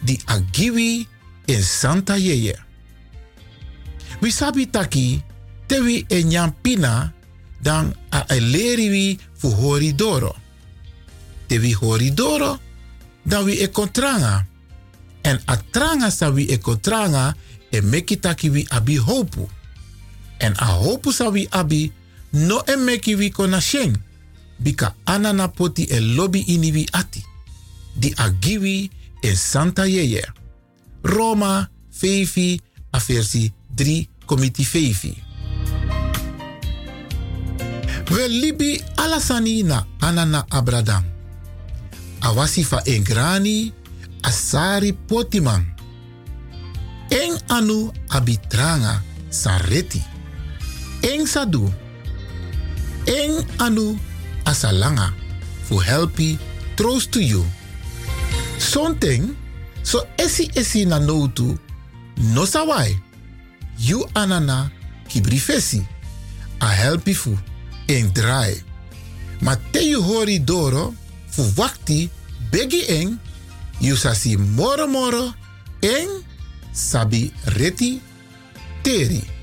[0.00, 1.06] Di agiwi
[1.46, 2.56] in Santa Yeye.
[4.20, 5.22] We sabi taki,
[5.66, 7.12] te wi e nyampina,
[7.60, 10.34] dan a eleri wi fu hori doro.
[11.46, 12.58] Te wi hori doro,
[13.22, 14.46] dan wi e kontranga.
[15.24, 16.58] En a tranga sa wi e
[17.70, 19.48] e meki taki wi abi hopu.
[20.38, 21.92] En a hopu sa wi abi,
[22.30, 23.60] no e meki wi kona.
[24.58, 27.24] Bika anana poti e lobby ini wi ati.
[27.96, 28.90] Di agiwi
[29.22, 30.22] in Santa Yeye.
[31.02, 32.60] Roma, Fevi,
[32.90, 35.22] a versi 3, committee Fevi.
[38.10, 41.04] We libi alasani na anana abradam.
[42.20, 43.72] Awasi fa engrani
[44.24, 45.64] asari potimang.
[47.08, 50.02] En anu abitranga sareti.
[51.00, 51.68] En sadu.
[53.04, 53.98] En anu
[54.44, 55.12] asalanga
[55.68, 56.38] fu helpi
[56.74, 57.44] troost to you.
[58.58, 59.36] Something
[59.82, 61.58] so esi esi na notu
[62.32, 62.96] no sawai.
[63.78, 64.70] You anana
[65.08, 65.84] kibrifesi.
[66.58, 67.36] A helpi fu
[67.86, 68.62] en draai.
[69.40, 70.94] Ma te you hori doro
[71.28, 72.08] fu wakti
[72.50, 73.20] begi en
[73.80, 75.34] you sasi moro moro
[75.80, 76.08] en
[76.72, 78.00] sabi reti
[78.82, 79.33] teri.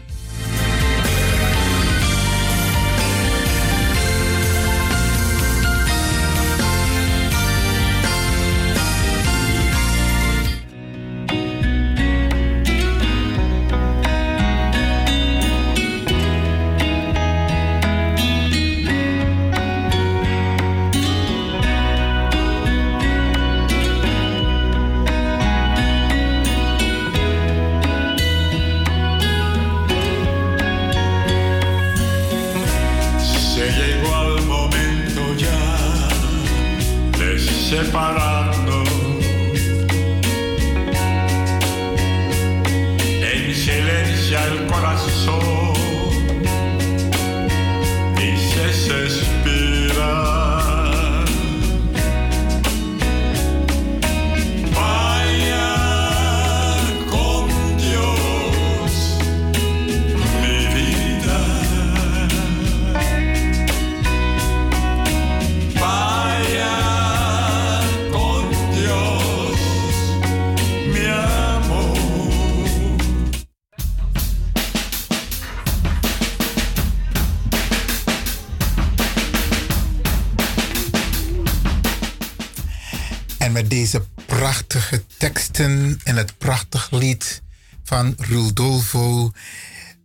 [85.60, 87.42] En het prachtig lied
[87.84, 89.32] van Rudolfo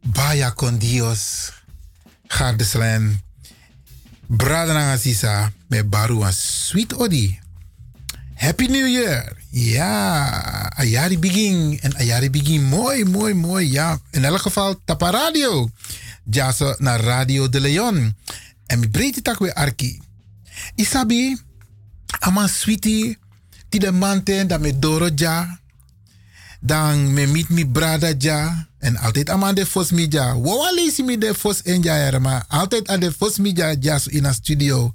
[0.02, 1.52] Baya con Dios.
[2.26, 3.20] Gardeslaan.
[4.26, 7.38] Bradananga Sisa met Barua Sweet Odi.
[8.34, 9.36] Happy New Year.
[9.50, 10.28] Ja,
[10.76, 11.78] Ayari Begin.
[11.80, 13.70] En Ayari Begin, mooi, mooi, mooi.
[13.72, 15.70] Ja, in elk geval Tapa Radio.
[16.30, 18.16] Ja, zo naar Radio de Leon.
[18.66, 20.00] En mi breedte tak weer Arki.
[20.74, 21.36] Isabi,
[22.18, 23.18] ama sweetie,
[23.68, 25.60] ti de manten dat me doro ja.
[26.60, 28.66] Dan me meet mi brada ja.
[28.78, 30.40] En altijd ama de fos mi ja.
[30.40, 34.24] Wawa leesi mi de fos en ja altijd aan de fos mi ja ja in
[34.24, 34.92] een studio.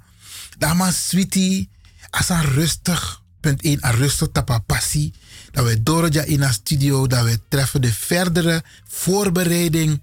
[0.58, 1.70] Dan ama sweetie,
[2.10, 5.12] as een rustig, punt 1, een rustig tapa passie.
[5.50, 10.00] Dat we doro ja in een studio, dat we treffen de verdere voorbereiding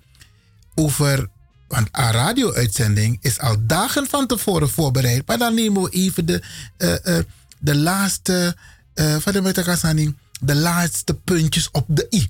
[0.75, 1.29] over
[1.69, 5.27] want een radio-uitzending is al dagen van tevoren voorbereid.
[5.27, 6.41] Maar dan nemen we even de,
[6.77, 7.25] eh, eh,
[7.59, 8.55] de laatste,
[8.95, 12.29] uh, van de metakasaning, de laatste puntjes op de i.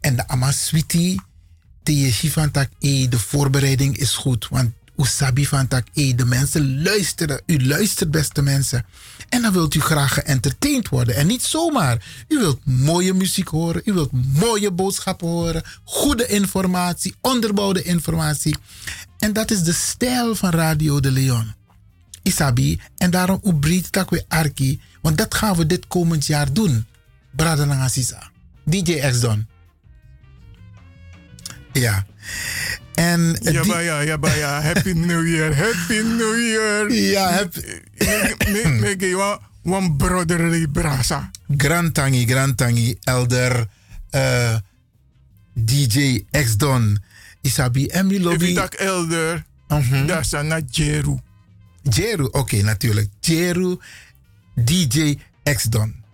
[0.00, 1.20] En de amaswiti,
[1.82, 4.48] die van tak e, de voorbereiding is goed.
[4.50, 7.42] Want Usabi van e, de mensen luisteren.
[7.46, 8.84] U luistert, beste mensen.
[9.28, 11.14] En dan wilt u graag geëntertained worden.
[11.14, 12.24] En niet zomaar.
[12.28, 13.82] U wilt mooie muziek horen.
[13.84, 15.62] U wilt mooie boodschappen horen.
[15.84, 17.14] Goede informatie.
[17.20, 18.56] Onderbouwde informatie.
[19.18, 21.54] En dat is de stijl van Radio de Leon.
[22.26, 22.80] Isabi.
[22.96, 24.80] En daarom ubreed dat we Arki.
[25.00, 26.86] Want dat gaan we dit komend jaar doen.
[27.30, 28.30] Brada Nangasisa.
[28.64, 29.46] DJ X Don.
[31.72, 32.06] Ja.
[32.94, 34.60] En ja, maar ja, ja, ja.
[34.60, 35.56] Happy New Year.
[35.56, 36.92] Happy New Year.
[36.92, 37.60] Ja, happy.
[39.62, 41.30] One brotherly brasa.
[41.56, 43.66] Grantangi, Grantangi, elder
[44.10, 44.56] uh,
[45.52, 46.98] DJ X Don.
[47.40, 48.44] Isabi mi lobby.
[48.44, 49.44] If ik elder,
[50.06, 51.18] dat is naar Jeru.
[51.90, 53.08] Jeru, oké, natuurlijk.
[53.20, 53.78] Jeru,
[54.54, 56.04] DJ X Don.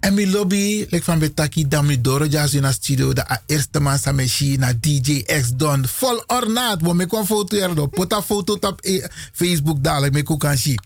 [0.00, 3.80] En mi lobby, like van betaki dan mi doro jas in a studio a eerste
[3.80, 5.86] man sa me shi na DJ X Don.
[5.86, 7.86] Vol ornaat, wo me kwa foto erdo.
[7.86, 10.78] Pota foto op e Facebook dadelijk me kan shi.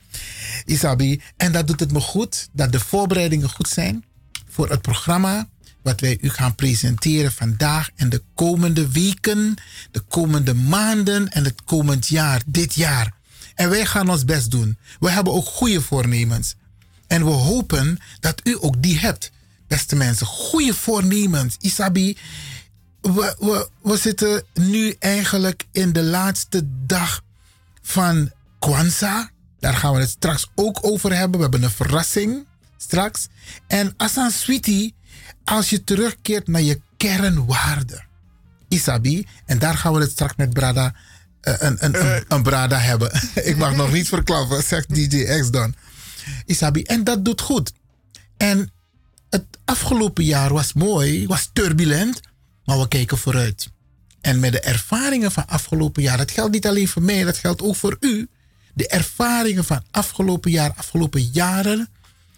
[0.64, 4.04] Isabi, en dat doet het me goed, dat de voorbereidingen goed zijn
[4.48, 5.48] voor het programma
[5.82, 9.54] wat wij u gaan presenteren vandaag en de komende weken,
[9.90, 13.12] de komende maanden en het komend jaar, dit jaar.
[13.56, 14.78] En wij gaan ons best doen.
[15.00, 16.54] We hebben ook goede voornemens.
[17.06, 19.30] En we hopen dat u ook die hebt.
[19.66, 21.56] Beste mensen, goede voornemens.
[21.60, 22.16] Isabi,
[23.00, 27.22] we, zitten nu eigenlijk in de laatste dag
[27.82, 29.30] van Kwanzaa.
[29.58, 31.36] Daar gaan we het straks ook over hebben.
[31.36, 32.46] We hebben een verrassing
[32.76, 33.28] straks.
[33.66, 34.94] En Asan Sweetie,
[35.44, 38.06] als je terugkeert naar je kernwaarden.
[38.68, 40.94] Isabi, en daar gaan we het straks met Brada,
[41.46, 43.10] een, een, een, een, Brada hebben.
[43.50, 45.74] Ik mag nog niet verklappen, zegt DJ X dan.
[46.44, 47.72] Isabi, en dat doet goed.
[48.36, 48.70] En
[49.30, 52.20] het afgelopen jaar was mooi, was turbulent,
[52.64, 53.68] maar we kijken vooruit.
[54.20, 57.62] En met de ervaringen van afgelopen jaar, dat geldt niet alleen voor mij, dat geldt
[57.62, 58.28] ook voor u.
[58.74, 61.88] De ervaringen van afgelopen jaar, afgelopen jaren,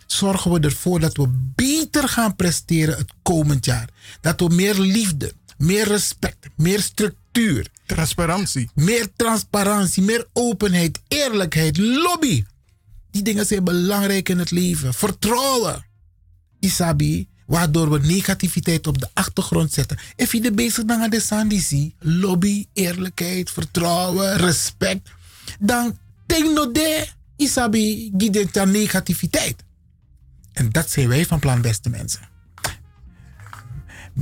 [0.07, 3.89] zorgen we ervoor dat we beter gaan presteren het komend jaar.
[4.21, 7.17] Dat we meer liefde, meer respect, meer structuur.
[7.87, 8.71] Transparantie.
[8.75, 12.45] Meer transparantie, meer openheid, eerlijkheid, lobby.
[13.11, 14.95] Die dingen zijn belangrijk in het leven.
[14.95, 15.87] Vertrouwen.
[16.61, 19.99] Isabi, waardoor we negativiteit op de achtergrond zetten.
[20.17, 25.11] If je de bezig bent aan de sandisi, lobby, eerlijkheid, vertrouwen, respect,
[25.61, 27.07] dan denk no de,
[27.37, 29.65] Isabi, gidet aan negativiteit.
[30.53, 32.29] En dat zijn wij van plan, beste mensen.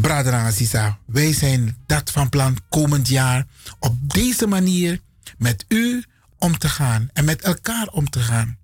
[0.01, 3.47] Brader Aziza, wij zijn dat van plan komend jaar
[3.79, 5.01] op deze manier
[5.39, 6.05] met u
[6.39, 8.59] om te gaan en met elkaar om te gaan.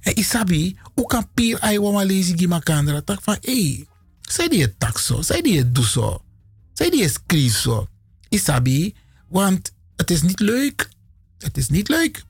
[0.00, 3.86] En Isabi, ook kan pier ai wa malezi gi makandra tak van hey,
[4.20, 6.22] zij die het tak zo, zij die het doet zo,
[6.72, 7.88] zij die het schreef zo.
[8.28, 8.94] Isabi,
[9.28, 10.88] want het is niet leuk.
[11.38, 12.24] Het is niet leuk.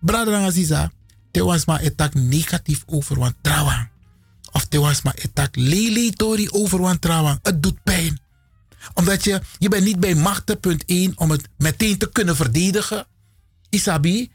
[0.00, 0.92] Brader Aziza,
[1.30, 3.91] te was maar etak negatief over wantrouwen.
[4.52, 7.38] Of te was maar etak lele tori over wantrouwen.
[7.42, 8.20] Het doet pijn.
[8.94, 13.06] Omdat je, je bent niet bij machten, punt 1, om het meteen te kunnen verdedigen.
[13.68, 14.30] Isabi,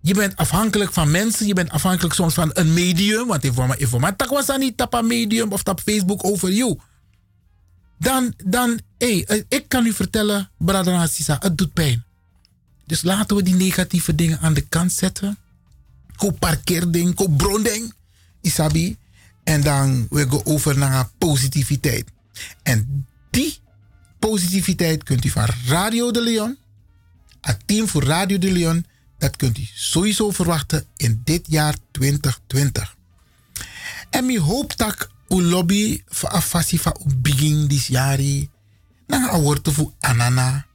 [0.00, 1.46] je bent afhankelijk van mensen.
[1.46, 3.26] Je bent afhankelijk soms van een medium.
[3.26, 6.78] Want informatie was dan niet tapa medium of tap Facebook over jou.
[7.98, 12.04] Dan, dan hey, ik kan u vertellen, Brother Assisa, het doet pijn.
[12.86, 15.38] Dus laten we die negatieve dingen aan de kant zetten.
[16.16, 17.94] Koop parkeerding, koop bronding,
[18.40, 18.96] Isabi.
[19.48, 22.04] En dan we gaan over naar positiviteit.
[22.62, 23.58] En die
[24.18, 26.58] positiviteit kunt u van Radio de Leon,
[27.40, 28.86] het team voor Radio de Leon,
[29.18, 32.96] dat kunt u sowieso verwachten in dit jaar 2020.
[34.10, 38.50] En ik hoop dat u lobby voor afasi van begin this jari.
[39.06, 40.66] Na een woord voor anana.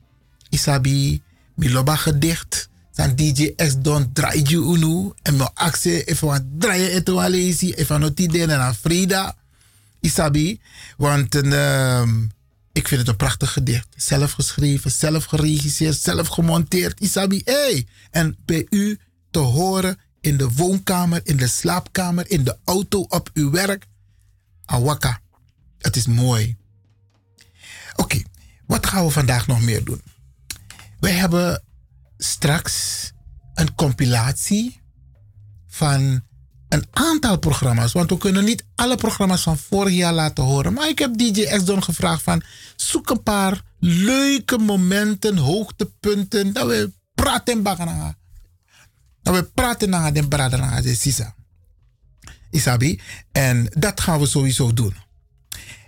[0.49, 1.21] Isabi,
[1.55, 2.69] mi loba gedicht.
[2.95, 5.11] San DJ X Don draai je unu.
[5.21, 7.73] En mijn actie even wat draaien eto alesi.
[7.73, 9.35] Even wat idee naar Frida.
[9.99, 10.59] Isabi.
[10.97, 12.31] Want um,
[12.71, 13.87] ik vind het een prachtig gedicht.
[13.95, 16.99] Zelf geschreven, zelf geregisseerd, zelf gemonteerd.
[16.99, 17.87] Isabi, hey.
[18.11, 18.99] En bij u
[19.31, 23.85] te horen in de woonkamer, in de slaapkamer, in de auto, op uw werk.
[24.65, 25.21] Awaka.
[25.77, 26.55] Het is mooi.
[27.95, 28.21] Oké,
[28.65, 30.01] wat gaan we vandaag nog meer doen?
[30.99, 31.63] We hebben
[32.23, 33.11] straks
[33.53, 34.81] een compilatie
[35.67, 36.21] van
[36.69, 37.91] een aantal programma's.
[37.91, 40.73] Want we kunnen niet alle programma's van vorig jaar laten horen.
[40.73, 42.43] Maar ik heb DJ X-Don gevraagd van...
[42.75, 46.53] zoek een paar leuke momenten, hoogtepunten...
[46.53, 48.17] dat we praten bakken
[49.21, 51.35] Dat we praten naar de brader naar de sisa.
[52.51, 53.01] Isabi.
[53.31, 54.95] En dat gaan we sowieso doen.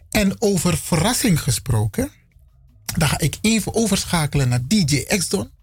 [0.10, 2.12] En over verrassing gesproken...
[2.98, 5.54] dan ga ik even overschakelen naar DJ X-Don.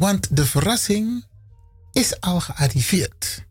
[0.00, 1.24] Want de verrassing
[1.92, 3.44] is al gearriveerd.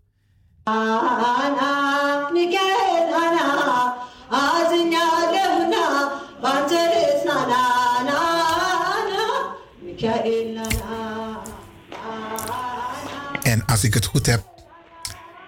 [13.42, 14.44] En als ik het goed heb,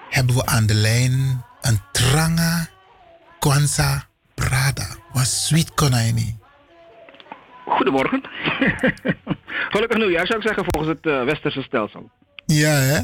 [0.09, 2.67] hebben we aan de lijn een Tranga
[3.39, 4.87] Kwanza Prada.
[5.13, 6.40] Was sweet konijni.
[7.71, 8.21] Goedemorgen.
[9.73, 12.11] Gelukkig nieuwjaar zou ik zeggen volgens het uh, westerse stelsel.
[12.45, 12.99] Ja, hè?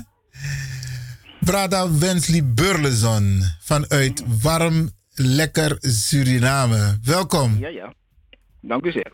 [1.40, 7.00] Brada Wensley Burleson vanuit warm, lekker Suriname.
[7.04, 7.58] Welkom.
[7.60, 7.94] Ja, ja.
[8.62, 9.12] Dank u zeer.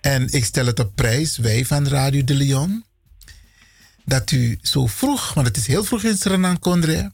[0.00, 2.84] En ik stel het op prijs, wij van Radio de Leon,
[4.04, 7.12] dat u zo vroeg, want het is heel vroeg in Suriname,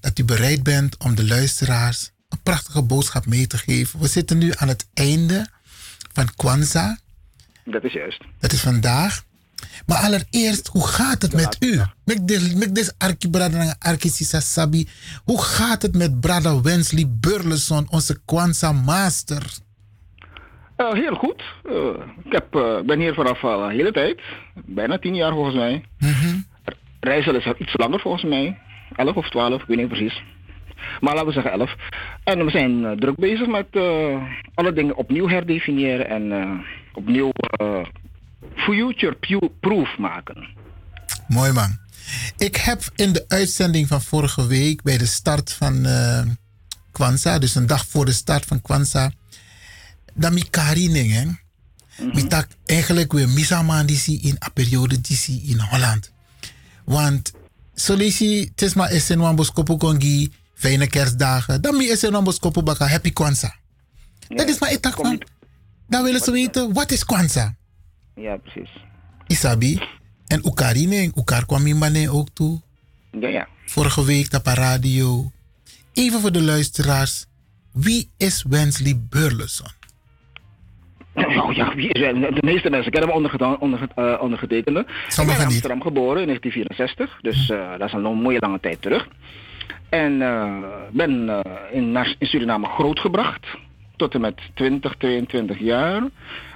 [0.00, 4.00] dat u bereid bent om de luisteraars een prachtige boodschap mee te geven.
[4.00, 5.46] We zitten nu aan het einde
[6.12, 6.98] van Kwanzaa.
[7.66, 8.20] Dat is juist.
[8.40, 9.24] Dat is vandaag.
[9.86, 11.80] Maar allereerst, hoe gaat het met u?
[12.04, 14.88] Met deze Arki Brada Arkisisa Sabi.
[15.24, 19.42] Hoe gaat het met Brada Wensley Burleson, onze Kwanzaa Master?
[20.76, 21.42] Uh, heel goed.
[21.64, 21.88] Uh,
[22.24, 24.20] ik heb, uh, ben hier vanaf de hele tijd.
[24.54, 25.84] Bijna tien jaar volgens mij.
[25.98, 26.46] Mm -hmm.
[27.00, 28.58] Reizen is iets langer volgens mij.
[28.96, 30.22] Elf of twaalf, ik weet niet precies.
[31.00, 31.74] Maar laten we zeggen elf.
[32.24, 33.66] En we zijn druk bezig met
[34.54, 36.32] alle dingen opnieuw herdefiniëren en
[36.96, 37.32] opnieuw
[38.54, 40.48] future-proof maken.
[41.28, 41.78] Mooi man.
[42.36, 46.22] Ik heb in de uitzending van vorige week bij de start van uh,
[46.92, 49.10] Kwanzaa, dus een dag voor de start van Kwanzaa,
[50.14, 51.24] dan mi karining, hè.
[51.24, 51.36] Mm
[52.10, 52.44] -hmm.
[52.66, 56.12] eigenlijk weer misaman die in een periode die in Holland.
[56.84, 57.32] Want
[57.74, 63.12] solisi tesma esen wan boskopo kongi, fijne kerstdagen, dan mi esen wan boskopo baka happy
[63.12, 63.54] Kwanzaa.
[64.28, 65.22] Ja, dat is maar ik van.
[65.88, 67.54] Dan willen ze weten, wat is Kwanzaa?
[68.14, 68.70] Ja, precies.
[69.26, 69.80] Isabi.
[70.26, 72.60] En Oekarine, Oekar kwam in ook toe.
[73.20, 73.48] Ja, ja.
[73.64, 75.30] Vorige week op radio.
[75.92, 77.26] Even voor de luisteraars.
[77.72, 79.68] Wie is Wensley Burleson?
[81.14, 82.00] Nou ja, wie is
[82.34, 83.14] De meeste mensen kennen
[83.60, 84.80] onder, uh, ondergetekende.
[84.80, 87.18] Ik ben in Amsterdam geboren in 1964.
[87.22, 89.08] Dus uh, dat is al een mooie lange tijd terug.
[89.88, 90.58] En uh,
[90.92, 91.42] ben
[91.72, 93.46] in, in Suriname grootgebracht.
[93.96, 96.02] Tot en met 20, 22 jaar.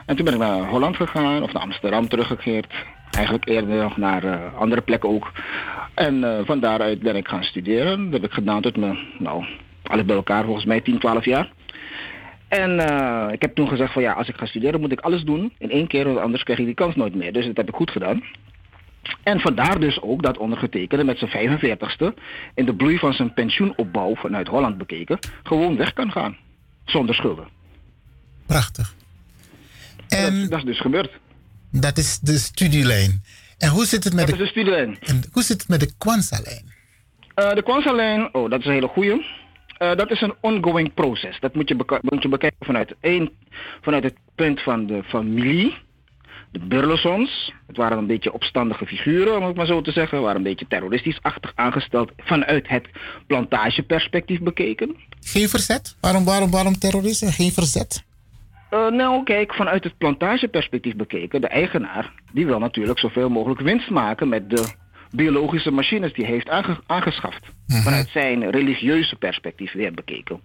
[0.06, 2.66] En toen ben ik naar Holland gegaan, of naar Amsterdam teruggekeerd.
[3.10, 5.32] Eigenlijk eerder nog naar uh, andere plekken ook.
[5.94, 8.04] En uh, van daaruit ben ik gaan studeren.
[8.04, 9.44] Dat heb ik gedaan tot me, nou,
[9.82, 11.52] alles bij elkaar volgens mij 10, 12 jaar.
[12.48, 15.22] En uh, ik heb toen gezegd van ja, als ik ga studeren moet ik alles
[15.22, 17.32] doen in één keer, want anders krijg ik die kans nooit meer.
[17.32, 18.22] Dus dat heb ik goed gedaan.
[19.22, 22.14] En vandaar dus ook dat ondergetekende met zijn 45ste
[22.54, 26.36] in de bloei van zijn pensioenopbouw vanuit Holland bekeken, gewoon weg kan gaan.
[26.84, 27.48] Zonder schulden.
[28.46, 28.94] Prachtig.
[30.08, 31.10] En dat, dat, is dus gebeurd.
[31.70, 33.22] Dat is de studielijn.
[33.58, 34.98] En hoe zit het met dat de, is de studielijn.
[35.00, 36.64] En hoe zit het met de Kwanzaa-lijn?
[37.36, 39.12] Uh, de Kwanzaa-lijn, oh, dat is een hele goeie.
[39.12, 41.40] Uh, dat is een ongoing proces.
[41.40, 43.30] Dat moet je, moet je bekijken vanuit, één,
[43.80, 45.76] vanuit het punt van de familie.
[46.52, 47.52] De Burlesons.
[47.66, 50.20] Het waren een beetje opstandige figuren, om het maar zo te zeggen.
[50.20, 52.88] waren een beetje terroristisch-achtig aangesteld vanuit het
[53.26, 54.96] plantageperspectief bekeken.
[55.20, 55.96] Geen verzet?
[56.00, 57.32] Waarom, waarom, waarom terroristen?
[57.32, 58.04] Geen verzet?
[58.70, 63.90] Uh, nou, kijk, vanuit het plantageperspectief bekeken, de eigenaar, die wil natuurlijk zoveel mogelijk winst
[63.90, 64.72] maken met de
[65.10, 67.46] biologische machines die hij heeft aange aangeschaft.
[67.66, 67.82] -hmm.
[67.82, 70.40] Vanuit zijn religieuze perspectief weer bekeken.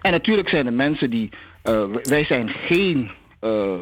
[0.00, 1.28] En natuurlijk zijn er mensen die,
[1.64, 3.10] uh, wij zijn geen
[3.40, 3.74] uh,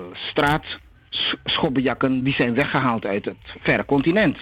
[1.16, 4.38] straatschobbejakken die zijn weggehaald uit het verre continent.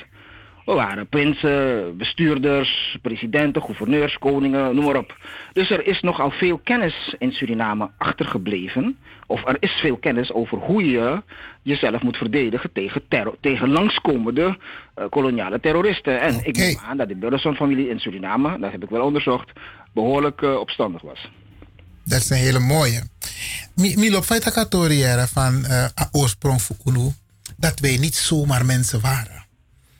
[0.64, 5.16] We waren prinsen, bestuurders, presidenten, gouverneurs, koningen, noem maar op.
[5.52, 8.98] Dus er is nogal veel kennis in Suriname achtergebleven.
[9.26, 11.22] Of er is veel kennis over hoe je
[11.62, 14.56] jezelf moet verdedigen tegen, terror, tegen langskomende
[14.94, 16.20] eh, koloniale terroristen.
[16.20, 19.52] En ik neem aan dat de Burleson-familie in Suriname, dat heb ik wel onderzocht,
[19.92, 21.30] behoorlijk eh, opstandig was.
[22.04, 23.02] Dat is een hele mooie.
[23.74, 26.76] Mi- Milo, feit katoriëren van eh, oorsprong voor
[27.56, 29.44] dat wij niet zomaar mensen waren.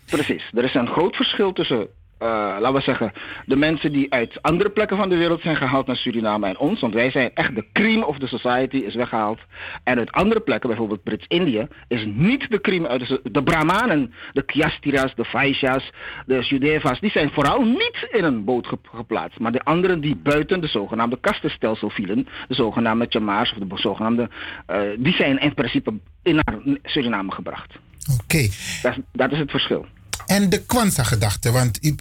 [0.05, 0.43] Precies.
[0.55, 1.87] Er is een groot verschil tussen,
[2.29, 3.13] laten we zeggen,
[3.47, 6.81] de mensen die uit andere plekken van de wereld zijn gehaald naar Suriname en ons.
[6.81, 9.39] Want wij zijn echt de cream of the society is weggehaald.
[9.85, 14.43] En uit andere plekken, bijvoorbeeld Brits-Indië, is niet de cream uit de, de Brahmanen, de
[14.43, 15.91] Kyastiras, de Vaishyas,
[16.27, 17.01] de Judevas.
[17.01, 19.39] Die zijn vooral niet in een boot ge- geplaatst.
[19.39, 24.29] Maar de anderen die buiten de zogenaamde kastenstelsel vielen, de zogenaamde Chamaars of de zogenaamde,
[24.67, 25.93] eh, die zijn in principe
[26.23, 27.75] in naar Suriname gebracht.
[28.23, 28.49] Oké.
[28.83, 29.87] Dat, dat is het verschil.
[30.27, 32.01] En de Kwanzaa-gedachte, want ik,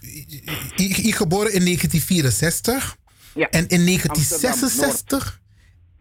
[1.16, 2.96] geboren in 1964
[3.36, 3.50] Ja.
[3.50, 5.40] en in 1966,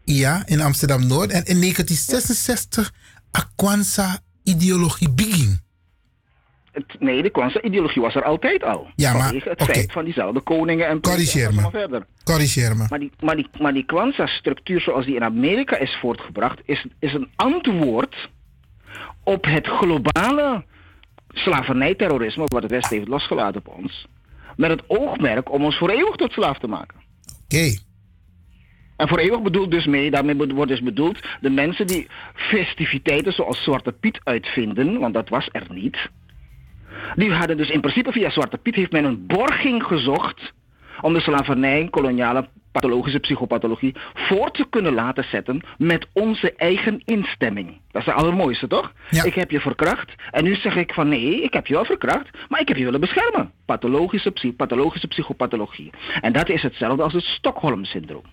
[0.03, 2.93] ja, in Amsterdam-Noord, en in 1966
[3.37, 5.59] a Kwanzaa-ideologie begin.
[6.71, 8.87] Het, nee, de Kwanzaa-ideologie was er altijd al.
[8.95, 11.69] Ja, maar- het feit van diezelfde koningen en Corrigeer me.
[11.71, 12.05] verder.
[12.23, 12.85] Corrigeer me.
[12.89, 17.13] Maar die, maar die, maar die Kwanzaa-structuur zoals die in Amerika is voortgebracht, is, is
[17.13, 18.29] een antwoord
[19.23, 20.65] op het globale
[21.33, 24.05] slavernijterrorisme wat het Westen heeft losgelaten op ons.
[24.55, 26.97] Met het oogmerk om ons voor eeuwig tot slaaf te maken.
[27.43, 27.73] Oké.
[28.95, 33.63] En voor eeuwig bedoelt dus mee, daarmee wordt dus bedoeld de mensen die festiviteiten zoals
[33.63, 36.09] Zwarte Piet uitvinden, want dat was er niet.
[37.15, 40.53] Die hadden dus in principe via Zwarte Piet heeft men een borging gezocht
[41.03, 47.77] om de slavernij, koloniale pathologische psychopathologie voor te kunnen laten zetten met onze eigen instemming.
[47.91, 48.91] Dat is het allermooiste, toch?
[49.23, 52.29] Ik heb je verkracht en nu zeg ik van nee, ik heb je wel verkracht,
[52.49, 53.51] maar ik heb je willen beschermen.
[53.65, 55.89] Pathologische, psy- pathologische psychopathologie.
[56.21, 58.23] En dat is hetzelfde als het Stockholm-syndroom.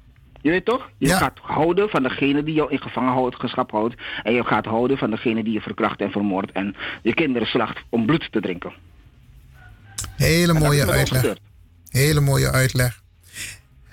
[0.42, 0.90] Je weet toch?
[0.98, 3.94] Je gaat houden van degene die jou in gevangenschap houdt.
[4.22, 6.52] En je gaat houden van degene die je verkracht en vermoordt.
[6.52, 8.72] En je kinderen slacht om bloed te drinken.
[10.16, 11.34] Hele En mooie uitleg.
[11.90, 13.00] Hele mooie uitleg.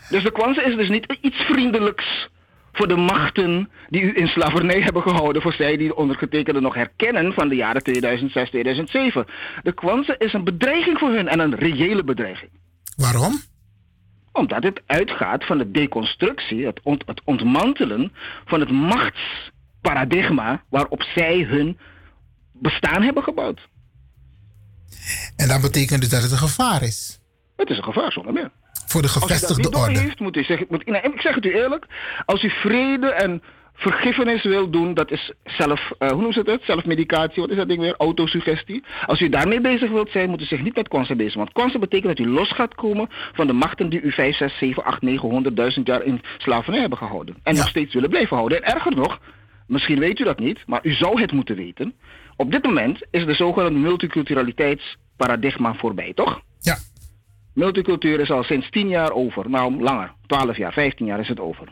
[0.10, 2.30] Dus de Kwanzaa is dus niet iets vriendelijks
[2.72, 5.41] voor de machten die u in slavernij hebben gehouden.
[5.41, 9.26] Voor zij die de ondergetekende nog herkennen van de jaren 2006, 2007.
[9.64, 12.52] De Kwanzaa is een bedreiging voor hun en een reële bedreiging.
[12.95, 13.41] Waarom?
[14.32, 18.14] Omdat het uitgaat van de deconstructie, het, ont- het ontmantelen
[18.45, 21.78] van het machtsparadigma waarop zij hun
[22.53, 23.68] bestaan hebben gebouwd.
[25.36, 27.19] En dat betekent dus dat het een gevaar is.
[27.57, 28.49] Het is een gevaar zonder meer.
[28.85, 29.77] Voor de Als u gevestigde orde.
[29.77, 31.85] doorheeft, moet u zeggen, moet, nou, ik zeg het u eerlijk,
[32.25, 33.41] als u vrede en
[33.73, 36.63] vergiffenis wil doen, dat is zelf, eh, hoe noemt ze het?
[36.63, 37.95] Zelfmedicatie, wat is dat ding weer?
[37.97, 38.84] Autosuggestie.
[39.05, 41.34] Als u daarmee bezig wilt zijn, moet u zich niet met Kwanzaa bezig.
[41.35, 44.57] Want Kwanzaa betekent dat u los gaat komen van de machten die u 5, 6,
[44.57, 47.38] 7, 8, 9, 100.000 jaar in slavernij hebben gehouden.
[47.43, 48.63] En nog steeds willen blijven houden.
[48.63, 49.19] En erger nog,
[49.67, 51.93] misschien weet u dat niet, maar u zou het moeten weten.
[52.35, 56.41] Op dit moment is de zogenaamde multiculturaliteitsparadigma voorbij, toch?
[57.57, 59.49] Multicultuur is al sinds 10 jaar over.
[59.49, 60.13] Nou, langer.
[60.27, 61.67] 12 jaar, 15 jaar is het over.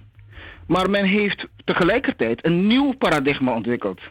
[0.68, 4.02] Maar men heeft tegelijkertijd een nieuw paradigma ontwikkeld.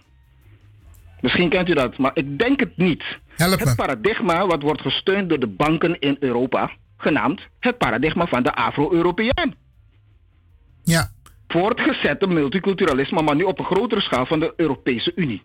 [1.20, 3.05] Misschien kent u dat, maar ik denk het niet.
[3.36, 8.55] het paradigma wat wordt gesteund door de banken in Europa, genaamd het paradigma van de
[8.55, 9.55] Afro-Europeaan.
[10.84, 11.10] Ja.
[11.48, 15.42] Voortgezette multiculturalisme, maar nu op een grotere schaal van de Europese Unie.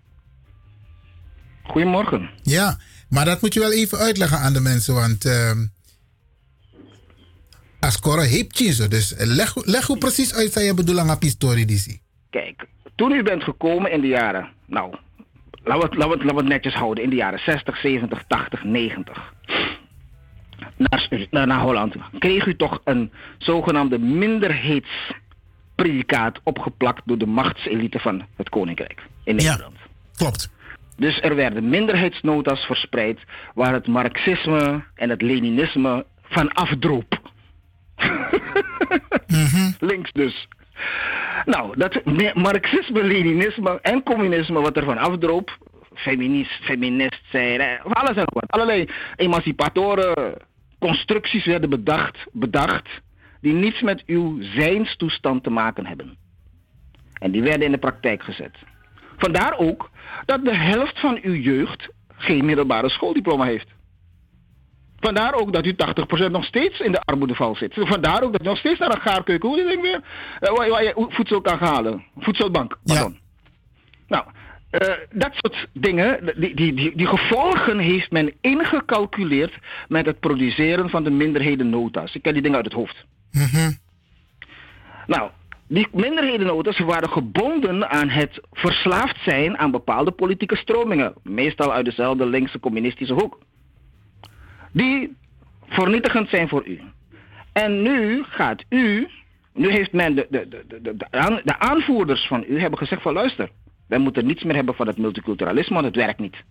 [1.64, 2.30] Goedemorgen.
[2.42, 2.78] Ja,
[3.10, 5.78] maar dat moet je wel even uitleggen aan de mensen, want ehm
[7.80, 8.88] Ascora heeft je zo.
[8.88, 12.02] Dus leg, leg hoe precies uit zijn je bedoeling op die story die zie.
[12.30, 12.66] Kijk,
[12.96, 14.96] toen u bent gekomen in de jaren, nou,
[15.64, 19.34] laten we het, het, netjes houden, in de jaren 60, 70, 80, 90.
[20.78, 28.26] Naar, naar, naar Holland, kreeg u toch een zogenaamde minderheidspredicaat opgeplakt door de machtselite van
[28.36, 29.78] het Koninkrijk in Nederland.
[30.16, 30.50] klopt.
[30.96, 33.20] Dus er werden minderheidsnota's verspreid
[33.54, 37.29] waar het marxisme en het leninisme van afdroop.
[39.80, 40.48] Links dus.
[41.46, 45.58] Nou, dat me- marxisme, leninisme en communisme wat er van afdroop,
[45.94, 48.52] feminist, feminist zijn, alles en wat.
[48.52, 50.38] Allerlei emancipatoren,
[50.80, 52.90] constructies werden bedacht, bedacht
[53.42, 56.18] die niets met uw zijnstoestand te maken hebben.
[57.14, 58.58] En die werden in de praktijk gezet.
[59.18, 59.90] Vandaar ook
[60.26, 63.68] dat de helft van uw jeugd geen middelbare schooldiploma heeft.
[65.00, 65.76] Vandaar ook dat u
[66.28, 67.74] 80% nog steeds in de armoedeval zit.
[67.74, 70.02] Vandaar ook dat u nog steeds naar een gaarkeuken, hoe is het weer?
[70.40, 72.04] Eh, waar, waar je voedsel kan halen.
[72.18, 73.20] Voedselbank, pardon.
[74.08, 74.24] Nou,
[74.70, 79.58] Eh, dat soort dingen, die, die, die, die gevolgen heeft men ingecalculeerd
[79.88, 82.16] met het produceren van de minderhedennota's.
[82.16, 83.06] Ik ken die dingen uit het hoofd.
[85.08, 85.30] Nou,
[85.68, 91.14] die minderhedennota's waren gebonden aan het verslaafd zijn aan bepaalde politieke stromingen.
[91.24, 93.40] Meestal uit dezelfde linkse communistische hoek.
[94.72, 95.16] Die
[95.68, 96.82] vernietigend zijn voor u.
[97.54, 99.08] En nu gaat u,
[99.54, 103.02] nu heeft men de, de, de, de, de, aan- de aanvoerders van u hebben gezegd
[103.02, 103.50] van luister,
[103.88, 106.44] wij moeten niets meer hebben van het multiculturalisme, want het werkt niet.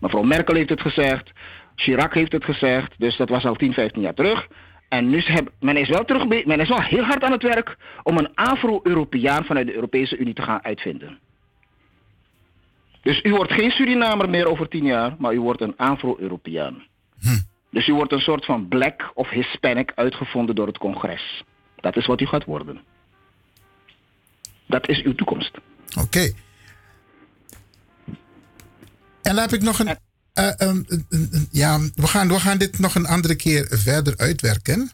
[0.00, 1.32] Mevrouw Merkel heeft het gezegd,
[1.74, 4.46] Chirac heeft het gezegd, dus dat was al 10, 15 jaar terug.
[4.88, 5.24] En nu
[5.60, 9.44] men is wel terug, men is wel heel hard aan het werk om een Afro-Europeaan
[9.44, 11.18] vanuit de Europese Unie te gaan uitvinden.
[13.02, 16.82] Dus u wordt geen Surinamer meer over 10 jaar, maar u wordt een Afro-Europeaan.
[17.74, 21.44] Dus u wordt een soort van black of Hispanic uitgevonden door het congres.
[21.76, 22.80] Dat is wat u gaat worden.
[24.66, 25.50] Dat is uw toekomst.
[26.00, 26.32] Oké.
[29.22, 29.96] En dan heb ik nog een.
[30.32, 30.86] eh, een-
[31.50, 34.90] ja, we gaan, we gaan dit nog een andere keer verder uitwerken.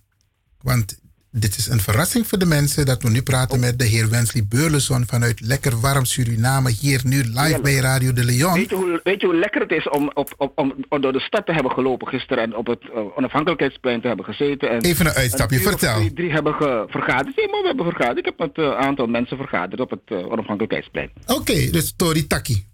[0.61, 1.00] Want
[1.31, 4.44] dit is een verrassing voor de mensen dat we nu praten met de heer Wensley
[4.48, 6.70] Beurleson vanuit Lekker Warm Suriname.
[6.70, 8.52] Hier nu live bij Radio de Leon.
[8.52, 11.20] Weet je, hoe, weet je hoe lekker het is om, op, op, om, door de
[11.20, 14.70] stad te hebben gelopen gisteren en op het eh, onafhankelijkheidsplein te hebben gezeten?
[14.70, 15.94] En Even een uitstapje, vertel.
[15.94, 16.55] Twee, drie hebben
[16.89, 17.36] vergaderd.
[17.36, 18.19] Nee, maar we hebben vergaderd.
[18.19, 21.11] Ik heb met een aantal mensen vergaderd op het eh, onafhankelijkheidsplein.
[21.27, 22.70] Oké, dus Tori Taki.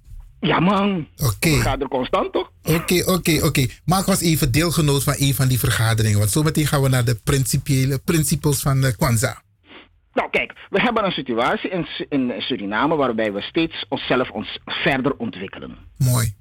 [0.47, 1.09] Ja, man.
[1.17, 1.49] Oké.
[1.49, 2.51] We vergaderen constant, toch?
[2.63, 3.67] Oké, oké, oké.
[3.85, 6.19] Maak ons even deelgenoot van een van die vergaderingen.
[6.19, 9.43] Want zometeen gaan we naar de principiële principes van de Kwanzaa.
[10.13, 15.15] Nou, kijk, we hebben een situatie in, in Suriname waarbij we steeds onszelf ons verder
[15.17, 15.77] ontwikkelen.
[15.99, 16.35] Mooi.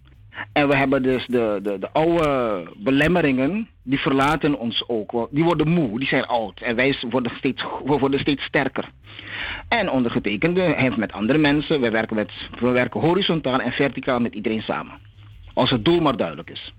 [0.53, 5.28] En we hebben dus de, de, de oude belemmeringen, die verlaten ons ook.
[5.32, 6.60] Die worden moe, die zijn oud.
[6.60, 8.90] En wij worden steeds, we worden steeds sterker.
[9.68, 14.34] En ondergetekende heeft met andere mensen, we werken, met, we werken horizontaal en verticaal met
[14.34, 14.94] iedereen samen.
[15.53, 16.74] Als het doel maar duidelijk is.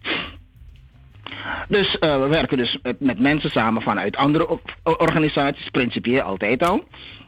[1.68, 6.84] Dus eh, we werken dus met, mensen samen vanuit andere organisaties, principieel altijd al.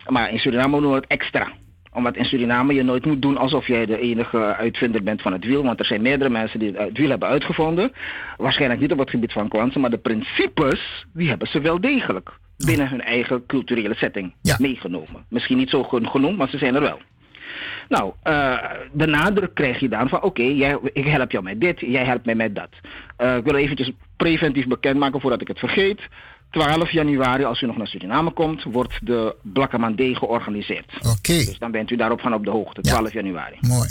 [0.07, 1.53] Maar in Suriname doen we het extra.
[1.93, 5.45] Omdat in Suriname je nooit moet doen alsof jij de enige uitvinder bent van het
[5.45, 5.63] wiel.
[5.63, 7.93] Want er zijn meerdere mensen die het wiel hebben uitgevonden.
[8.37, 12.31] Waarschijnlijk niet op het gebied van kwansen, maar de principes, die hebben ze wel degelijk.
[12.57, 15.25] Binnen hun eigen culturele setting meegenomen.
[15.29, 17.01] Misschien niet zo gen- genoemd, maar ze zijn er wel.
[17.89, 18.59] Nou, eh,
[18.93, 20.43] de nadruk krijg je dan van oké,
[20.93, 22.69] ik help jou met dit, jij helpt mij met dat.
[23.17, 26.01] Eh, ik wil eventjes preventief bekendmaken voordat ik het vergeet.
[26.51, 30.93] 12 januari, als u nog naar Suriname komt, wordt de Blakkamandé georganiseerd.
[30.97, 31.33] Oké.
[31.33, 33.57] Dus dan bent u daarop van op de hoogte, 12 januari.
[33.61, 33.89] Mooi.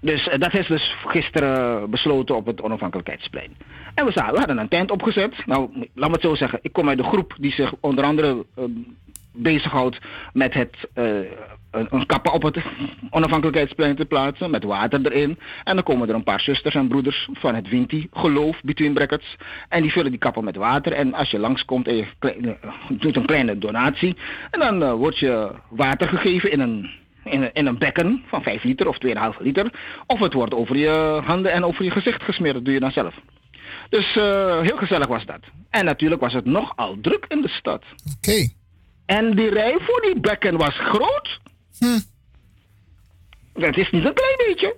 [0.00, 3.56] Dus eh, dat is dus gisteren besloten op het onafhankelijkheidsplein.
[3.94, 5.46] En we, zaten, we hadden een tent opgezet.
[5.46, 6.58] Nou, laat me het zo zeggen.
[6.62, 8.64] Ik kom uit de groep die zich onder andere eh,
[9.32, 9.98] bezighoudt
[10.32, 11.04] met het eh,
[11.90, 12.58] een, kappen op het
[13.10, 14.50] onafhankelijkheidsplein te plaatsen.
[14.50, 15.38] Met water erin.
[15.64, 19.36] En dan komen er een paar zusters en broeders van het Winti geloof, between brackets.
[19.68, 20.92] En die vullen die kappen met water.
[20.92, 22.06] En als je langskomt en je
[22.88, 24.16] doet een kleine donatie.
[24.50, 26.90] En dan eh, wordt je water gegeven in een
[27.24, 29.72] in een, in een bekken van 5 liter of 2,5 liter.
[30.06, 32.54] Of het wordt over je handen en over je gezicht gesmeerd.
[32.54, 33.14] Dat doe je dan zelf.
[33.88, 35.40] Dus eh, heel gezellig was dat.
[35.70, 37.84] En natuurlijk was het nogal druk in de stad.
[38.16, 38.48] Oké.
[39.06, 41.40] En die rij voor die bekken was groot.
[43.54, 44.76] Dat is niet een klein beetje.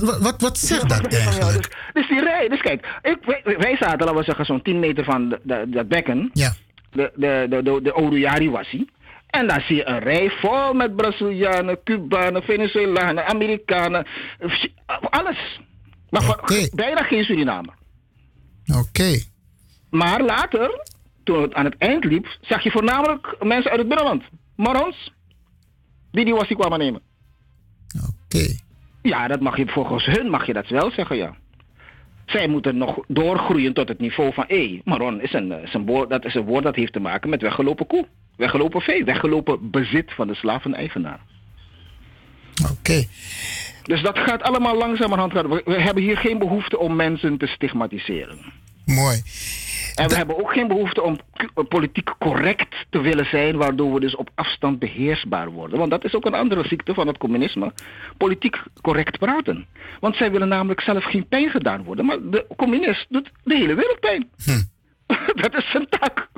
[0.00, 1.62] Wat, wat, wat zegt dat eigenlijk?
[1.62, 4.78] dus, dus die rij, dus kijk, ik, wij, wij zaten, laten we zeggen, zo'n 10
[4.78, 6.30] meter van de- de- dat bekken.
[6.32, 6.54] Ja.
[6.90, 8.88] De, de, de, de, de Oruyari was hij.
[9.26, 14.06] En dan zie je een rij vol met Brazilianen, Cubanen, Venezolanen, Amerikanen.
[14.86, 15.60] Alles.
[16.10, 17.74] Maar van- bijna geen Surinamer.
[18.78, 19.18] Oké.
[19.90, 20.86] Maar later,
[21.24, 24.22] toen het aan het eind liep, zag je voornamelijk mensen uit het binnenland.
[24.56, 25.12] Marons.
[26.14, 27.00] Die die was die kwamen nemen.
[28.08, 28.56] Oké.
[29.02, 31.36] Ja, dat mag je volgens hun mag je dat wel zeggen, ja.
[32.26, 36.10] Zij moeten nog doorgroeien tot het niveau van, hé, Maron is een, is een woord,
[36.10, 38.06] dat is een woord dat heeft te maken met weggelopen koe.
[38.36, 41.20] Weggelopen vee, weggelopen bezit van de slaven-eigenaar.
[42.70, 43.04] Oké.
[43.82, 45.32] Dus dat gaat allemaal langzamerhand.
[45.32, 48.38] We, we hebben hier geen behoefte om mensen te stigmatiseren.
[48.84, 49.22] Mooi.
[49.94, 51.18] En we hebben ook geen behoefte om
[51.68, 55.78] politiek correct te willen zijn, waardoor we dus op afstand beheersbaar worden.
[55.78, 57.72] Want dat is ook een andere ziekte van het communisme.
[58.16, 59.66] Politiek correct praten.
[60.00, 62.04] Want zij willen namelijk zelf geen pijn gedaan worden.
[62.04, 64.30] Maar de communist doet de hele wereld pijn.
[65.42, 66.28] dat is zijn tak.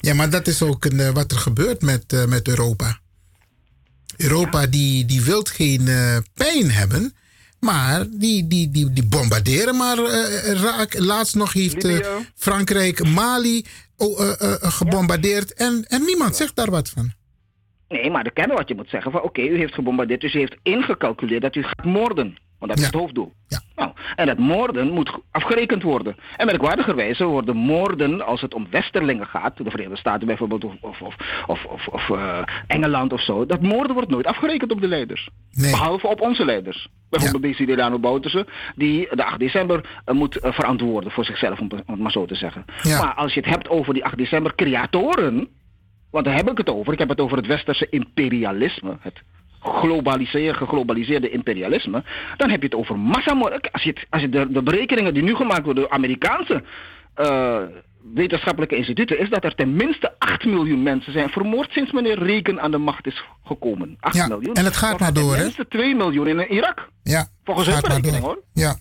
[0.00, 2.98] Ja, maar dat is ook een, eh, wat er gebeurt met, eh, met Europa.
[4.16, 7.14] Europa die, die wil geen eh, pijn hebben,
[7.60, 10.98] maar die, die, die, die bombarderen maar eh, raak.
[10.98, 12.06] Laatst nog heeft eh.
[12.34, 13.64] Frankrijk Mali
[13.96, 17.12] eh, eh, gebombardeerd en, en niemand zegt daar wat van.
[17.88, 20.38] Nee, maar de kern wat je moet zeggen van oké, u heeft gebombardeerd, dus u
[20.38, 22.36] heeft ingecalculeerd dat u gaat moorden.
[22.60, 23.32] Want dat is het hoofddoel.
[23.76, 26.16] Nou, en dat moorden moet afgerekend worden.
[26.36, 31.16] En merkwaardigerwijze worden moorden, als het om westerlingen gaat, de Verenigde Staten bijvoorbeeld, of, of,
[31.46, 35.28] of, of, eh, Engeland of zo, dat moorden wordt nooit afgerekend op de leiders.
[35.50, 36.88] Behalve op onze leiders.
[37.10, 38.46] Bijvoorbeeld deze Delano Bouterse,
[38.76, 42.26] die de 8 december eh, moet eh, verantwoorden voor zichzelf, om, om het maar zo
[42.26, 42.64] te zeggen.
[42.82, 45.48] Maar als je het hebt over die 8 december creatoren,
[46.10, 46.92] want daar heb ik het over.
[46.92, 48.96] Ik heb het over het westerse imperialisme.
[49.00, 49.22] Het
[49.60, 52.02] globaliseer, geglobaliseerde imperialisme.
[52.36, 53.72] Dan heb je het over massamoord.
[53.72, 56.62] Als je, het, als je de, de berekeningen die nu gemaakt worden door Amerikaanse
[57.14, 57.58] eh,
[58.14, 62.70] wetenschappelijke instituten, is dat er tenminste 8 miljoen mensen zijn vermoord sinds meneer Reagan aan
[62.70, 63.96] de macht is gekomen.
[64.00, 64.54] 8 Ja, miljoen.
[64.54, 65.34] en het gaat maar door, hè?
[65.34, 66.88] Tenminste 2 miljoen in Irak.
[67.02, 68.42] Ja, Volgens hun berekening hoor.
[68.52, 68.76] Ja.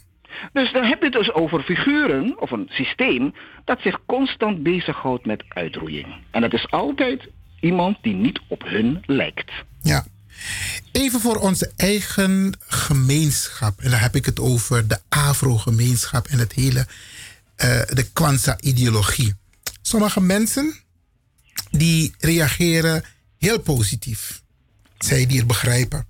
[0.54, 3.34] Dus dan heb je het dus over figuren of een systeem
[3.66, 6.08] dat zich constant bezighoudt met uitroeiing.
[6.32, 7.28] En dat is altijd
[7.60, 9.52] iemand die niet op hun lijkt.
[9.82, 10.04] Ja.
[10.92, 13.82] Even voor onze eigen gemeenschap.
[13.82, 16.88] En dan heb ik het over de Afro-gemeenschap en het hele,
[17.56, 19.36] eh, de Kwanzaa-ideologie.
[19.82, 20.76] Sommige mensen
[21.72, 23.04] die reageren
[23.38, 24.42] heel positief.
[24.98, 26.08] Zij die het begrijpen.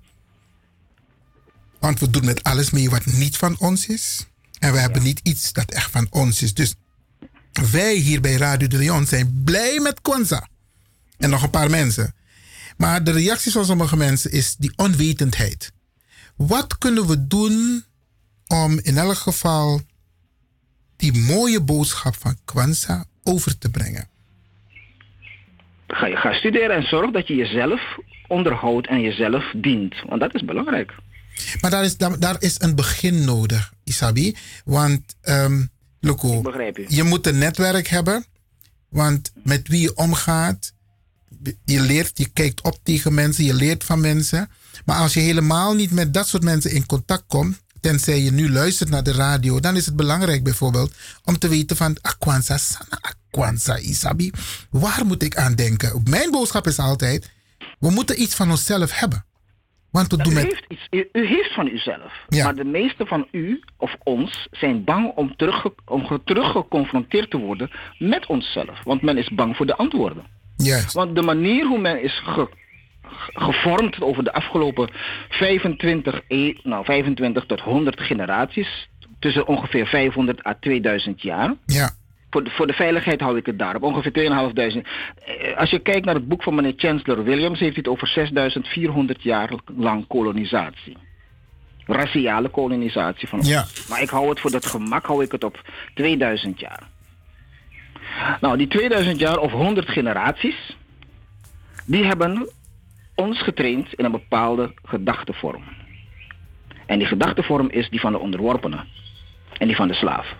[1.78, 4.26] Want we doen met alles mee wat niet van ons is.
[4.58, 6.54] En we hebben niet iets dat echt van ons is.
[6.54, 6.74] Dus
[7.70, 10.48] wij hier bij Radio de Leon zijn blij met Kwanzaa.
[11.18, 12.14] En nog een paar mensen.
[12.80, 15.72] Maar de reactie van sommige mensen is die onwetendheid.
[16.36, 17.84] Wat kunnen we doen
[18.46, 19.80] om in elk geval
[20.96, 24.08] die mooie boodschap van Kwanzaa over te brengen?
[25.86, 27.80] Ga je gaan studeren en zorg dat je jezelf
[28.28, 29.94] onderhoudt en jezelf dient.
[30.08, 30.94] Want dat is belangrijk.
[31.60, 34.36] Maar daar is, daar, daar is een begin nodig, Isabi.
[34.64, 35.16] Want,
[36.00, 36.84] Loco, je.
[36.88, 38.24] je moet een netwerk hebben.
[38.88, 40.72] Want met wie je omgaat,
[41.64, 44.50] je leert, je kijkt op tegen mensen, je leert van mensen.
[44.84, 48.50] Maar als je helemaal niet met dat soort mensen in contact komt, tenzij je nu
[48.50, 50.94] luistert naar de radio, dan is het belangrijk bijvoorbeeld
[51.24, 54.30] om te weten van Akwanza Sana, Akwanza Isabi.
[54.70, 56.02] Waar moet ik aan denken?
[56.04, 57.30] Mijn boodschap is altijd,
[57.78, 59.24] we moeten iets van onszelf hebben.
[59.90, 60.42] Want u, met...
[60.42, 62.12] heeft iets, u, u heeft van uzelf.
[62.28, 62.44] Ja.
[62.44, 65.34] Maar de meeste van u of ons zijn bang om,
[65.84, 68.84] om ge- teruggeconfronteerd te worden met onszelf.
[68.84, 70.24] Want men is bang voor de antwoorden.
[70.64, 70.92] Juist.
[70.92, 72.48] Want de manier hoe men is ge-
[73.02, 74.88] ge- gevormd over de afgelopen
[75.28, 78.88] 25, e- nou 25 tot 100 generaties,
[79.18, 81.54] tussen ongeveer 500 à 2000 jaar.
[81.66, 81.90] Ja.
[82.30, 84.86] Voor de, voor de veiligheid hou ik het daarop, ongeveer 2500.
[85.24, 88.06] Eh, Als je kijkt naar het boek van meneer Chancellor Williams, heeft hij het over
[88.06, 90.96] 6400 jaar lang kolonisatie.
[91.86, 93.48] Raciale kolonisatie van ons.
[93.48, 93.64] Ja.
[93.88, 95.60] Maar ik hou het voor dat gemak, hou ik het op
[95.94, 96.82] 2000 jaar.
[98.40, 100.76] Nou, die 2000 jaar of 100 generaties,
[101.86, 102.48] die hebben
[103.14, 105.62] ons getraind in een bepaalde gedachtevorm.
[106.86, 108.84] En die gedachtevorm is die van de onderworpene
[109.58, 110.34] en die van de slaaf.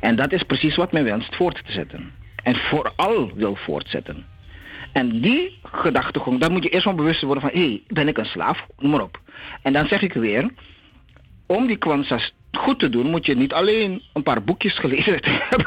[0.00, 2.12] En dat is precies wat men wenst voort te zetten.
[2.42, 4.26] En vooral wil voortzetten.
[4.92, 7.52] En die gedachtegang, daar moet je eerst van bewust worden van...
[7.52, 8.66] hé, hey, ben ik een slaaf?
[8.78, 9.20] Noem maar op.
[9.62, 10.50] En dan zeg ik weer...
[11.46, 13.10] om die kwanzas goed te doen...
[13.10, 15.66] moet je niet alleen een paar boekjes gelezen hebben.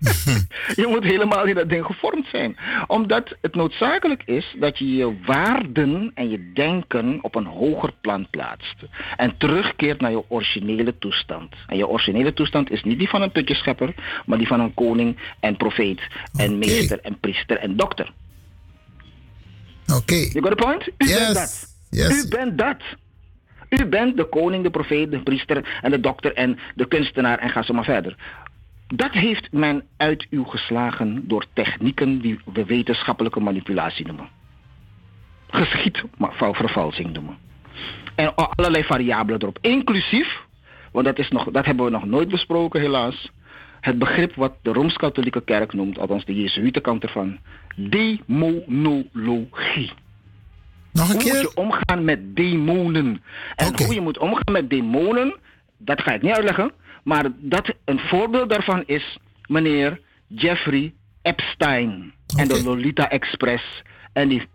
[0.82, 2.56] je moet helemaal in dat ding gevormd zijn.
[2.86, 8.26] Omdat het noodzakelijk is dat je je waarden en je denken op een hoger plan
[8.30, 8.74] plaatst.
[9.16, 11.54] En terugkeert naar je originele toestand.
[11.66, 13.94] En je originele toestand is niet die van een putjeschepper,
[14.26, 16.00] maar die van een koning en profeet
[16.36, 18.12] en meester en priester en dokter.
[19.96, 20.14] Oké.
[20.14, 20.86] You got the point?
[20.86, 21.18] U Yes.
[21.18, 21.68] bent dat.
[21.90, 22.24] Yes.
[22.24, 22.76] U bent dat.
[23.70, 27.50] U bent de koning, de profeet, de priester en de dokter en de kunstenaar en
[27.50, 28.16] ga zo maar verder.
[28.86, 34.28] Dat heeft men uit u geslagen door technieken die we wetenschappelijke manipulatie noemen.
[35.48, 37.36] Geschiedvervalsing noemen.
[38.14, 39.58] En allerlei variabelen erop.
[39.60, 40.42] Inclusief,
[40.92, 43.30] want dat, is nog, dat hebben we nog nooit besproken helaas,
[43.80, 47.38] het begrip wat de Rooms-Katholieke Kerk noemt, althans de Jezuïetenkant ervan,
[47.76, 49.92] demonologie.
[50.92, 51.32] Nog een hoe keer?
[51.32, 53.22] moet je omgaan met demonen?
[53.56, 55.36] En hoe je moet omgaan met demonen,
[55.78, 56.72] dat ga ik niet uitleggen.
[57.04, 62.14] Maar dat een voorbeeld daarvan is meneer Jeffrey Epstein.
[62.36, 63.82] En de Lolita Express.
[64.12, 64.48] En die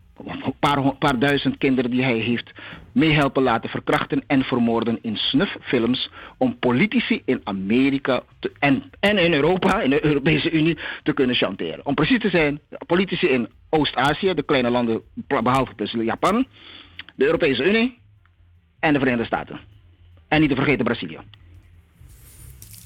[0.60, 2.52] paar, hon- paar duizend kinderen die hij heeft
[2.92, 6.10] meehelpen laten verkrachten en vermoorden in snufffilms.
[6.38, 11.36] Om politici in Amerika te- en, en in Europa, in de Europese Unie, te kunnen
[11.36, 11.86] chanteren.
[11.86, 16.48] Om precies te zijn, politici in Oost-Azië, de kleine landen behalve Japan,
[17.16, 17.98] de Europese Unie
[18.80, 19.60] en de Verenigde Staten.
[20.28, 21.20] En niet te vergeten Brazilië.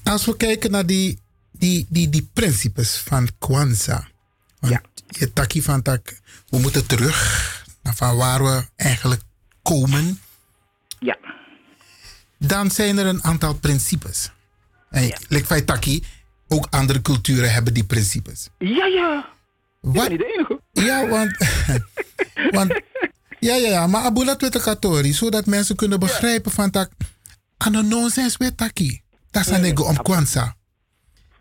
[0.04, 1.18] Als we kijken naar die,
[1.52, 4.08] die, die, die principes van Kwanzaa.
[4.60, 7.48] Want je takkie van tak, we moeten terug
[7.82, 9.22] van waar we eigenlijk
[9.62, 10.20] komen.
[10.98, 11.18] Ja.
[12.38, 14.30] Dan zijn er een aantal principes.
[14.90, 15.16] En ja.
[15.28, 16.04] like Taki,
[16.48, 18.48] ook andere culturen hebben die principes.
[18.58, 19.28] Ja, ja.
[19.80, 19.94] Wat?
[19.94, 20.60] Ik ben niet de enige.
[20.72, 21.36] Ja, want...
[22.56, 22.80] want
[23.38, 26.90] ja, ja, ja, maar abula katori, zodat mensen kunnen begrijpen van tak...
[27.56, 29.02] Ano nonsens we taki.
[29.30, 30.56] Dat is een om kwanza.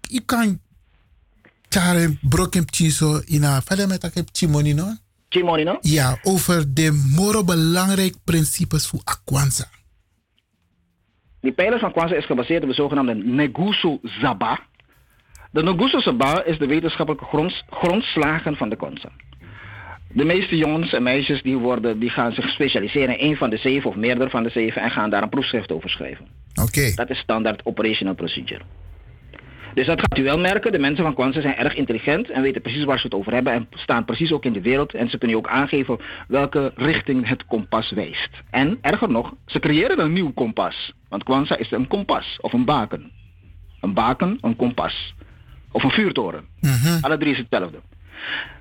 [0.02, 0.62] Je kan...
[1.70, 3.62] Tjare brokem chiso ina...
[3.62, 4.02] Verder met
[4.76, 4.98] no?
[5.30, 5.78] Chimoni no?
[5.82, 9.66] Ja, over de moro belangrijk principes voor Akwanza.
[11.42, 14.60] Die pijler van Kwanzaa is gebaseerd op de zogenaamde Neguso Zaba.
[15.52, 19.12] De Neguso Zaba is de wetenschappelijke gronds, grondslagen van de Kwanzaa.
[20.14, 23.58] De meeste jongens en meisjes die, worden, die gaan zich specialiseren in een van de
[23.58, 26.28] zeven of meerdere van de zeven en gaan daar een proefschrift over schrijven.
[26.62, 26.92] Oké.
[26.96, 28.62] Dat is standaard operational procedure.
[29.80, 30.72] Dus dat gaat u wel merken.
[30.72, 33.54] De mensen van Kwanzaa zijn erg intelligent en weten precies waar ze het over hebben
[33.54, 34.94] en staan precies ook in de wereld.
[34.94, 38.30] En ze kunnen ook aangeven welke richting het kompas wijst.
[38.50, 40.94] En erger nog, ze creëren een nieuw kompas.
[41.10, 43.12] Want Kwanzaa is een kompas of een baken.
[43.82, 45.14] Een baken, een kompas.
[45.72, 46.46] Of een vuurtoren.
[47.02, 47.80] Alle drie is hetzelfde.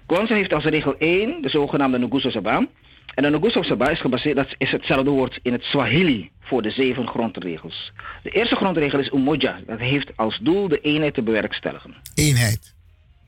[0.06, 2.66] Kwanzaa heeft als regel 1 de zogenaamde Nguzo Saba.
[3.14, 6.70] En de Nguzo Saba is gebaseerd, dat is hetzelfde woord in het Swahili voor de
[6.70, 7.92] zeven grondregels.
[8.22, 9.60] De eerste grondregel is umoja.
[9.66, 11.94] Dat heeft als doel de eenheid te bewerkstelligen.
[12.14, 12.74] Eenheid.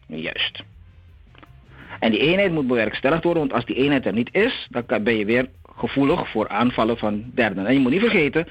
[0.06, 0.62] Juist.
[2.00, 5.16] En die eenheid moet bewerkstelligd worden, want als die eenheid er niet is, dan ben
[5.16, 7.66] je weer gevoelig voor aanvallen van derden.
[7.66, 8.46] En je moet niet vergeten,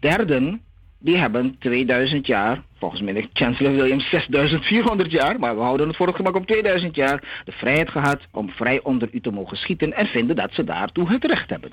[0.00, 0.60] derden
[0.98, 5.96] die hebben 2000 jaar, volgens mij de Chancellor Williams 6400 jaar, maar we houden het
[5.96, 9.56] voor het gemak op 2000 jaar, de vrijheid gehad om vrij onder u te mogen
[9.56, 11.72] schieten en vinden dat ze daartoe het recht hebben.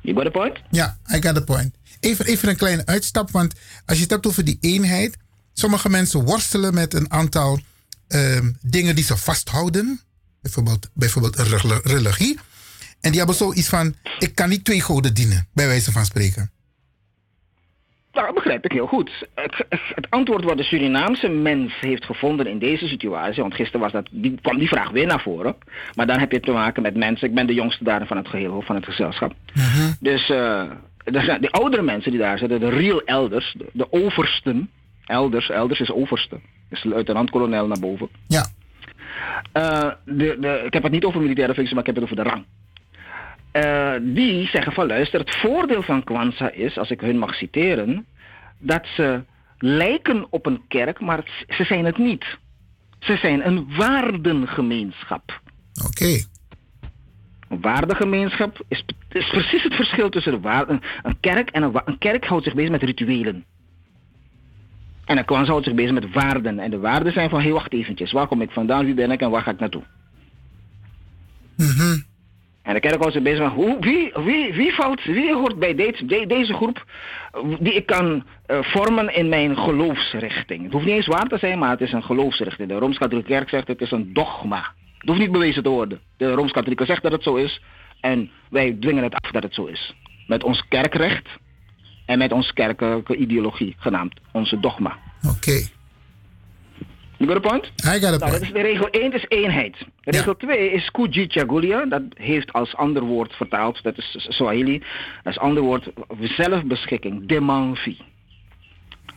[0.00, 0.58] You got the point?
[0.70, 1.74] Ja, I got the point.
[2.00, 3.54] Even, even een kleine uitstap, want
[3.86, 5.16] als je het hebt over die eenheid.
[5.52, 7.58] Sommige mensen worstelen met een aantal
[8.08, 10.00] ehm, dingen die ze vasthouden.
[10.40, 11.36] Bijvoorbeeld, bijvoorbeeld
[11.84, 12.38] religie.
[13.00, 16.50] En die hebben zoiets van: ik kan niet twee goden dienen, bij wijze van spreken.
[18.12, 19.26] Nou, dat begrijp ik heel goed.
[19.34, 23.92] Het, het antwoord wat de Surinaamse mens heeft gevonden in deze situatie, want gisteren was
[23.92, 25.56] dat, die, kwam die vraag weer naar voren.
[25.94, 28.28] Maar dan heb je te maken met mensen, ik ben de jongste daar van het
[28.28, 29.34] geheel, van het gezelschap.
[30.00, 30.70] Dus eh,
[31.04, 34.70] er zijn de oudere mensen die daar zitten, de real elders, de, de oversten,
[35.04, 36.40] elders, elders is overste,
[36.70, 38.08] is luitenant-kolonel naar boven.
[38.26, 38.46] Ja.
[39.52, 42.24] Eh, de, de, ik heb het niet over militaire functie, maar ik heb het over
[42.24, 42.44] de rang.
[43.52, 48.06] Eh, die zeggen van luister, het voordeel van Kwanzaa is, als ik hun mag citeren,
[48.58, 49.24] dat ze
[49.58, 52.38] lijken op een kerk, maar ze zijn het niet.
[52.98, 55.40] Ze zijn een waardengemeenschap.
[55.86, 56.24] Oké.
[57.48, 62.44] Een waardegemeenschap is, is precies het verschil tussen de een, kerk en een, kerk houdt
[62.44, 63.44] zich bezig met rituelen.
[65.04, 66.58] En een Kwanzaa houdt zich bezig met waarden.
[66.58, 69.20] En de waarden zijn van, heel wacht eventjes, waar kom ik vandaan, wie ben ik
[69.20, 69.82] en waar ga ik naartoe?
[72.62, 76.04] En de kerk zich bezig met hoe, wie, wie, wie, valt, wie hoort bij deze,
[76.06, 76.84] de- deze groep
[77.58, 80.62] die ik kan eh, vormen in mijn geloofsrichting.
[80.62, 82.68] Het hoeft niet eens waar te zijn, maar het is een geloofsrichting.
[82.68, 84.72] De Rooms-Katholieke Kerk zegt het is een dogma.
[84.98, 86.00] Het hoeft niet bewezen te worden.
[86.16, 87.60] De Rooms-Katholieken zegt dat het zo is
[88.00, 89.94] en wij dwingen het af dat het zo is.
[90.26, 91.28] Met ons kerkrecht
[92.06, 94.98] en met onze kerkelijke ideologie, genaamd onze dogma.
[95.36, 95.66] Oké.
[97.22, 97.66] You got a point?
[97.84, 98.32] I got a Nou, point.
[98.32, 99.76] dat is de regel 1 is eenheid.
[100.00, 101.84] Regel 2 is kujichagulia.
[101.84, 104.82] Dat heeft als ander woord vertaald, dat is Swahili.
[105.24, 105.90] Als ander woord
[106.22, 107.96] zelfbeschikking, demanfi.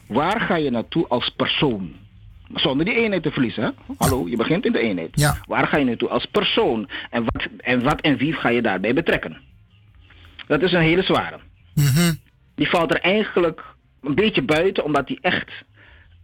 [0.07, 1.93] Waar ga je naartoe als persoon?
[2.53, 3.63] Zonder die eenheid te verliezen.
[3.63, 3.69] Hè?
[3.97, 5.09] Hallo, je begint in de eenheid.
[5.11, 5.37] Ja.
[5.47, 6.89] Waar ga je naartoe als persoon?
[7.09, 9.37] En wat, en wat en wie ga je daarbij betrekken?
[10.47, 11.39] Dat is een hele zware.
[12.55, 13.63] Die valt er eigenlijk
[14.01, 15.51] een beetje buiten, omdat die echt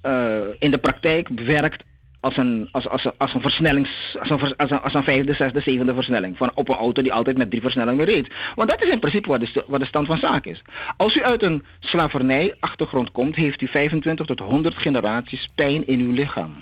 [0.01, 1.83] eh, in de praktijk werkt
[2.21, 5.61] als een, als, als, als een versnellings, als een, als, een, als een vijfde, zesde,
[5.61, 6.37] zevende versnelling.
[6.37, 8.33] Van op een auto die altijd met drie versnellingen reed.
[8.55, 10.61] Want dat is in principe wat de, wat de stand van zaken is.
[10.97, 16.11] Als u uit een slavernij-achtergrond komt, heeft u 25 tot 100 generaties pijn in uw
[16.11, 16.55] lichaam.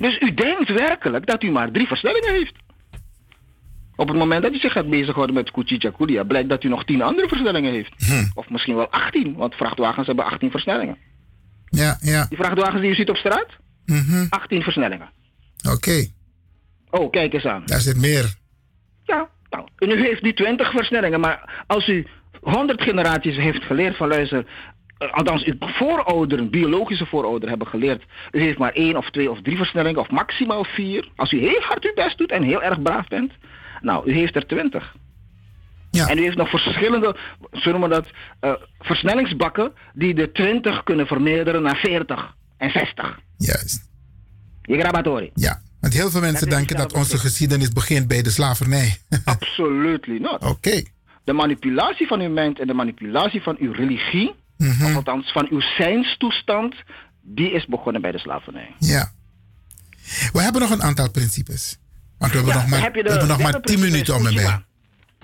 [0.00, 2.54] Dus u denkt werkelijk dat u maar drie versnellingen heeft.
[3.96, 7.02] Op het moment dat u zich gaat bezighouden met Kuchichakulia, blijkt dat u nog 10
[7.02, 7.92] andere versnellingen heeft.
[8.34, 10.96] Of misschien wel 18, want vrachtwagens hebben 18 versnellingen.
[11.74, 12.26] Ja, ja.
[12.28, 13.46] Die vrachtwagens die u ziet op straat,
[13.86, 14.26] Mhm.
[14.28, 15.10] 18 versnellingen.
[15.72, 16.06] Oké.
[16.90, 17.62] Oh, kijk eens aan.
[17.66, 18.34] Daar zit meer.
[19.02, 22.06] Ja, nou, u heeft nu 20 versnellingen, maar als u
[22.40, 24.46] 100 generaties heeft geleerd van luister,
[24.98, 29.40] eh, althans uw voorouderen, biologische voorouderen hebben geleerd, u heeft maar één of twee of
[29.42, 31.08] drie versnellingen of maximaal vier.
[31.16, 33.32] Als u heel hard uw best doet en heel erg braaf bent,
[33.80, 34.94] nou, u heeft er 20.
[35.94, 36.08] Ja.
[36.08, 37.16] En u heeft nog verschillende,
[37.50, 38.06] zullen we dat,
[38.40, 43.18] eh, versnellingsbakken die de 20 kunnen vermeerderen naar 40 en 60.
[43.36, 43.88] Juist.
[44.62, 45.30] Je grabatori.
[45.34, 45.62] Ja.
[45.80, 48.98] Want heel veel mensen denken dat onze geschiedenis begint bij de slavernij.
[49.24, 50.44] Absolutely not.
[50.44, 50.82] Oké.
[51.24, 54.84] De manipulatie van uw mind en de manipulatie van uw religie, Mhm.
[54.84, 56.74] of althans van uw zijnstoestand,
[57.22, 58.74] die is begonnen bij de slavernij.
[58.78, 59.12] Ja.
[60.32, 61.78] We hebben nog een aantal principes.
[62.18, 64.14] Want we hebben Ja, nog maar, heb we hebben nog maar derde 10 principe minuten
[64.14, 64.42] om is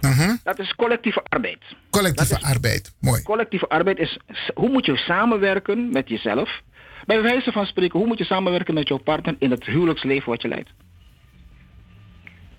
[0.00, 0.36] Mhm.
[0.44, 1.58] Dat is collectieve arbeid.
[1.90, 2.94] Collectieve arbeid.
[3.00, 3.22] Mooi.
[3.22, 4.18] Collectieve arbeid is
[4.54, 6.60] hoe moet je samenwerken met jezelf.
[7.06, 10.42] Bij wijze van spreken, hoe moet je samenwerken met jouw partner in het huwelijksleven wat
[10.42, 10.70] je leidt.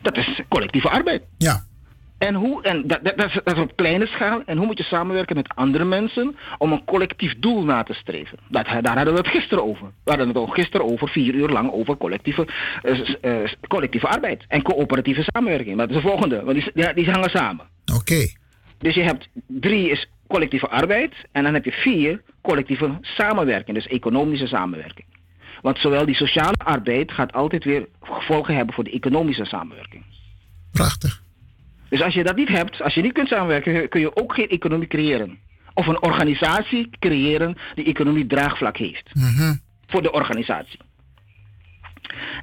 [0.02, 1.24] Dat is collectieve arbeid.
[1.38, 1.66] Ja.
[2.28, 4.42] En, hoe, en dat, dat, dat, is, dat is op kleine schaal.
[4.46, 8.38] En hoe moet je samenwerken met andere mensen om een collectief doel na te streven?
[8.50, 9.86] Dat, daar hadden we het gisteren over.
[10.04, 12.48] We hadden het al gisteren over, vier uur lang, over collectieve,
[12.82, 15.76] eh, eh, collectieve arbeid en coöperatieve samenwerking.
[15.76, 17.66] Maar dat is de volgende, want die, ja, die hangen samen.
[17.96, 18.28] Oké.
[18.78, 23.88] Dus je hebt drie is collectieve arbeid en dan heb je vier collectieve samenwerking, dus
[23.88, 25.08] economische samenwerking.
[25.62, 30.04] Want zowel die sociale arbeid gaat altijd weer gevolgen hebben voor de economische samenwerking.
[30.72, 31.22] Prachtig.
[31.92, 34.50] Dus als je dat niet hebt, als je niet kunt samenwerken, kun je ook geen
[34.50, 35.38] economie creëren.
[35.74, 39.10] Of een organisatie creëren die economie draagvlak heeft.
[39.16, 39.54] Mhm.
[39.88, 40.80] Voor de organisatie.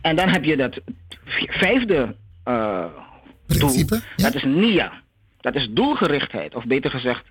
[0.03, 0.81] En dan heb je dat
[1.47, 2.85] vijfde eh,
[3.47, 3.69] doel.
[4.17, 4.93] Dat is NIA.
[5.41, 6.55] Dat is doelgerichtheid.
[6.55, 7.25] Of beter gezegd,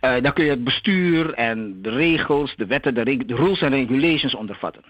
[0.00, 3.60] eh daar kun je het bestuur en de regels, de wetten, de, reg- de rules
[3.60, 4.84] en regulations onder vatten.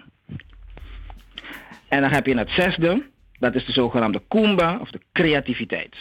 [1.88, 3.08] En dan heb je het zesde.
[3.38, 5.96] Dat is de zogenaamde Kumba of de creativiteit.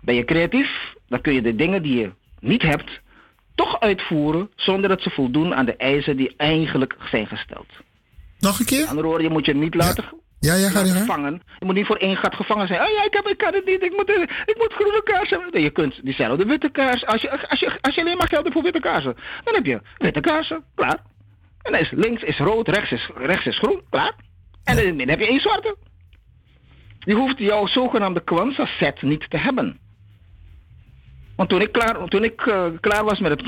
[0.00, 3.00] Ben je creatief, dan kun je de dingen die je niet hebt,
[3.54, 7.66] toch uitvoeren zonder dat ze voldoen aan de eisen die eigenlijk zijn gesteld.
[8.38, 8.86] Nog een keer?
[8.86, 10.04] Andere woorden, je moet je niet laten
[10.40, 11.42] Ja, ja, ga je gevangen.
[11.58, 12.80] Je moet niet voor één gat gevangen zijn.
[12.80, 13.82] Oh ja, ik, heb, ik kan het niet.
[13.82, 14.08] Ik moet,
[14.44, 15.52] ik moet groene kaars hebben.
[15.52, 17.06] Nee, Je kunt diezelfde witte kaars.
[17.06, 19.66] Als je, als, je, als je alleen maar geld hebt voor witte kaarsen, dan heb
[19.66, 20.64] je witte kaarsen.
[20.74, 21.02] Klaar.
[21.62, 23.82] En dan is links is rood, rechts is, rechts is groen.
[23.90, 24.14] Klaar.
[24.64, 25.76] En in het midden heb je één zwarte.
[26.98, 29.78] Je hoeft jouw zogenaamde Kwanzaa set niet te hebben.
[31.38, 33.42] Want toen ik klaar, toen ik, eh, klaar was met het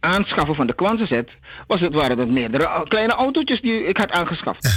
[0.00, 1.30] aanschaffen van de Kwanzaa set,
[1.66, 4.68] was het, waren het meerdere kleine autootjes die ik had aangeschaft.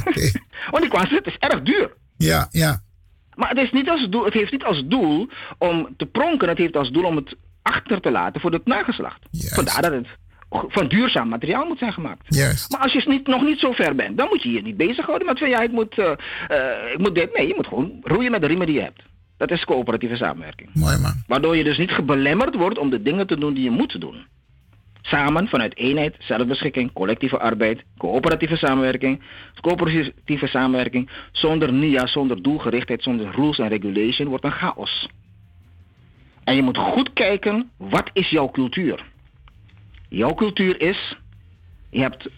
[0.70, 1.92] Want die Kwanzaa set is erg duur.
[2.16, 2.80] Ja, ja.
[3.34, 5.28] Maar het, is niet als doel, het heeft niet als doel
[5.58, 9.18] om te pronken, het heeft als doel om het achter te laten voor het nageslacht.
[9.30, 10.08] Vandaar dat het
[10.48, 12.34] van duurzaam materiaal moet zijn gemaakt.
[12.34, 12.70] Juist.
[12.70, 15.26] Maar als je niet, nog niet zo ver bent, dan moet je je niet bezighouden
[15.26, 16.12] met van ja, ik moet, eh,
[16.48, 17.36] eh, ik moet dit.
[17.36, 19.02] Nee, je moet gewoon roeien met de riemen die je hebt.
[19.36, 20.70] Dat is coöperatieve samenwerking.
[20.74, 21.22] Mooi man.
[21.26, 24.26] Waardoor je dus niet gebelemmerd wordt om de dingen te doen die je moet doen.
[25.02, 29.22] Samen vanuit eenheid, zelfbeschikking, collectieve arbeid, coöperatieve samenwerking,
[29.60, 35.08] coöperatieve samenwerking, zonder NIA, zonder doelgerichtheid, zonder rules en regulation wordt een chaos.
[36.44, 39.04] En je moet goed kijken, wat is jouw cultuur?
[40.08, 41.16] Jouw cultuur is,
[41.90, 42.28] je hebt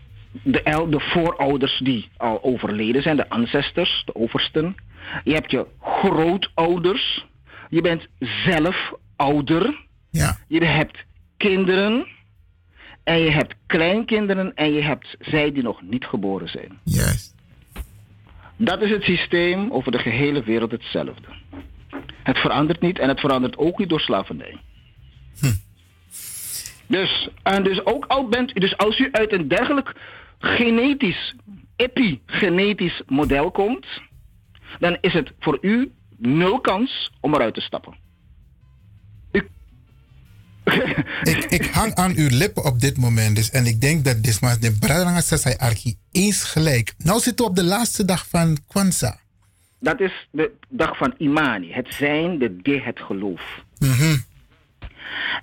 [0.43, 4.75] de, de voorouders die al overleden zijn, de ancestors, de oversten.
[5.25, 7.27] Je hebt je grootouders.
[7.69, 9.87] Je bent zelf ouder.
[10.11, 10.37] Ja.
[10.49, 11.05] Je hebt
[11.37, 12.07] kinderen.
[13.05, 16.79] En je hebt kleinkinderen en je hebt zij die nog niet geboren zijn.
[16.85, 17.35] Juist.
[18.57, 21.29] Dat is het systeem over de gehele wereld hetzelfde.
[22.23, 24.61] Het verandert niet en het verandert ook niet door slavernij.
[26.87, 29.95] Dus, en dus ook al bent dus als u uit een dergelijk
[30.39, 31.35] genetisch,
[31.77, 33.87] epigenetisch model komt,
[34.79, 38.05] dan is het voor u nul kans om eruit te stappen.
[41.33, 43.37] ik, ik hang aan uw lippen op dit moment.
[43.37, 46.95] Dus, en ik denk dat Dismas de Bradanga Sasai Archie eens gelijk.
[46.99, 49.19] Nou zitten we op de laatste dag van Kwanzaa.
[49.81, 53.65] Dat is de dag van Imani, het zijn, de de, het geloof.
[53.79, 54.17] Mhm.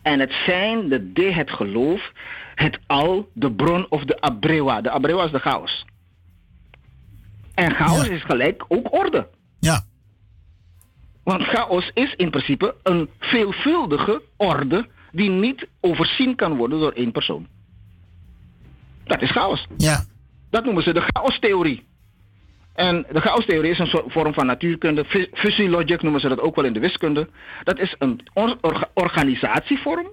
[0.01, 2.11] En het zijn, de de, het geloof,
[2.55, 4.81] het al, de bron of de abrewa.
[4.81, 5.85] De abrewa is de chaos.
[7.55, 9.27] En chaos is gelijk ook orde.
[9.59, 9.81] Ja.
[11.23, 17.11] Want chaos is in principe een veelvuldige orde die niet overzien kan worden door één
[17.11, 17.47] persoon.
[19.03, 19.67] Dat is chaos.
[19.77, 20.03] Ja.
[20.49, 21.83] Dat noemen ze de chaostheorie.
[22.73, 25.05] En de chaostheorie is een soort vorm van natuurkunde.
[25.05, 27.29] Fus- Fusiologic noemen ze dat ook wel in de wiskunde.
[27.63, 30.07] Dat is een or- orga- organisatievorm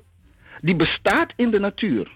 [0.60, 2.10] die bestaat in de natuur.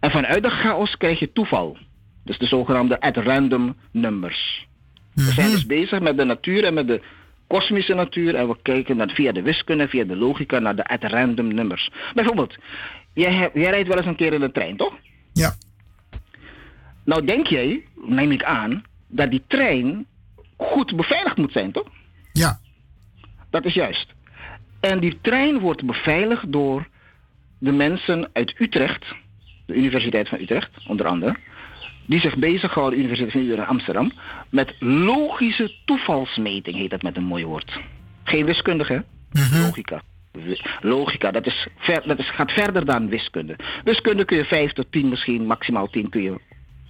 [0.00, 1.76] En vanuit de chaos krijg je toeval.
[2.24, 4.66] Dus de zogenaamde at random numbers.
[5.14, 7.02] We zijn dus bezig met de natuur en met de
[7.46, 8.34] kosmische natuur.
[8.34, 11.90] En we kijken naar, via de wiskunde, via de logica naar de at random numbers.
[12.14, 12.56] Bijvoorbeeld,
[13.14, 14.94] jij, jij rijdt wel eens een keer in de trein, toch?
[15.32, 15.54] Ja.
[17.04, 20.06] Nou denk jij, neem ik aan, dat die trein
[20.56, 21.88] goed beveiligd moet zijn, toch?
[22.32, 22.60] Ja.
[23.50, 24.06] Dat is juist.
[24.80, 26.88] En die trein wordt beveiligd door
[27.58, 29.14] de mensen uit Utrecht,
[29.66, 31.36] de Universiteit van Utrecht, onder andere.
[32.10, 34.12] Die zich bezighouden, Universiteit van Amsterdam,
[34.48, 37.80] met logische toevalsmeting, heet dat met een mooi woord.
[38.24, 39.00] Geen wiskundige, hè?
[39.62, 40.02] logica.
[40.80, 43.56] Logica, dat, is ver, dat is, gaat verder dan wiskunde.
[43.84, 46.40] Wiskunde kun je 5 tot 10, misschien maximaal 10 kun je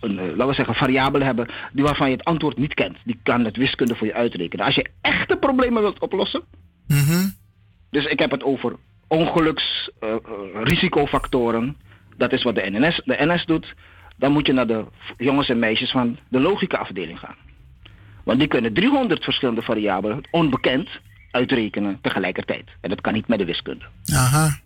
[0.00, 2.96] een, eh, laten we zeggen, variabele hebben die waarvan je het antwoord niet kent.
[3.04, 4.66] Die kan het wiskunde voor je uitrekenen.
[4.66, 6.42] Als je echte problemen wilt oplossen,
[7.90, 8.76] dus ik heb het over
[9.08, 11.76] ongeluksrisicofactoren.
[12.16, 13.74] dat is wat de NS, de NS doet.
[14.20, 14.84] Dan moet je naar de
[15.16, 17.36] jongens en meisjes van de logica-afdeling gaan.
[18.24, 20.88] Want die kunnen 300 verschillende variabelen, onbekend,
[21.30, 22.64] uitrekenen tegelijkertijd.
[22.80, 23.84] En dat kan niet met de wiskunde.
[24.12, 24.58] Aha.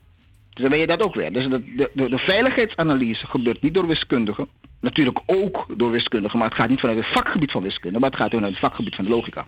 [0.50, 1.32] Dus dan ben je dat ook weer.
[1.32, 4.48] Dus de, de, de, veiligheidsanalyse gebeurt niet door wiskundigen.
[4.80, 8.18] Natuurlijk ook door wiskundigen, maar het gaat niet vanuit het vakgebied van wiskunde, maar het
[8.18, 9.46] gaat vanuit het vakgebied van de logica.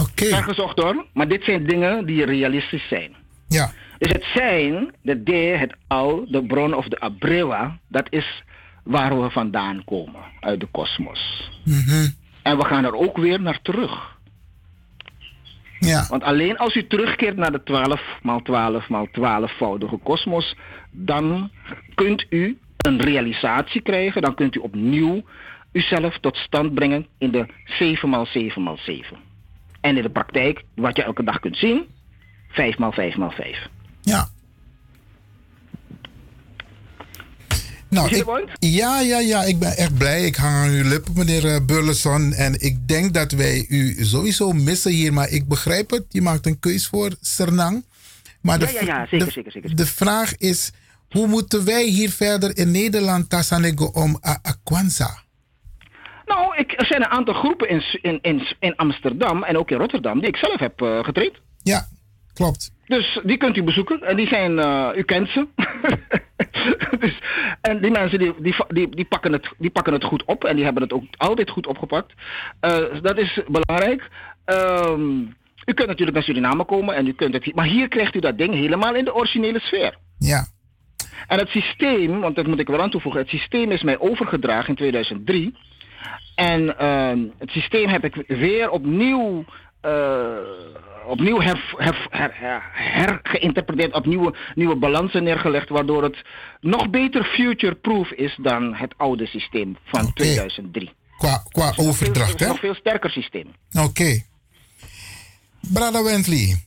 [0.00, 0.24] Oké.
[0.24, 3.14] Ver gezocht hoor, maar dit zijn dingen die realistisch zijn.
[3.48, 3.72] Ja.
[4.04, 8.42] Dus het zijn, de de, het al, de bron of de abrewa, dat is
[8.82, 11.50] waar we vandaan komen, uit de kosmos.
[11.64, 12.08] Mhm.
[12.42, 14.18] En we gaan er ook weer naar terug.
[15.78, 16.06] Ja.
[16.08, 20.56] Want alleen als u terugkeert naar de 12 maal 12 maal 12-voudige kosmos,
[20.90, 21.50] dan
[21.94, 24.22] kunt u een realisatie krijgen.
[24.22, 25.22] Dan kunt u opnieuw
[25.72, 29.16] uzelf tot stand brengen in de 7 maal 7 maal 7.
[29.80, 31.84] En in de praktijk, wat je elke dag kunt zien,
[32.48, 33.68] 5 maal 5 maal 5.
[34.04, 34.28] Ja.
[37.88, 38.24] Nou, ik,
[38.58, 40.24] ja, ja, ja, ik ben echt blij.
[40.24, 42.32] Ik hang aan uw lippen, meneer eh, Burleson.
[42.32, 45.12] En ik denk dat wij u sowieso missen hier.
[45.12, 46.04] Maar ik begrijp het.
[46.08, 47.84] Je maakt een keus voor Sernang.
[48.40, 49.76] Maar de, Ja, ja, ja, zeker, de, zeker, zeker.
[49.76, 50.72] de vraag is,
[51.10, 55.22] hoe moeten wij hier verder in Nederland tasanego om a, a Kwanzaa?
[56.26, 59.78] Nou, ik, er zijn een aantal groepen in, in, in, in Amsterdam en ook in
[59.78, 61.36] Rotterdam die ik zelf heb eh, getraind.
[61.62, 61.88] Ja,
[62.32, 62.72] klopt.
[62.86, 64.02] Dus die kunt u bezoeken.
[64.02, 65.46] En die zijn, eh, u kent ze.
[67.00, 67.18] dus,
[67.60, 70.44] en die mensen die, die, die, die, pakken het, die pakken het goed op.
[70.44, 72.12] En die hebben het ook altijd goed opgepakt.
[72.60, 74.08] Eh, dat is belangrijk.
[74.44, 75.20] Ehm,
[75.64, 76.94] u kunt natuurlijk naar Suriname komen.
[76.94, 79.96] En u kunt het, maar hier krijgt u dat ding helemaal in de originele sfeer.
[80.18, 80.46] Ja.
[81.26, 83.20] En het systeem, want dat moet ik wel aan toevoegen.
[83.20, 85.54] Het systeem is mij overgedragen in 2003.
[86.34, 89.44] En ehm, het systeem heb ik weer opnieuw,
[89.80, 90.36] eh,
[91.06, 94.06] opnieuw her, her, her, her- hergeïnterpreteerd, op
[94.54, 96.16] nieuwe, balansen neergelegd, waardoor het
[96.60, 100.92] nog beter future-proof is dan het oude systeem van 2003.
[101.18, 102.52] Qua, qua overdracht, Het is hè?
[102.52, 103.46] nog veel sterker systeem.
[103.78, 104.22] Oké.
[105.72, 106.66] Brada Wentley,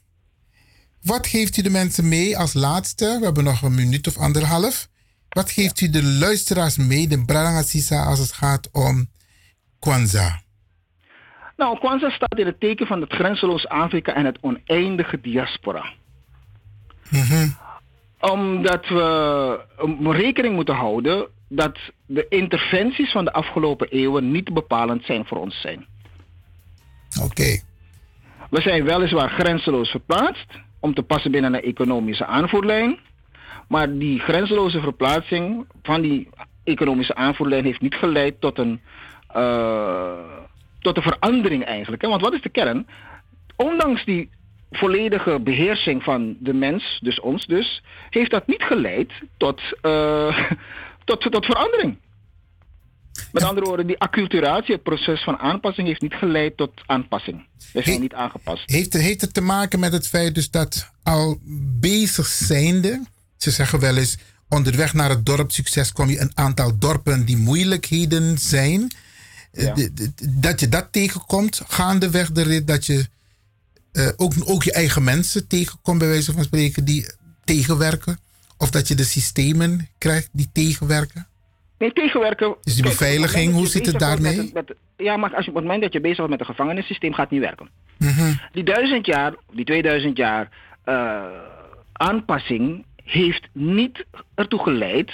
[1.01, 3.15] wat geeft u de mensen mee als laatste?
[3.19, 4.87] We hebben nog een minuut of anderhalf.
[5.29, 9.09] Wat geeft u de luisteraars mee, de Brada Sisa, als het gaat om
[9.79, 10.41] Kwanzaa?
[11.57, 15.93] Nou, Kwanzaa staat in het teken van het grenzeloos Afrika en het oneindige diaspora.
[18.19, 25.05] Omdat we um, rekening moeten houden dat de interventies van de afgelopen eeuwen niet bepalend
[25.05, 25.85] zijn voor ons zijn.
[27.23, 27.61] Oké.
[28.49, 32.99] We zijn weliswaar grenzeloos verplaatst om te passen binnen een economische aanvoerlijn.
[33.67, 36.29] Maar die grenzeloze verplaatsing van die
[36.63, 38.81] economische aanvoerlijn heeft niet geleid tot een,
[39.27, 40.11] eh,
[40.79, 42.01] tot een verandering eigenlijk.
[42.01, 42.07] Hè?
[42.07, 42.87] Want wat is de kern?
[43.55, 44.29] Ondanks die
[44.71, 50.51] volledige beheersing van de mens, dus ons dus, heeft dat niet geleid tot, eh,
[51.05, 51.97] tot, tot verandering.
[53.31, 57.45] Met andere woorden, die acculturatie, het proces van aanpassing, heeft niet geleid tot aanpassing.
[57.73, 58.69] We zijn niet aangepast.
[58.69, 61.39] Heeft, heeft het te maken met het feit dus dat al
[61.79, 63.05] bezig zijnde,
[63.37, 64.17] ze zeggen wel eens,
[64.49, 68.91] onderweg naar het dorpssucces kom je een aantal dorpen die moeilijkheden zijn.
[69.51, 69.73] Eh,
[70.29, 73.07] Dat je dat tegenkomt, gaandeweg de rit, dat je
[73.91, 77.11] eh, ook, ook je eigen mensen tegenkomt, bij wijze van spreken, die
[77.43, 78.19] tegenwerken.
[78.57, 81.27] Of dat je de systemen krijgt die tegenwerken.
[81.77, 82.55] Nee, tegenwerken.
[82.61, 84.35] Dus die beveiliging, hoe zit het daarmee?
[84.35, 86.39] met het- met- ja, maar als je, op het moment dat je bezig bent met
[86.39, 87.69] het gevangenissysteem, gaat het niet werken.
[87.97, 88.33] Mhm.
[88.51, 90.49] Die duizend jaar, die 2000 jaar
[90.83, 91.23] eh,
[91.93, 94.05] aanpassing heeft niet
[94.35, 95.11] ertoe geleid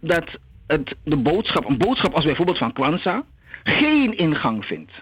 [0.00, 0.24] dat
[0.66, 3.24] het, de boodschap, een boodschap als bijvoorbeeld van Kwanzaa,
[3.62, 4.92] geen ingang vindt.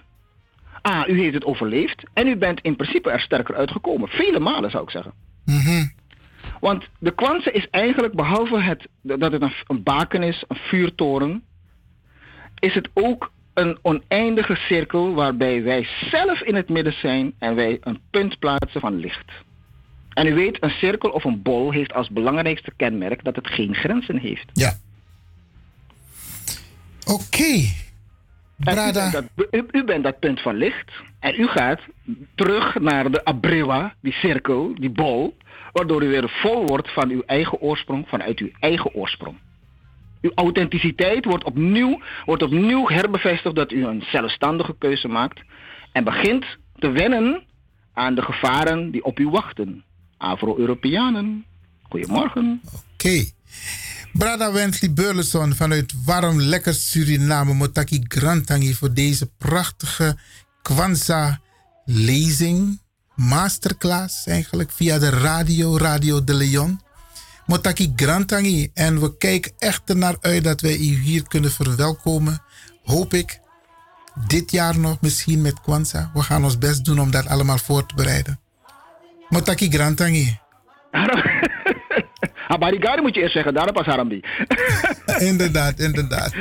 [0.82, 4.09] Ah, u heeft het overleefd en u bent in principe er sterker uitgekomen.
[4.09, 5.12] Vele malen zou ik zeggen.
[5.45, 5.87] Mhm.
[6.61, 11.43] Want de Kwanzaa is eigenlijk, behalve het, dat het een, een baken is, een vuurtoren,
[12.59, 17.78] is het ook een oneindige cirkel waarbij wij zelf in het midden zijn en wij
[17.81, 19.32] een punt plaatsen van licht.
[20.11, 23.74] En u weet, een cirkel of een bol heeft als belangrijkste kenmerk dat het geen
[23.74, 24.51] grenzen heeft.
[24.53, 24.73] Ja.
[27.07, 27.69] Oké.
[28.61, 31.81] En U, bent dat, u, u bent dat punt van licht en u gaat
[32.35, 35.37] terug naar de abrewa, die cirkel, die bol,
[35.73, 39.37] waardoor u weer vol wordt van uw eigen oorsprong, vanuit uw eigen oorsprong.
[40.20, 45.41] Uw authenticiteit wordt opnieuw, wordt opnieuw herbevestigd dat u een zelfstandige keuze maakt
[45.93, 46.45] en begint
[46.78, 47.43] te wennen
[47.95, 49.85] aan de gevaren die op u wachten.
[50.16, 51.45] Afro-Europeanen,
[51.82, 52.61] goedemorgen.
[52.95, 53.24] Oké.
[54.12, 60.16] Brada Wensley Burleson vanuit Warm Lekker Suriname, Motaki Grantangi, voor deze prachtige
[60.62, 61.41] Kwanzaa
[61.85, 62.81] lezing,
[63.15, 66.81] masterclass eigenlijk, via de radio, Radio de Leon.
[67.47, 68.70] Motaki Grantangi.
[68.74, 72.43] En we kijken echt ernaar uit dat wij u hier kunnen verwelkomen.
[72.85, 73.41] Hoop ik.
[74.27, 76.11] Dit jaar nog misschien met Kwanzaa.
[76.15, 78.41] We gaan ons best doen om dat allemaal voor te bereiden.
[79.28, 80.39] Motaki Grantangi.
[82.51, 84.20] Abarigari moet je eerst zeggen, daarna pas Harambi.
[85.31, 86.35] inderdaad, inderdaad.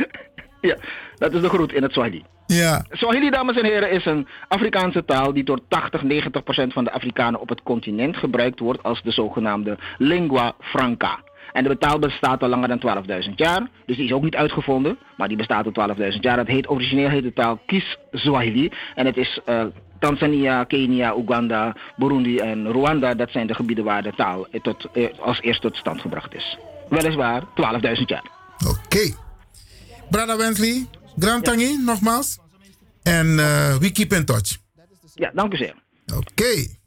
[0.61, 0.77] Ja,
[1.15, 2.23] dat is de groet in het Swahili.
[2.45, 2.85] Ja.
[2.89, 6.91] Swahili, dames en heren, is een Afrikaanse taal die door 80, 90 procent van de
[6.91, 11.19] Afrikanen op het continent gebruikt wordt als de zogenaamde lingua franca.
[11.51, 14.97] En de taal bestaat al langer dan 12.000 jaar, dus die is ook niet uitgevonden,
[15.17, 16.37] maar die bestaat al 12.000 jaar.
[16.37, 19.63] Het heet, origineel heet de taal Kiswahili en het is uh,
[19.99, 23.13] Tanzania, Kenia, Oeganda, Burundi en Rwanda.
[23.13, 26.57] Dat zijn de gebieden waar de taal tot, eh, als eerste tot stand gebracht is.
[26.89, 28.25] Weliswaar 12.000 jaar.
[28.67, 28.79] Oké.
[28.85, 29.15] Okay.
[30.09, 30.87] Brada Wensley,
[31.19, 31.79] Grand Tangi, ja.
[31.85, 32.39] nogmaals.
[33.03, 34.57] En uh, we keep in touch.
[35.13, 35.75] Ja, dank u zeer.
[36.05, 36.17] Oké.
[36.17, 36.77] Okay.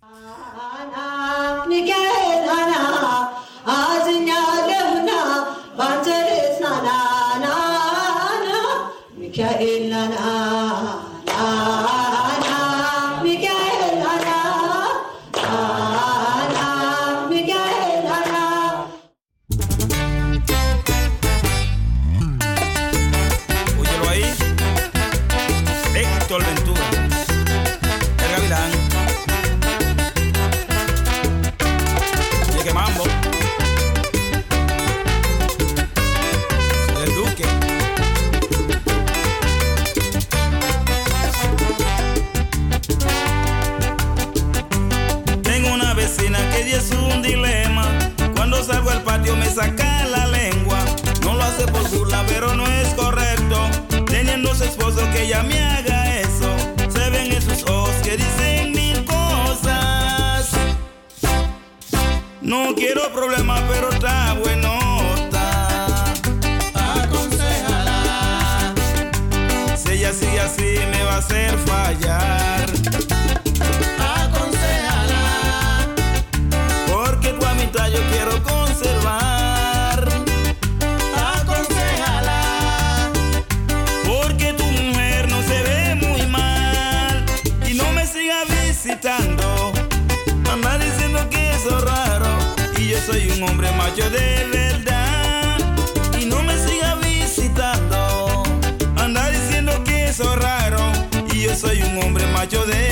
[49.37, 50.79] Me saca la lengua.
[51.23, 53.69] No lo hace por burla, pero no es correcto.
[54.07, 56.55] Teniendo su esposo que ella me haga eso.
[56.89, 60.51] Se ven en sus ojos que dicen mil cosas.
[62.41, 64.79] No quiero problemas, pero está bueno.
[66.75, 68.75] Aconsejala.
[69.77, 72.62] Si ella sigue así, me va a hacer fallar.
[77.93, 80.09] Yo quiero conservar.
[81.36, 83.10] Aconsejala.
[84.05, 87.24] Porque tu mujer no se ve muy mal.
[87.69, 89.73] Y no me siga visitando.
[90.51, 92.31] Anda diciendo que eso raro.
[92.78, 95.59] Y yo soy un hombre macho de verdad.
[96.19, 98.43] Y no me siga visitando.
[98.97, 100.81] Anda diciendo que eso raro.
[101.32, 102.91] Y yo soy un hombre macho de verdad.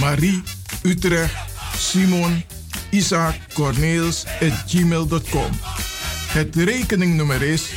[0.00, 0.42] Marie,
[0.82, 1.34] Utrecht,
[1.76, 2.44] Simon,
[2.90, 5.50] Isaac, Corneels at gmail.com.
[6.28, 7.68] Het rekeningnummer is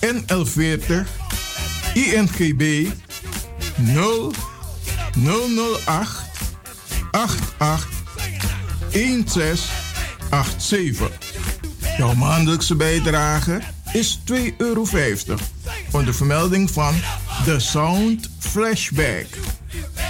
[0.00, 0.92] NL40
[1.94, 2.88] INGB
[3.76, 4.32] 0
[5.14, 5.76] 008
[7.10, 7.88] 88
[8.92, 11.10] 1687.
[11.96, 13.60] Jouw maandelijkse bijdrage
[13.92, 14.86] is 2,50 euro.
[15.90, 16.94] Onder vermelding van
[17.44, 19.26] The Sound Flashback.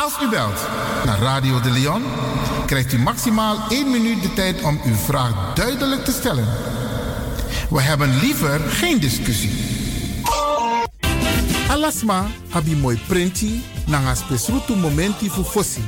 [0.00, 0.68] Als u belt
[1.04, 2.02] naar Radio De Leon,
[2.66, 6.48] krijgt u maximaal 1 minuut de tijd om uw vraag duidelijk te stellen.
[7.70, 9.50] We hebben liever geen discussie.
[11.68, 15.84] Alasma abi mooi prenti nanga spesrutu momenti fu fosi.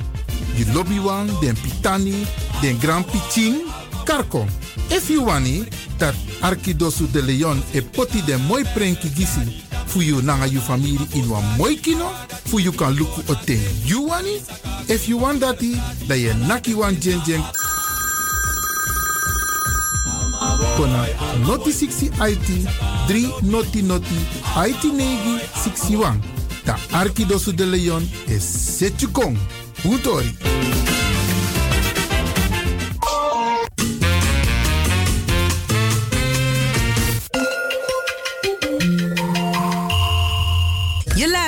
[0.55, 2.27] You lobby wan, den pitani,
[2.61, 3.57] den grand piching,
[4.05, 4.47] karko.
[4.89, 5.67] If you
[5.97, 10.99] dat Arkidosu de Leon e poti den mooi prenki gisi fu you nanga you family
[11.15, 12.09] in wan mooi kino,
[12.45, 14.41] fu you kan luku oten you wani.
[14.89, 15.77] If you want dati,
[16.09, 17.43] da ye naki wan jen jen
[20.77, 21.07] kona
[21.47, 22.49] noti 60 IT
[23.09, 24.19] 3 noti noti
[24.57, 26.21] IT negi 61.
[26.65, 29.37] Ta Arkidosu de Leon is Setjukong.
[29.85, 30.92] Utori.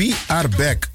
[0.00, 0.88] We are back.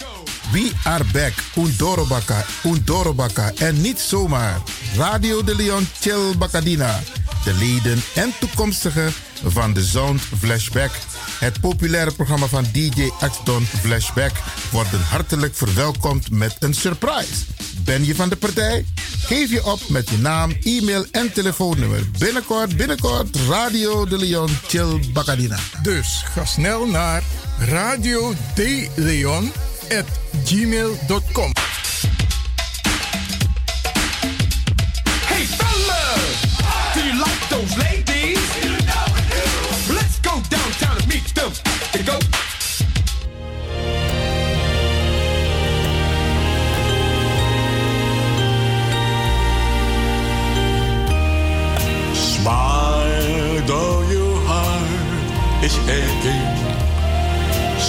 [0.52, 1.34] We are back.
[1.56, 3.52] Undorobaka, Undorobaka.
[3.58, 4.62] En niet zomaar.
[4.96, 7.00] Radio de Leon Chill Bacadina.
[7.44, 9.14] De leden en toekomstigen
[9.44, 10.92] van de Sound Flashback.
[11.40, 14.32] Het populaire programma van DJ X-Don Flashback
[14.72, 17.46] worden hartelijk verwelkomd met een surprise.
[17.84, 18.86] Ben je van de partij?
[19.18, 22.02] Geef je op met je naam, e-mail en telefoonnummer.
[22.20, 25.60] Binnenkort, binnenkort, Radio de Leon Chill Bacadina.
[25.82, 27.24] Dus ga snel naar
[27.60, 28.34] radio
[29.90, 30.06] at
[30.46, 31.75] gmail.com.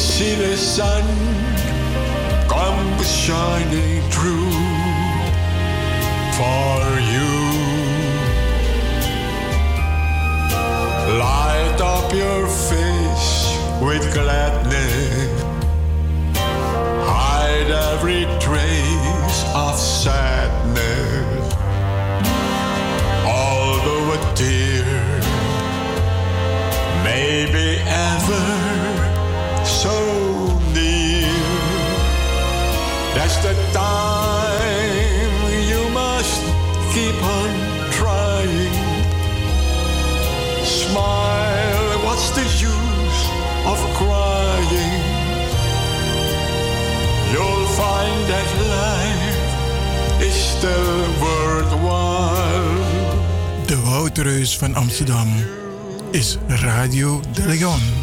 [0.00, 1.04] see the sun
[2.48, 4.50] come shining through
[6.38, 6.80] for
[7.12, 7.34] you.
[11.18, 13.30] Light up your face
[13.82, 15.42] with gladness.
[17.12, 21.54] Hide every trace of sadness.
[23.26, 25.20] Although a tear
[27.04, 28.69] may be ever.
[33.38, 36.42] The time you must
[36.94, 37.50] keep on
[37.90, 38.74] trying.
[40.64, 43.20] Smile, what's the use
[43.70, 45.02] of crying?
[47.32, 48.48] You'll find that
[48.78, 52.78] life is still worthwhile.
[53.66, 55.28] De Woudreus van Amsterdam
[56.10, 57.99] is Radio de Leon.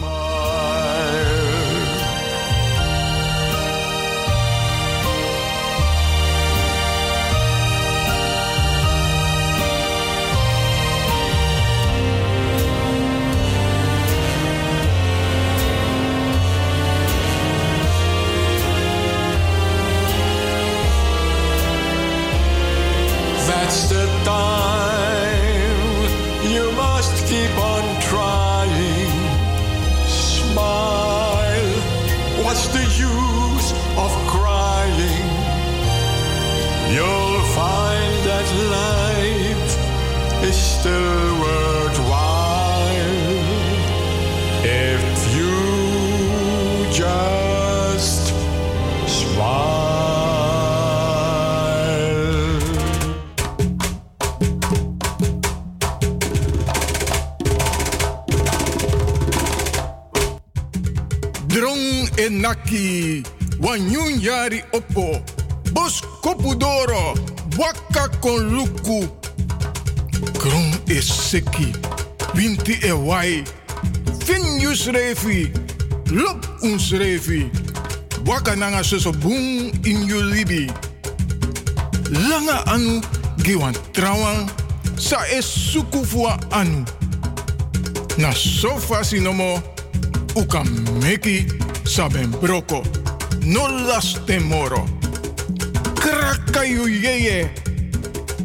[62.68, 63.23] En naki,
[63.60, 65.22] wanyun yari opo,
[65.73, 67.15] bos kopudoro,
[67.57, 69.07] waka kon luku.
[70.39, 71.73] Kron is seki,
[72.34, 73.44] winti e wai,
[74.26, 74.88] fin yus
[76.11, 77.49] lop uns refi,
[78.26, 80.69] waka nanga soso boom in.
[82.30, 83.02] Langa anu,
[83.44, 84.49] giwan trawang,
[84.98, 85.18] sa
[86.06, 86.85] fua anu.
[88.18, 89.61] Na sofa sinomo,
[90.35, 90.64] uka
[91.02, 91.56] meki
[91.88, 92.84] saben broko.
[93.45, 94.88] No las temoro.
[95.95, 97.51] Krakayu yeye.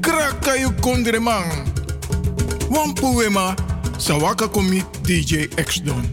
[0.00, 1.72] Krakayu kondreman.
[2.70, 3.54] Wampuema
[3.98, 6.10] sawaka komi DJ X Don.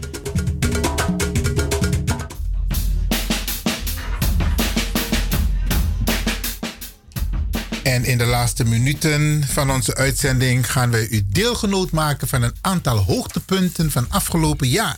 [7.82, 12.54] En in de laatste minuten van onze uitzending gaan wij u deelgenoot maken van een
[12.60, 14.96] aantal hoogtepunten van afgelopen jaar.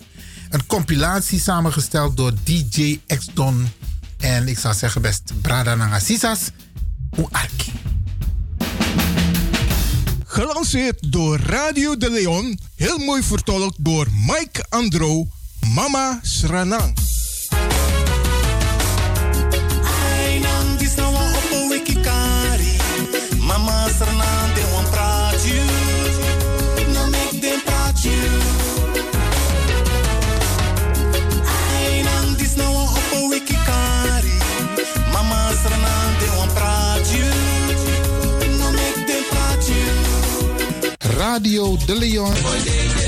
[0.53, 3.69] Een compilatie samengesteld door DJ X Don.
[4.19, 6.51] En ik zou zeggen best Brada Nangasisas.
[7.17, 7.73] Uarki.
[10.27, 12.59] Gelanceerd door Radio de Leon.
[12.77, 15.27] Heel mooi vertolkt door Mike Andro.
[15.75, 16.95] Mama Sranang.
[41.23, 43.02] Radio de Leon.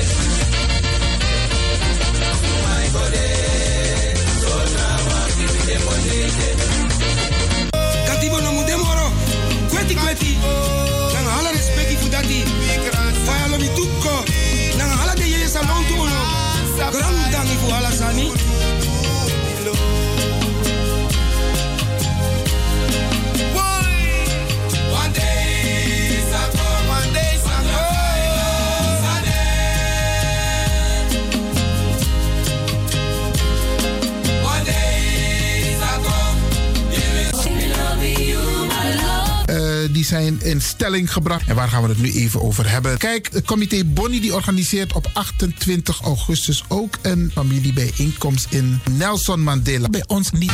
[40.25, 41.47] In stelling gebracht.
[41.47, 42.97] En waar gaan we het nu even over hebben?
[42.97, 49.87] Kijk, het comité Bonnie die organiseert op 28 augustus ook een familiebijeenkomst in Nelson Mandela.
[49.89, 50.51] Bij ons niet.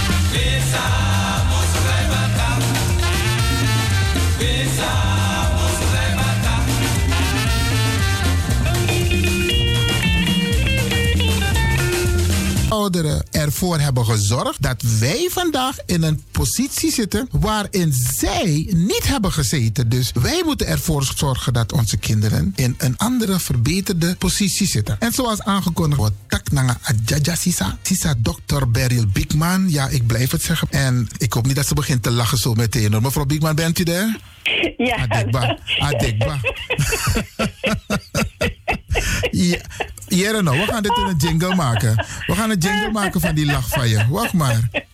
[12.81, 19.31] Ouderen ervoor hebben gezorgd dat wij vandaag in een positie zitten waarin zij niet hebben
[19.31, 19.89] gezeten.
[19.89, 24.95] Dus wij moeten ervoor zorgen dat onze kinderen in een andere verbeterde positie zitten.
[24.99, 27.77] En zoals aangekondigd wordt, tak nanga ajaja sisa.
[27.81, 28.67] Sisa Dr.
[28.67, 29.69] Beryl Bigman.
[29.69, 30.67] Ja, ik blijf het zeggen.
[30.71, 32.91] En ik hoop niet dat ze begint te lachen zo meteen.
[32.91, 33.01] hoor.
[33.01, 34.19] Mevrouw Bigman, bent u daar?
[34.77, 34.95] Ja.
[34.95, 35.57] Adekba.
[35.79, 36.39] Adekba.
[39.31, 39.61] ja.
[40.15, 41.95] Jere, nou, we gaan dit in een jingle maken.
[42.27, 44.05] We gaan een jingle maken van die lach van je.
[44.09, 44.59] Wacht maar.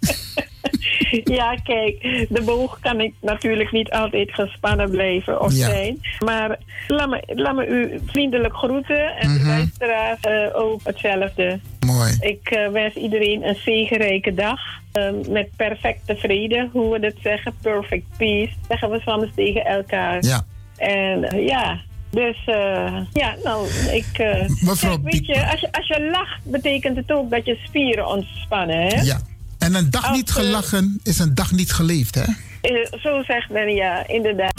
[1.24, 5.66] Ja, kijk, de boog kan ik natuurlijk niet altijd gespannen blijven of Ja.
[5.70, 6.00] zijn.
[6.26, 6.58] Maar
[6.88, 9.48] laat me, laat me u vriendelijk groeten en de Mhm.
[9.48, 11.60] luisteraars eh, ook hetzelfde.
[11.86, 12.16] Mooi.
[12.20, 14.60] Ik eh, wens iedereen een zegenrijke dag.
[14.92, 17.54] eh, met perfecte vrede, hoe we dat zeggen.
[17.62, 18.52] Perfect peace.
[18.68, 20.24] Zeggen we soms tegen elkaar.
[20.26, 20.46] Ja.
[20.78, 21.80] En eh, ja,
[22.10, 24.18] dus eh, ja, nou, ik...
[24.18, 27.60] eh, Mevrouw kijk, weet je, als je, als je lacht, betekent het ook dat je
[27.66, 29.02] spieren ontspannen, hè?
[29.02, 29.20] Ja.
[29.58, 32.24] En een dag niet Als, gelachen is een dag niet geleefd, hè?
[32.62, 34.56] Eh, zo zegt men, ja, inderdaad.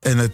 [0.00, 0.32] in het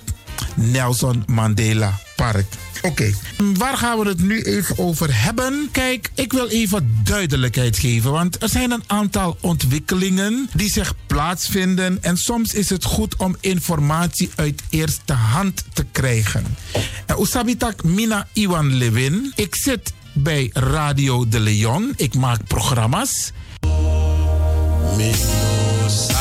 [0.55, 2.47] Nelson Mandela Park.
[2.85, 3.15] Oké,
[3.55, 5.69] waar gaan we het nu even over hebben?
[5.73, 12.03] Kijk, ik wil even duidelijkheid geven, want er zijn een aantal ontwikkelingen die zich plaatsvinden
[12.03, 16.57] en soms is het goed om informatie uit eerste hand te krijgen.
[17.07, 23.33] En Usabitak Mina Iwan Levin, ik zit bij Radio de Leon, ik maak programma's.
[24.99, 26.14] Yutori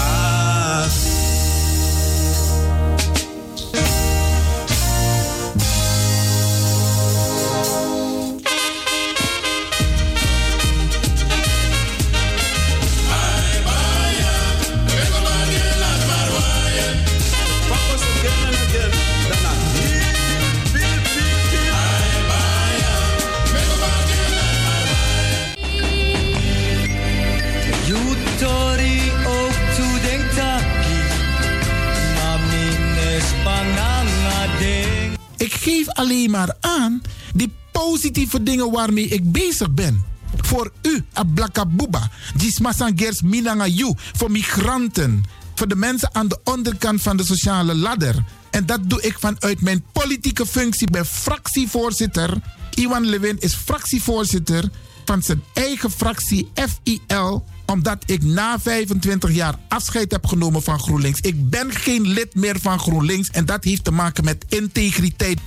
[35.90, 37.02] alleen maar aan
[37.36, 40.04] die positieve dingen waarmee ik bezig ben.
[40.38, 45.24] Voor u, Ablakabuba, Gismasangers Minanga You, voor migranten,
[45.56, 48.24] voor de mensen aan de onderkant van de sociale ladder.
[48.50, 52.38] En dat doe ik vanuit mijn politieke functie bij fractievoorzitter.
[52.74, 54.70] Iwan Levin is fractievoorzitter
[55.06, 61.20] van zijn eigen fractie FIL omdat ik na 25 jaar afscheid heb genomen van GroenLinks.
[61.20, 65.40] Ik ben geen lid meer van GroenLinks en dat heeft te maken met integriteit.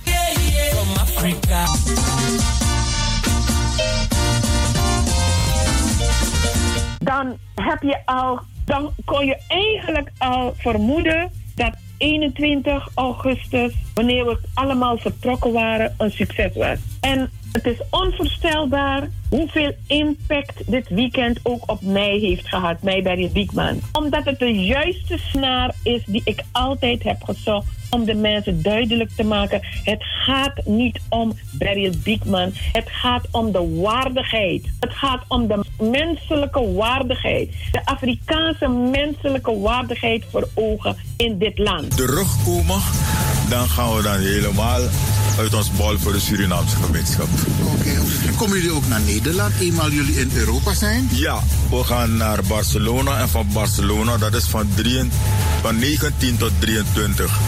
[6.99, 14.39] Dan heb je al, dan kon je eigenlijk al vermoeden dat 21 augustus, wanneer we
[14.53, 16.77] allemaal vertrokken waren, een succes was.
[16.99, 23.29] En het is onvoorstelbaar hoeveel impact dit weekend ook op mij heeft gehad, mij Barry
[23.33, 23.81] Biekman.
[23.91, 29.09] Omdat het de juiste snaar is die ik altijd heb gezocht om de mensen duidelijk
[29.15, 29.61] te maken.
[29.83, 32.51] Het gaat niet om Barry Biekman.
[32.71, 34.65] Het gaat om de waardigheid.
[34.79, 37.49] Het gaat om de menselijke waardigheid.
[37.71, 41.97] De Afrikaanse menselijke waardigheid voor ogen in dit land.
[41.97, 42.81] terugkomen,
[43.49, 44.81] dan gaan we dan helemaal
[45.37, 47.27] uit ons bal voor de Surinaamse gemeenschap.
[47.73, 47.91] Oké,
[48.37, 49.16] komen jullie ook naar Nederland
[49.59, 51.09] eenmaal jullie in Europa zijn?
[51.11, 51.39] Ja,
[51.69, 55.09] we gaan naar Barcelona en van Barcelona, dat is van, 3,
[55.61, 57.39] van 19 tot 23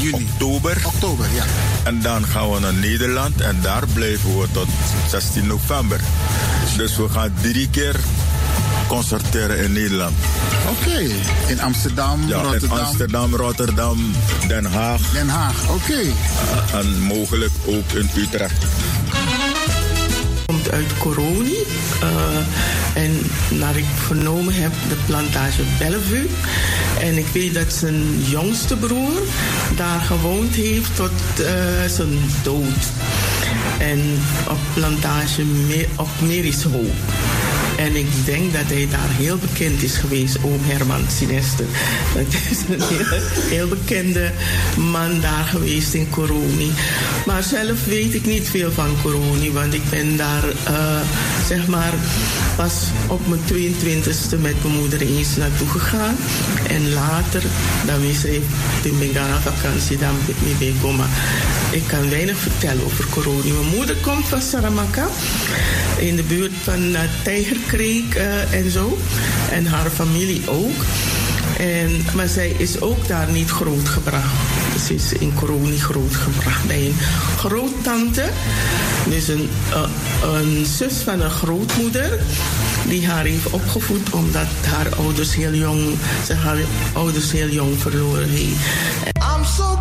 [0.00, 0.12] Juni.
[0.30, 0.76] oktober.
[0.84, 1.44] Oktober, ja.
[1.84, 4.68] En dan gaan we naar Nederland en daar blijven we tot
[5.10, 6.00] 16 november.
[6.76, 7.96] Dus we gaan drie keer
[8.86, 10.14] concerteren in Nederland.
[10.70, 10.98] Oké,
[11.46, 12.78] in Amsterdam, Ja, in Rotterdam.
[12.78, 14.12] Amsterdam, Rotterdam,
[14.48, 15.00] Den Haag.
[15.12, 16.00] Den Haag, oké.
[16.72, 18.64] en mogelijk ook in Utrecht.
[20.70, 21.56] Uit Coroni.
[22.00, 23.18] eh, en
[23.58, 26.26] naar ik vernomen heb, de plantage Bellevue.
[27.00, 29.22] En ik weet dat zijn jongste broer
[29.76, 31.10] daar gewoond heeft tot
[31.40, 32.92] eh, zijn dood.
[33.78, 34.00] En
[34.48, 35.42] op plantage
[35.96, 36.92] op Merishoop.
[37.76, 41.66] En ik denk dat hij daar heel bekend is geweest, oom Herman Sinester.
[42.14, 42.82] Dat is een
[43.50, 44.32] heel, bekende
[44.76, 46.70] man daar geweest in Coroni.
[47.26, 51.00] Maar zelf weet ik niet veel van Coroni, want ik ben daar, eh,
[51.46, 51.92] zeg maar,
[52.56, 52.72] pas
[53.06, 56.16] op mijn 22e met mijn moeder eens naartoe gegaan.
[56.68, 57.42] En later,
[57.86, 58.42] dan wist ik
[58.82, 60.14] de Megara vakantie, dan
[60.58, 61.08] ben ik komen.
[61.70, 63.52] Ik kan weinig vertellen over Coroni.
[63.52, 65.06] Mijn moeder komt van Saramaka,
[65.98, 68.98] in de buurt van uh, Tijgerkreek eh, en zo.
[69.50, 70.84] En haar familie ook.
[71.58, 74.63] En, maar zij is ook daar niet grootgebracht.
[74.90, 76.96] Is in Coroni grootgebracht bij een
[77.36, 78.30] groottante.
[79.08, 79.82] Dus een, eh,
[80.34, 82.20] een zus van een grootmoeder.
[82.88, 85.96] Die haar heeft opgevoed omdat haar ouders heel jong,
[86.26, 86.58] ze haar
[86.92, 88.56] ouders heel jong verloren heeft.
[89.36, 89.78] I'm so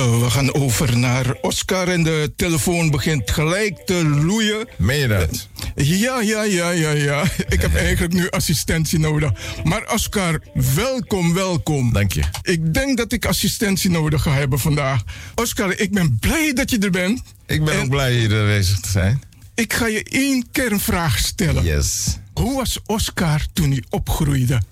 [0.00, 4.68] gaan over naar Oscar en de telefoon begint gelijk te loeien.
[4.76, 5.48] Meen je dat?
[5.74, 7.24] Ja, ja, ja, ja, ja.
[7.48, 9.32] Ik heb eigenlijk nu assistentie nodig.
[9.64, 10.40] Maar Oscar,
[10.74, 11.92] welkom, welkom.
[11.92, 12.22] Dank je.
[12.42, 15.02] Ik denk dat ik assistentie nodig ga hebben vandaag.
[15.34, 17.22] Oscar, ik ben blij dat je er bent.
[17.46, 19.22] Ik ben ook blij hier aanwezig te zijn.
[19.54, 21.64] Ik ga je één kernvraag stellen.
[21.64, 22.18] Yes.
[22.32, 24.62] Hoe was Oscar toen hij opgroeide?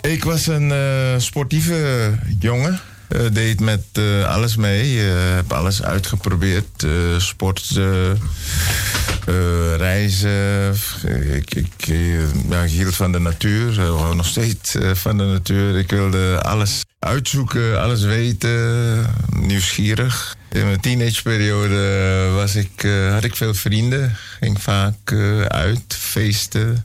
[0.00, 2.80] Ik was een eh, sportieve jongen.
[3.10, 4.98] Eh, deed met eh, alles mee.
[4.98, 6.82] Heb alles uitgeprobeerd.
[6.84, 7.80] Eh, sport,
[9.76, 10.74] reizen.
[11.34, 11.84] Ik, ik,
[12.66, 13.72] hield van de natuur.
[14.14, 15.78] Nog steeds van de natuur.
[15.78, 19.06] Ik wilde alles uitzoeken, alles weten.
[19.36, 20.36] Nieuwsgierig.
[20.52, 24.16] In mijn teenageperiode was ik, had ik veel vrienden.
[24.40, 25.12] Ging vaak
[25.48, 26.84] uit, feesten.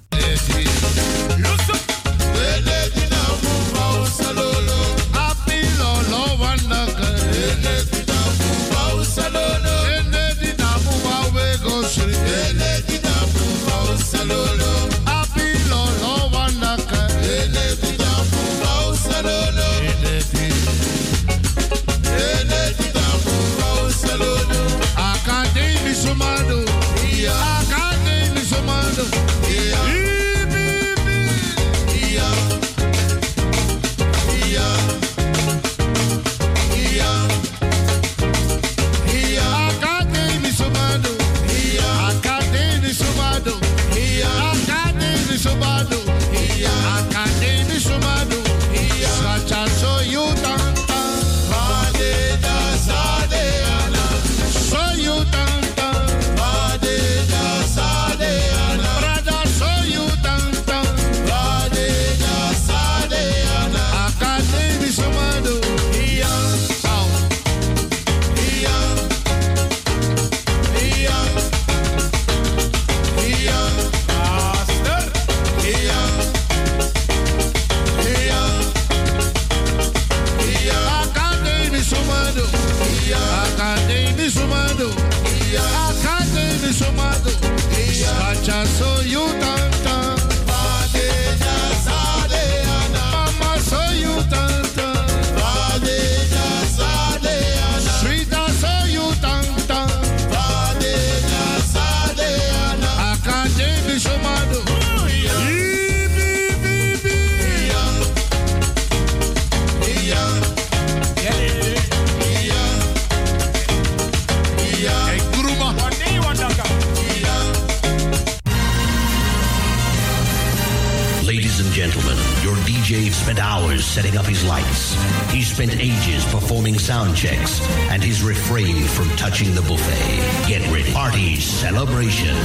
[123.95, 124.93] Setting up his lights.
[125.31, 127.61] He spent ages performing sound checks,
[127.91, 130.49] and he's refrained from touching the buffet.
[130.49, 130.91] Get ready.
[130.91, 132.35] Party celebration.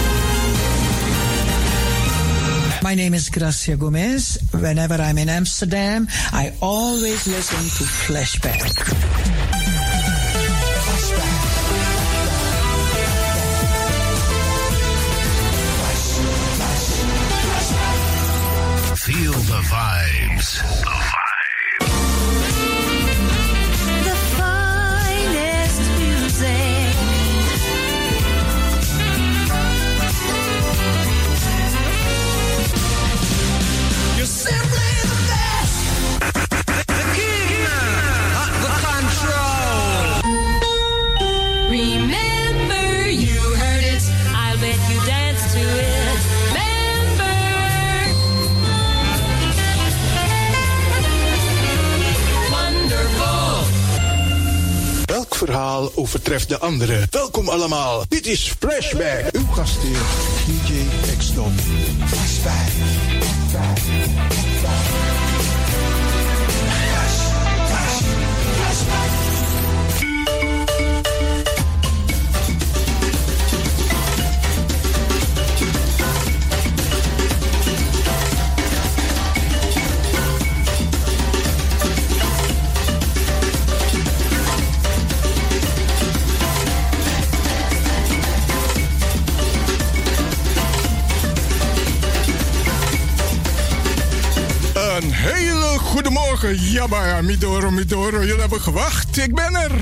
[2.85, 4.39] My name is Gracia Gomez.
[4.53, 9.20] Whenever I'm in Amsterdam, I always listen to Flashback.
[56.15, 57.07] Overtreft de andere.
[57.11, 58.05] Welkom allemaal.
[58.09, 59.25] Dit is Flashback.
[59.33, 59.99] Uw gastheer
[60.47, 60.85] DJ
[61.19, 61.55] X-Don.
[62.07, 62.69] Flashback.
[63.21, 64.50] Een
[96.43, 96.71] morgen.
[96.71, 98.21] Jabba, Midoro, Midoro.
[98.21, 99.19] Jullie hebben gewacht.
[99.19, 99.73] Ik ben er.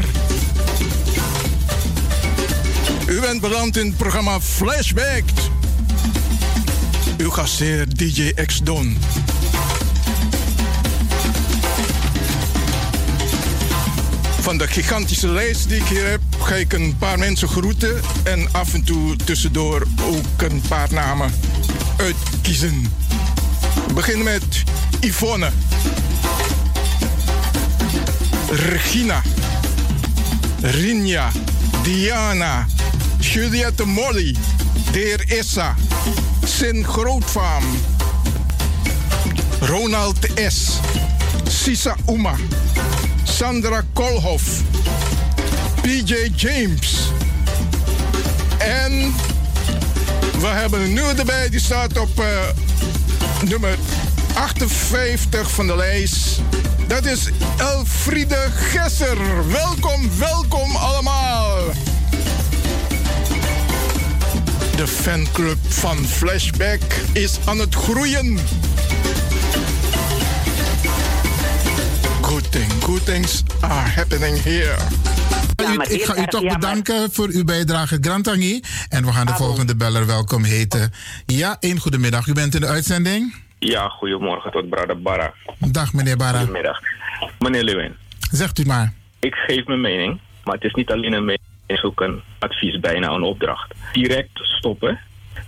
[3.06, 5.22] U bent beland in het programma Flashback.
[7.18, 8.98] Uw gastheer DJ X Don.
[14.40, 18.00] Van de gigantische lijst die ik hier heb, ga ik een paar mensen groeten.
[18.24, 21.32] En af en toe tussendoor ook een paar namen
[21.96, 22.92] uitkiezen.
[23.86, 24.62] We beginnen met
[25.00, 25.50] Yvonne.
[28.50, 29.22] Regina.
[30.60, 31.30] Rinja.
[31.82, 32.66] Diana.
[33.20, 34.36] Juliette Molly.
[34.92, 35.74] Deer Issa.
[36.44, 37.64] Sin Grootvaam.
[39.60, 40.80] Ronald S.
[41.48, 42.36] Sisa Uma.
[43.24, 44.62] Sandra Kolhoff.
[45.82, 47.12] PJ James.
[48.58, 49.14] En
[50.40, 52.26] we hebben een nieuwe erbij, die staat op eh,
[53.48, 53.78] nummer
[54.34, 56.40] 58 van de lijst.
[56.88, 59.48] Dat is Elfriede Gesser.
[59.48, 61.56] Welkom, welkom allemaal.
[64.76, 66.80] De fanclub van Flashback
[67.12, 68.38] is aan het groeien.
[72.22, 74.74] Good thing, good things are happening here.
[75.62, 78.60] U- ik ga u toch bedanken voor uw bijdrage, Grantangi.
[78.88, 80.92] En we gaan de volgende beller welkom heten.
[81.26, 82.26] Ja, één goedemiddag.
[82.26, 83.34] U bent in de uitzending.
[83.58, 85.32] Ja, goedemorgen tot Brother Barra.
[85.58, 86.38] Dag, meneer Barra.
[86.38, 86.80] Goedemiddag.
[87.38, 87.96] Meneer Lewin,
[88.30, 88.92] Zegt u maar.
[89.20, 92.20] ik geef mijn mening, maar het is niet alleen een mening, het is ook een
[92.38, 93.74] advies, bijna een opdracht.
[93.92, 94.98] Direct stoppen,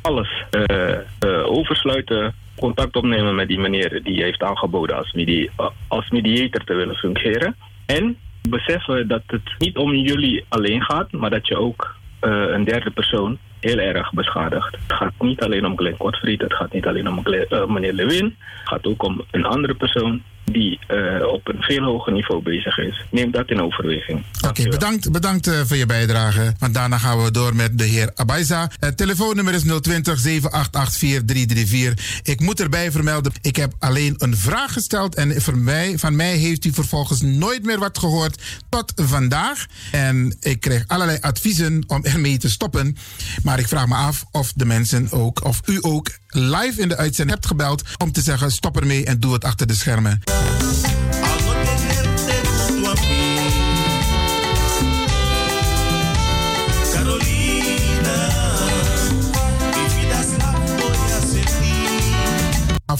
[0.03, 1.01] alles eh, eh,
[1.45, 6.74] oversluiten, contact opnemen met die meneer die heeft aangeboden als, medi eh, als mediator te
[6.74, 7.57] willen fungeren.
[7.87, 8.16] En
[8.49, 12.91] beseffen dat het niet om jullie alleen gaat, maar dat je ook eh, een derde
[12.91, 14.73] persoon heel erg beschadigt.
[14.73, 17.93] Het gaat niet alleen om Glenn Kortfried, het gaat niet alleen om Glenn- eh, meneer
[17.93, 18.24] Lewin.
[18.24, 22.78] Het gaat ook om een andere persoon die eh, op een veel hoger niveau bezig
[22.78, 23.05] is.
[23.10, 24.25] Neem dat in overweging.
[24.49, 26.55] Oké, bedankt, bedankt eh, voor je bijdrage.
[26.58, 28.70] Want daarna gaan we door met de heer Abaiza.
[28.81, 32.20] Het telefoonnummer is 020 788 4334.
[32.23, 35.15] Ik moet erbij vermelden, ik heb alleen een vraag gesteld.
[35.15, 39.66] En voor mij, van mij heeft u vervolgens nooit meer wat gehoord tot vandaag.
[39.92, 42.97] En ik kreeg allerlei adviezen om ermee te stoppen.
[43.42, 46.97] Maar ik vraag me af of de mensen ook, of u ook live in de
[46.97, 50.40] uitzending hebt gebeld om te zeggen stop ermee en doe het achter de schermen.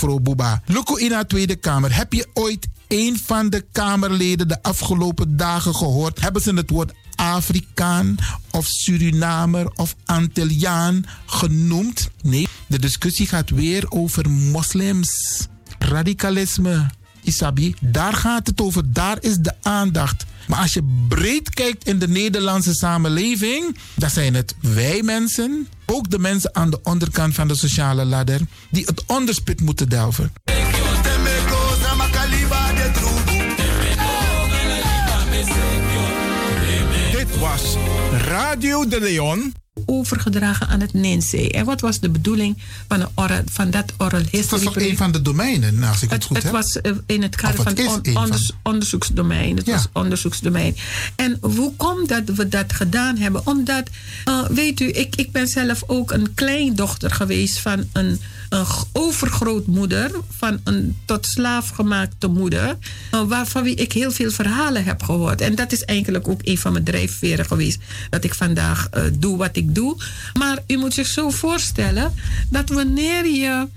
[0.01, 0.63] Afro Buba.
[0.97, 1.97] In haar Tweede Kamer.
[1.97, 6.21] Heb je ooit een van de Kamerleden de afgelopen dagen gehoord?
[6.21, 8.17] Hebben ze het woord Afrikaan
[8.51, 12.11] of Surinamer of Antilliaan genoemd?
[12.23, 15.47] Nee, de discussie gaat weer over moslims.
[15.79, 16.91] Radicalisme.
[17.23, 18.93] Isabi, daar gaat het over.
[18.93, 20.25] Daar is de aandacht.
[20.47, 26.11] Maar als je breed kijkt in de Nederlandse samenleving, dan zijn het wij mensen, ook
[26.11, 28.41] de mensen aan de onderkant van de sociale ladder,
[28.71, 30.33] die het onderspit moeten delven.
[37.13, 37.77] Dit was
[38.27, 39.55] Radio de Leon.
[39.87, 41.51] Overgedragen aan het Ninsee.
[41.53, 42.57] En wat was de bedoeling
[42.89, 44.41] van, een oral, van dat oral history?
[44.41, 46.53] Dat was toch een van de domeinen, nou, als ik het, Het, goed het heb?
[46.53, 49.57] was eh, in het kader van het het onders- onderzoeksdomein.
[49.57, 50.77] Het was onderzoeksdomein.
[51.17, 53.47] En hoe komt dat we dat gedaan hebben?
[53.47, 53.83] Omdat,
[54.25, 58.21] eh, weet u, ik, ik ben zelf ook een kleindochter geweest van een,
[58.51, 62.77] een overgrootmoeder, van een tot slaaf gemaakte moeder,
[63.11, 65.41] eh, waarvan wie ik heel veel verhalen heb gehoord.
[65.41, 67.81] En dat is eigenlijk ook een van mijn drijfveren geweest,
[68.11, 69.97] dat ik vandaag eh, doe wat ik doe.
[70.39, 72.15] Maar u moet zich zo voorstellen
[72.49, 73.69] dat wanneer je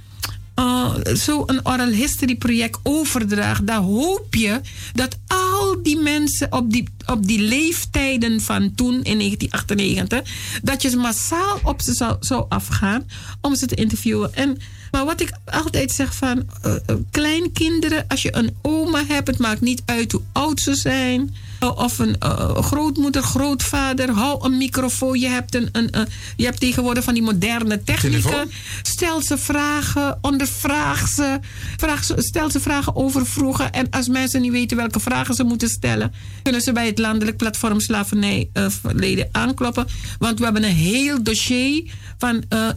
[0.56, 4.61] uh, zo'n oral history project overdraagt, dan hoop je
[4.93, 10.98] dat al die mensen op die, op die leeftijden van toen in 1998, dat je
[10.98, 13.07] massaal op ze zou, zou afgaan
[13.41, 14.35] om ze te interviewen.
[14.35, 14.57] En,
[14.91, 19.38] maar wat ik altijd zeg van uh, uh, kleinkinderen, als je een oma hebt, het
[19.38, 21.35] maakt niet uit hoe oud ze zijn.
[21.64, 25.19] Uh, Of een uh, grootmoeder, grootvader, hou een microfoon.
[25.19, 25.92] Je hebt, een, een,
[26.35, 28.22] je hebt tegenwoordig van die moderne technieken.
[28.22, 28.51] Telefoon.
[28.82, 31.40] Stel ze vragen, ondervraag ze,
[31.77, 32.14] vraag ze.
[32.17, 33.69] Stel ze vragen over vroeger.
[33.69, 37.38] En als mensen niet weten welke vragen ze moeten stellen, kunnen ze bij het landelijk
[37.38, 39.88] platform slavernij uh, verleden aankloppen.
[40.19, 42.67] Want we hebben een heel dossier van uh,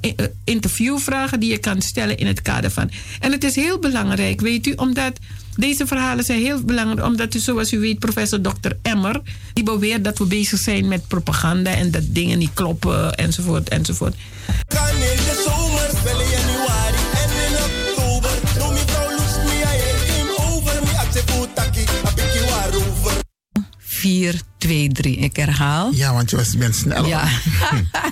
[0.45, 2.91] interviewvragen die je kan stellen in het kader van.
[3.21, 5.19] En het is heel belangrijk, weet u, omdat.
[5.57, 8.71] Deze verhalen zijn heel belangrijk, omdat u, zoals u weet, professor Dr.
[8.83, 9.21] Emmer,
[9.53, 14.15] die beweert dat we bezig zijn met propaganda en dat dingen niet kloppen, enzovoort, enzovoort.
[14.67, 17.55] Kan in de zomer, wel in januari en in
[17.89, 18.31] oktober.
[18.59, 19.09] Noem je vrouw
[19.45, 23.13] me, ja, je over me, als je voet taki, heb ik je waarover.
[23.79, 25.17] 4, 2, 3.
[25.17, 25.93] Ik herhaal.
[25.95, 27.07] Ja, want je was, bent snel.
[27.07, 27.29] Ja.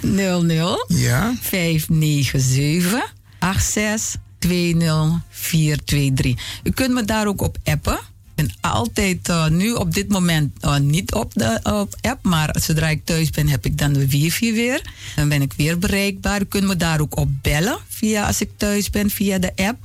[0.03, 1.35] 00 Ja.
[1.41, 6.35] 597 86 20423.
[6.63, 7.99] U kunt me daar ook op appen.
[8.37, 12.25] Ik ben altijd eh, nu op dit moment eh, niet op de op app.
[12.25, 14.81] Maar zodra ik thuis ben, heb ik dan de wifi weer.
[15.17, 16.41] Dan ben ik weer bereikbaar.
[16.41, 17.79] U kunt me daar ook op bellen.
[17.89, 19.79] Via, als ik thuis ben, via de app.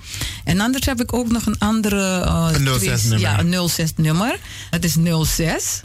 [0.44, 2.22] En anders heb ik ook nog een andere...
[2.22, 3.20] eh, Een 06 twee- nummer.
[3.20, 4.40] Ja, een 06 nummer.
[4.70, 5.82] Dat is 06.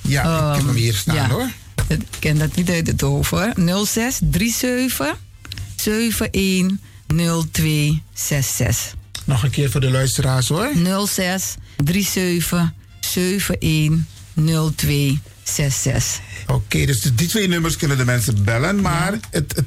[0.00, 1.28] Ja, ik heb hem hier staan ja.
[1.28, 1.50] hoor.
[1.88, 3.52] Ik ken dat niet uit het hoofd hoor.
[3.86, 5.16] 06 37
[5.76, 6.78] 71
[7.16, 8.94] 0266.
[9.24, 10.70] Nog een keer voor de luisteraars hoor.
[11.06, 11.54] 06
[11.84, 12.72] 37
[13.58, 15.18] 71
[15.54, 16.20] 0266.
[16.46, 18.80] Oké, dus die twee nummers kunnen de mensen bellen.
[18.80, 19.64] Maar het, het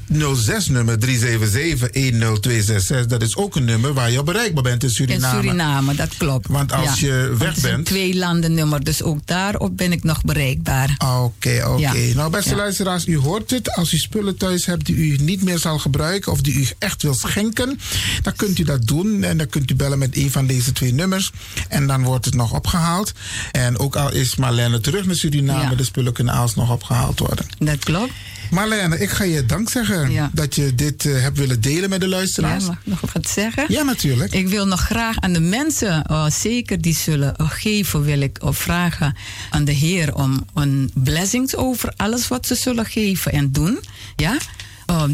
[0.68, 5.42] 06-nummer 377-10266, dat is ook een nummer waar je op bereikbaar bent in In Suriname.
[5.42, 6.46] Suriname, dat klopt.
[6.48, 7.86] Want als Ja, je weg is een bent.
[7.86, 10.94] twee landen nummer, dus ook daarop ben ik nog bereikbaar.
[10.98, 11.80] Oké, oké.
[11.80, 11.92] Ja.
[12.14, 13.72] Nou, beste luisteraars, u hoort het.
[13.72, 17.02] Als u spullen thuis hebt die u niet meer zal gebruiken of die u echt
[17.02, 17.78] wil schenken,
[18.22, 19.22] dan kunt u dat doen.
[19.24, 21.30] En dan kunt u bellen met een van deze twee nummers.
[21.68, 23.12] En dan wordt het nog opgehaald.
[23.52, 25.78] En ook al is Marlene terug naar Suriname, Ja.
[25.78, 27.46] de spullen kunnen alsnog opgehaald worden.
[27.58, 28.12] Dat klopt.
[28.50, 32.06] Marlene, ik ga je dank zeggen dat je dit eh, hebt willen delen met de
[32.06, 32.64] Ja, luisteraars.
[32.66, 33.64] mag ik nog wat zeggen?
[33.68, 34.32] Ja, natuurlijk.
[34.32, 38.38] Ik wil nog graag aan de mensen, eh, zeker die zullen eh, geven, wil ik
[38.38, 39.16] eh, vragen
[39.50, 43.78] aan de Heer om een blessings over alles wat ze zullen geven en doen.
[44.16, 44.36] Ja?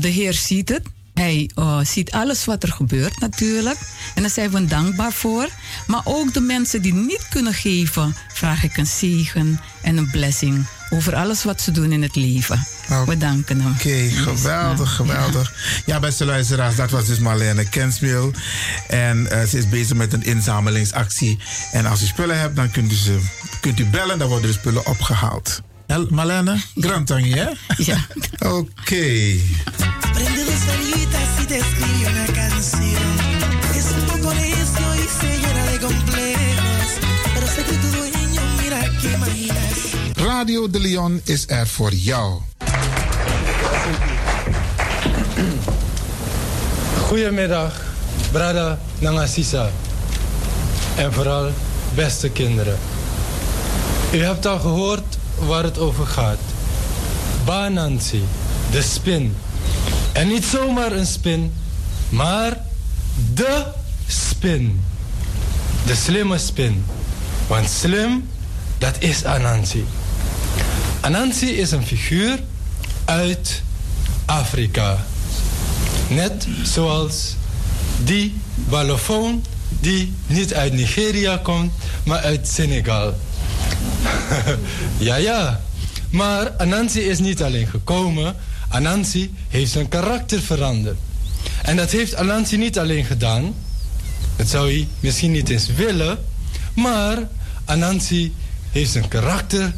[0.01, 0.83] De Heer ziet het.
[1.19, 3.79] Hij eh, ziet alles wat er gebeurt natuurlijk.
[4.15, 5.49] En daar zijn we dankbaar voor.
[5.87, 10.67] Maar ook de mensen die niet kunnen geven, vraag ik een zegen en een blessing
[10.91, 12.67] over alles wat ze doen in het leven.
[13.07, 13.73] We danken hem.
[13.73, 15.83] Oké, geweldig, geweldig.
[15.87, 16.01] Ja.
[16.01, 18.33] beste luisteraars, dat was dus Marlene Kensmil.
[18.89, 21.39] En eh, ze is bezig met een inzamelingsactie.
[21.73, 23.19] En als u spullen hebt, dan kunt u, ze,
[23.61, 25.63] kunt u bellen, dan worden de spullen opgehaald.
[25.89, 27.49] Ja, Marlene, grantangi, hè?
[27.79, 27.97] Ja.
[28.59, 29.41] Oké.
[30.13, 33.13] Prende dos velitas y te escribe una canción.
[33.75, 36.89] Es un poco necio y se llena de complejos.
[37.35, 40.17] Pero sé que tu dueño, mira que imaginas.
[40.17, 42.43] Radio de Leon is er voor jou.
[47.09, 47.73] Goedemiddag,
[48.33, 49.71] Brada Nangasisa.
[50.97, 51.53] En vooral
[51.95, 52.79] beste kinderen.
[54.13, 56.39] U hebt al gehoord waar het over gaat.
[57.45, 58.23] Banansi,
[58.71, 59.37] de spin.
[60.13, 61.53] En niet zomaar een spin,
[62.09, 62.57] maar
[63.35, 63.65] de
[64.07, 64.81] spin.
[65.87, 66.85] De slimme spin.
[67.47, 68.29] Want slim,
[68.79, 69.85] dat is Anansi.
[71.01, 72.39] Anansi is een figuur
[73.05, 73.63] uit
[74.25, 75.05] Afrika.
[76.09, 77.35] Net zoals
[78.05, 81.73] die ballofoon die niet uit Nigeria komt,
[82.05, 83.15] maar uit Senegal.
[85.09, 85.61] ja, ja.
[86.11, 88.35] Maar Anansi is niet alleen gekomen.
[88.69, 90.99] Anansi heeft zijn karakter veranderd.
[91.63, 93.55] En dat heeft Anansi niet alleen gedaan.
[94.37, 96.19] Dat zou hij misschien niet eens willen.
[96.75, 97.29] Maar
[97.65, 98.35] Anansi
[98.71, 99.75] heeft zijn karakter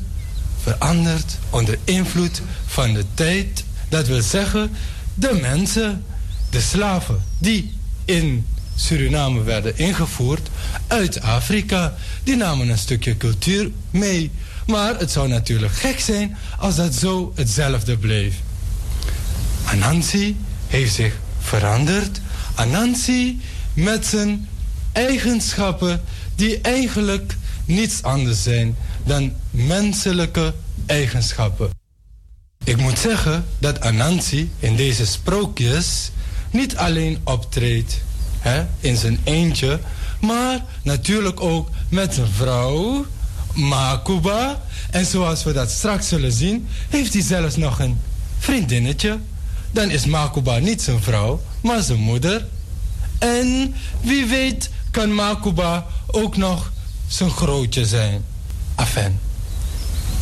[0.62, 3.64] veranderd onder invloed van de tijd.
[3.88, 4.70] Dat wil zeggen,
[5.14, 6.04] de mensen,
[6.50, 7.72] de slaven die
[8.04, 8.46] in
[8.84, 10.48] Suriname werden ingevoerd
[10.86, 11.94] uit Afrika,
[12.24, 14.30] die namen een stukje cultuur mee.
[14.66, 18.34] Maar het zou natuurlijk gek zijn als dat zo hetzelfde bleef.
[19.64, 20.36] Anansi
[20.66, 22.20] heeft zich veranderd.
[22.54, 23.40] Anansi
[23.74, 24.48] met zijn
[24.92, 26.00] eigenschappen
[26.34, 30.54] die eigenlijk niets anders zijn dan menselijke
[30.86, 31.70] eigenschappen.
[32.64, 36.10] Ik moet zeggen dat Anansi in deze sprookjes
[36.50, 38.00] niet alleen optreedt
[38.40, 39.80] hè, in zijn eentje,
[40.20, 43.06] maar natuurlijk ook met zijn vrouw,
[43.54, 44.62] Makuba.
[44.90, 48.00] En zoals we dat straks zullen zien, heeft hij zelfs nog een
[48.38, 49.18] vriendinnetje.
[49.70, 52.46] Dan is Makuba niet zijn vrouw, maar zijn moeder.
[53.18, 56.72] En wie weet kan Makuba ook nog
[57.06, 58.24] zijn grootje zijn.
[58.74, 59.20] Afen,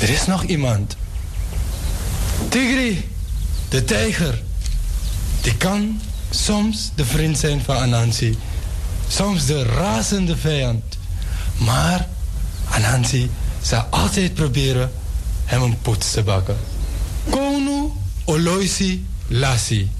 [0.00, 0.96] er is nog iemand.
[2.48, 3.08] Tigri,
[3.68, 4.42] de tijger.
[5.40, 8.38] Die kan soms de vriend zijn van Anansi.
[9.08, 10.84] Soms de razende vijand.
[11.56, 12.06] Maar
[12.70, 13.30] Anansi
[13.62, 14.90] zal altijd proberen
[15.44, 16.56] hem een poets te bakken.
[17.30, 17.90] Konu
[18.24, 19.90] Oloisi Lassi.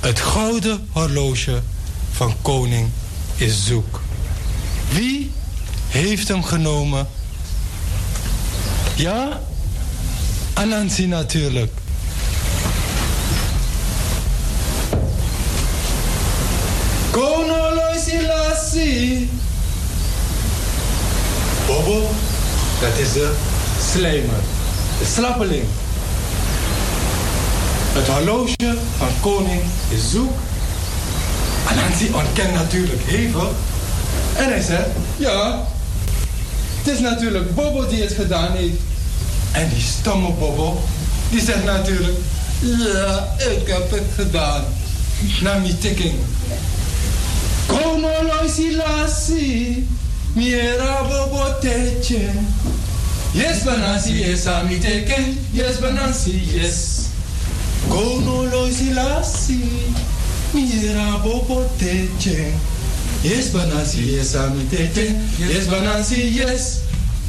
[0.00, 1.62] Het gouden horloge
[2.12, 2.88] van koning
[3.36, 4.00] is zoek.
[4.88, 5.30] Wie
[5.88, 7.08] heeft hem genomen?
[8.94, 9.40] Ja,
[10.52, 11.81] Anansi natuurlijk.
[17.12, 19.28] Kono Loisi Lassi.
[21.66, 22.10] Bobo,
[22.80, 23.34] dat is de
[23.92, 24.40] slijmer,
[24.98, 25.64] de slappeling.
[27.92, 30.32] Het horloge van koning is zoek.
[31.66, 33.48] Anansi ontkent natuurlijk hevig.
[34.36, 35.64] En hij zegt, ja,
[36.82, 38.80] Het is natuurlijk Bobo die het gedaan heeft.
[39.52, 40.80] En die stomme Bobo,
[41.30, 42.18] die zegt natuurlijk...
[42.60, 44.64] Ja, ik heb het gedaan.
[45.40, 46.14] Na mi tikking.
[49.22, 49.86] Como loisi lasi,
[50.34, 52.32] miera Bobo teche.
[53.34, 55.38] Yes, banansi, yes, ami teken.
[55.54, 57.08] Yes, banansi, yes.
[57.88, 59.60] Como loisi lasi,
[60.52, 62.52] miera Bobo teche.
[63.22, 65.14] Yes, banansi, yes, ami teken.
[65.38, 66.80] Yes, banansi, yes.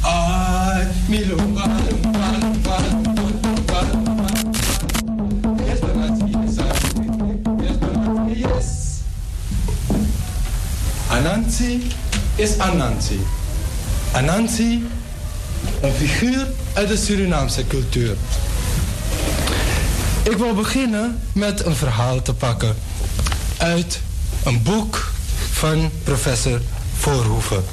[0.02, 1.18] Ay, mi
[11.54, 11.86] Anansi
[12.34, 13.20] is Anansi.
[14.12, 14.86] Anansi,
[15.80, 18.16] een figuur uit de Surinaamse cultuur.
[20.22, 22.76] Ik wil beginnen met een verhaal te pakken
[23.56, 24.00] uit
[24.44, 25.12] een boek
[25.52, 26.60] van professor
[26.96, 27.64] Voorhoeven.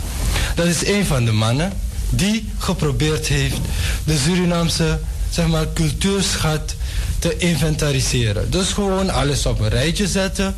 [0.55, 1.73] Dat is een van de mannen
[2.09, 3.59] die geprobeerd heeft
[4.03, 6.75] de Surinaamse zeg maar, cultuurschat
[7.19, 8.51] te inventariseren.
[8.51, 10.55] Dus gewoon alles op een rijtje zetten,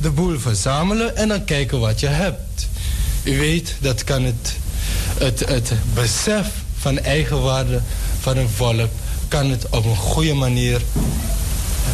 [0.00, 2.51] de boel verzamelen en dan kijken wat je hebt.
[3.22, 4.56] U weet, dat kan het,
[5.18, 6.46] het, het besef
[6.78, 7.80] van eigenwaarde
[8.20, 8.90] van een volk,
[9.28, 10.80] kan het op een goede manier,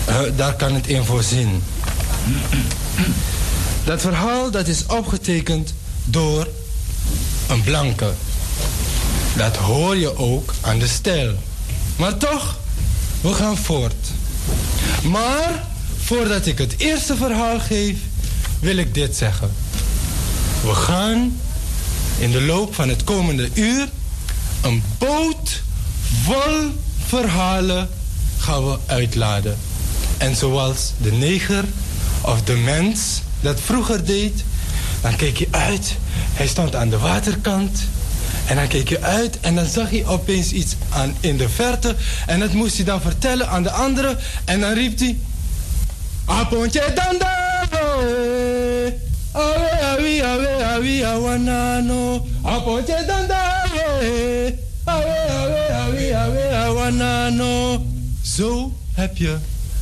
[0.04, 1.62] eh, daar kan het in voorzien.
[3.84, 5.74] Dat verhaal dat is opgetekend
[6.04, 6.48] door
[7.48, 8.12] een blanke.
[9.36, 11.34] Dat hoor je ook aan de stijl.
[11.96, 12.58] Maar toch,
[13.20, 14.08] we gaan voort.
[15.02, 15.64] Maar
[16.02, 17.96] voordat ik het eerste verhaal geef,
[18.60, 19.50] wil ik dit zeggen.
[20.62, 21.40] We gaan
[22.18, 23.88] in de loop van het komende uur
[24.60, 25.62] een boot
[26.22, 26.72] vol
[27.06, 27.88] verhalen
[28.38, 29.58] gaan we uitladen.
[30.16, 31.64] En zoals de neger
[32.20, 34.44] of de mens dat vroeger deed,
[35.00, 35.96] dan keek je uit.
[36.32, 37.80] Hij stond aan de waterkant.
[38.46, 41.96] En dan keek je uit en dan zag hij opeens iets aan, in de verte.
[42.26, 44.18] En dat moest hij dan vertellen aan de anderen.
[44.44, 45.18] En dan riep hij...
[46.24, 47.38] Apontje danda!
[49.32, 52.26] Awe, awi, awe, awi, awanano.
[52.42, 53.62] Apontje danda!
[54.84, 57.84] Awe, awe, awi, awe, awanano.
[58.22, 59.36] Zo heb je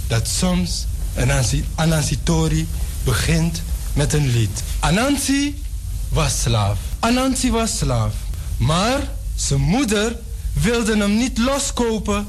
[0.07, 2.69] dat soms een Anansi- Anansitori
[3.05, 4.63] begint met een lied.
[4.81, 5.63] Anansi
[6.09, 6.79] was slaaf.
[6.99, 8.15] Anansi was slaaf.
[8.57, 8.99] Maar
[9.37, 10.17] zijn moeder
[10.53, 12.27] wilde hem niet loskopen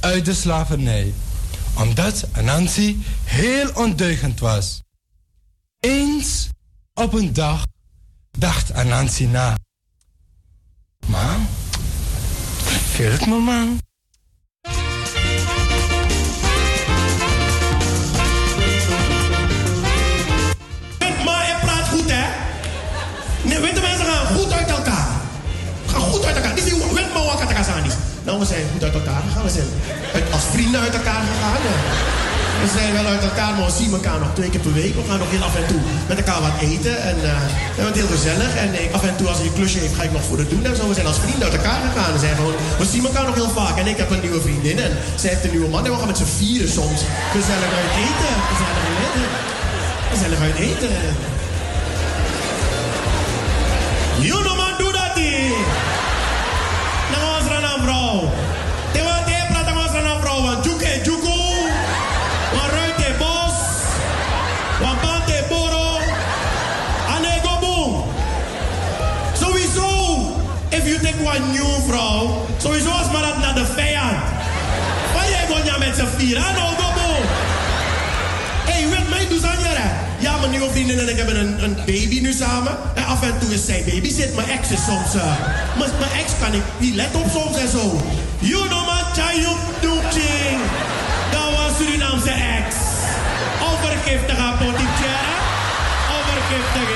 [0.00, 1.12] uit de slavernij.
[1.78, 4.82] Omdat Anansi heel ondeugend was.
[5.80, 6.48] Eens
[6.94, 7.66] op een dag
[8.30, 9.56] dacht Anansi na.
[11.06, 11.46] Man,
[12.62, 13.80] verveelt me man.
[21.24, 22.28] Maar je praat goed, hè?
[23.42, 25.20] Nee, witte mensen gaan goed uit elkaar.
[25.86, 26.54] Gaan goed uit elkaar.
[26.54, 27.96] Die zien wet maar niet.
[28.24, 29.42] Nou, we zijn goed uit elkaar gegaan.
[29.42, 32.19] We zijn als vrienden uit elkaar gegaan.
[32.60, 34.94] We zijn wel uit elkaar, maar we zien elkaar nog twee keer per week.
[34.94, 36.96] We gaan nog heel af en toe met elkaar wat eten.
[37.10, 37.36] En eh,
[37.76, 38.50] we het heel gezellig.
[38.64, 40.50] En ik, af en toe als hij een klusje heeft, ga ik nog voor het
[40.50, 40.64] doen.
[40.64, 42.12] En zo, we zijn als vrienden uit elkaar gegaan.
[42.12, 43.76] We, zijn gewoon, we zien elkaar nog heel vaak.
[43.78, 44.78] En ik heb een nieuwe vriendin.
[44.78, 45.84] En zij heeft een nieuwe man.
[45.84, 47.00] En we gaan met z'n vieren soms
[47.36, 48.34] gezellig uit eten.
[48.50, 49.26] Gezellig uit eten.
[50.12, 50.94] Gezellig uit eten.
[71.30, 74.24] One new vrouw, sowieso als maar dat naar de vijand.
[75.14, 77.24] Waar jij gewoon met z'n vier, ah no, go boom.
[78.68, 81.62] Hé, hey, weet mij, doe aan je Ja, mijn nieuwe vriendin en ik hebben een,
[81.64, 82.72] een baby nu samen.
[82.94, 84.34] En af en toe is zij baby zit.
[84.34, 85.14] Mijn ex is soms...
[85.14, 85.32] eh,
[85.78, 88.00] mijn, ex kan ik niet let op soms en zo.
[88.38, 90.60] You know man, Chayuk Doeching.
[91.32, 92.66] Dat was Surinaamse ex.
[93.70, 95.18] Overgiftige politiek,
[96.16, 96.89] Overgiftige.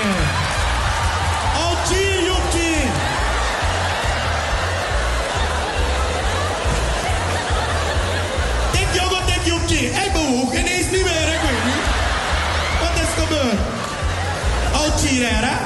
[15.09, 15.57] Hè?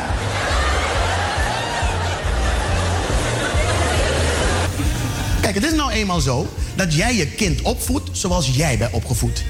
[5.41, 9.44] Kijk, het is nou eenmaal zo dat jij je kind opvoedt zoals jij bent opgevoed.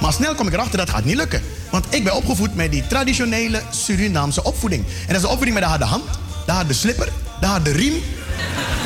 [0.00, 1.42] Maar snel kom ik erachter dat gaat niet lukken.
[1.70, 4.84] Want ik ben opgevoed met die traditionele Surinaamse opvoeding.
[4.84, 6.04] En dat is de opvoeding met de harde hand,
[6.46, 7.08] de harde slipper,
[7.40, 7.94] de harde riem.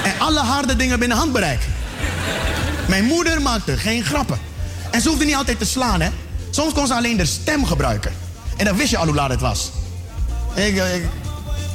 [0.04, 1.60] En alle harde dingen binnen handbereik.
[2.88, 4.38] Mijn moeder maakte geen grappen.
[4.90, 6.08] En ze hoefde niet altijd te slaan, hè.
[6.50, 8.12] Soms kon ze alleen de stem gebruiken.
[8.56, 9.70] En dan wist je al hoe laat het was.
[10.54, 11.02] Ik, ik,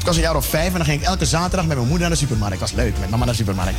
[0.06, 2.18] was een jaar of vijf en dan ging ik elke zaterdag met mijn moeder naar
[2.18, 2.60] de supermarkt.
[2.60, 3.78] was leuk, met mama naar de supermarkt.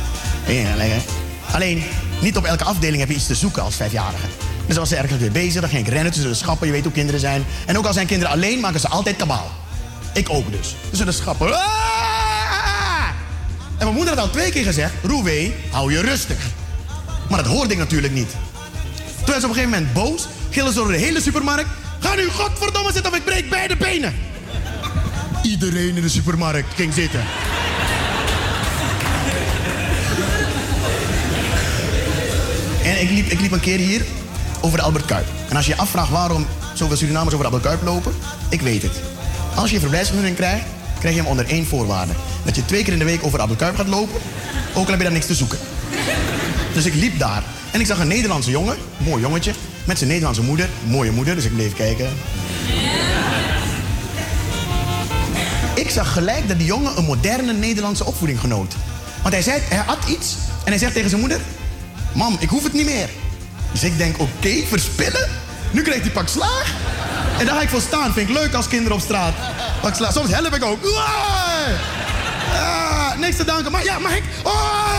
[1.51, 1.83] Alleen,
[2.21, 4.25] niet op elke afdeling heb je iets te zoeken als vijfjarige.
[4.67, 6.67] Dus als ze ergens weer bezig, dan ging ik rennen tussen de schappen.
[6.67, 7.45] Je weet hoe kinderen zijn.
[7.65, 9.51] En ook al zijn kinderen alleen, maken ze altijd kabaal.
[10.13, 10.75] Ik ook dus.
[10.89, 11.53] Tussen de schappen.
[11.53, 11.89] Ah!
[13.77, 14.93] En mijn moeder had al twee keer gezegd...
[15.03, 16.37] Roewee, hou je rustig.
[17.29, 18.29] Maar dat hoorde ik natuurlijk niet.
[19.17, 20.27] Toen werd ze op een gegeven moment boos.
[20.49, 21.69] Gillen ze door de hele supermarkt.
[21.99, 24.13] Ga nu godverdomme zitten of ik breek beide benen.
[25.49, 27.19] Iedereen in de supermarkt ging zitten.
[32.83, 34.05] En ik liep, ik liep een keer hier
[34.61, 35.25] over de Albert Kuip.
[35.49, 38.13] En als je je afvraagt waarom zoveel Surinamers over de Albert Kuip lopen,
[38.49, 39.01] ik weet het.
[39.55, 40.65] Als je een verblijfsvergunning krijgt,
[40.99, 42.13] krijg je hem onder één voorwaarde.
[42.45, 44.21] Dat je twee keer in de week over de Albert Kuip gaat lopen,
[44.73, 45.57] ook al heb je daar niks te zoeken.
[46.73, 49.53] Dus ik liep daar en ik zag een Nederlandse jongen, mooi jongetje,
[49.85, 52.09] met zijn Nederlandse moeder, mooie moeder, dus ik bleef kijken.
[55.79, 58.75] Ik zag gelijk dat die jongen een moderne Nederlandse opvoeding genoot.
[59.21, 61.39] Want hij, zei, hij had iets en hij zegt tegen zijn moeder...
[62.13, 63.09] Mam, ik hoef het niet meer.
[63.71, 65.29] Dus ik denk, oké, verspillen?
[65.71, 66.73] Nu krijgt hij pak slaag.
[67.39, 68.13] En daar ga ik voor staan.
[68.13, 69.33] Vind ik leuk als kinderen op straat.
[69.81, 70.13] Pak slaag.
[70.13, 70.85] Soms help ik ook.
[72.53, 73.71] Ah, niks te danken.
[73.71, 74.23] Maar ja, mag ik?
[74.43, 74.89] Oh!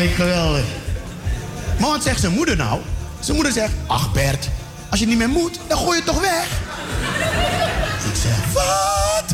[0.00, 0.64] Ik geweldig.
[1.80, 2.80] Maar wat zegt zijn moeder nou?
[3.20, 4.48] Zijn moeder zegt, ach Bert,
[4.90, 6.46] als je niet meer moet, dan gooi je het toch weg.
[8.52, 9.24] Wat?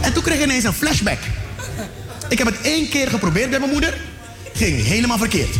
[0.00, 1.18] En toen kreeg ik ineens een flashback.
[2.28, 3.94] Ik heb het één keer geprobeerd bij mijn moeder.
[4.54, 5.56] Ging helemaal verkeerd.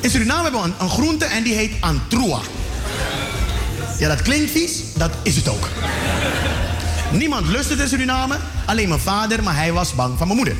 [0.00, 2.40] In Suriname hebben we een, een groente en die heet antroa.
[3.98, 5.68] Ja, dat klinkt vies, dat is het ook.
[7.12, 8.36] Niemand lust het in Suriname,
[8.66, 10.56] alleen mijn vader, maar hij was bang van mijn moeder.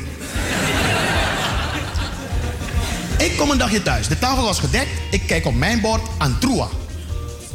[3.17, 4.07] Ik kom een dagje thuis.
[4.07, 4.89] De tafel was gedekt.
[5.11, 6.67] Ik kijk op mijn bord antroa.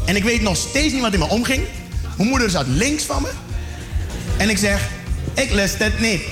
[0.06, 1.64] En ik weet nog steeds niet wat in me omging.
[2.16, 3.30] Mijn moeder zat links van me.
[4.36, 4.80] En ik zeg,
[5.34, 6.22] ik lust het niet.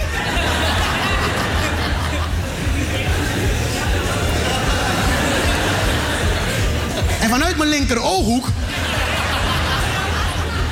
[7.21, 8.47] En vanuit mijn linker ooghoek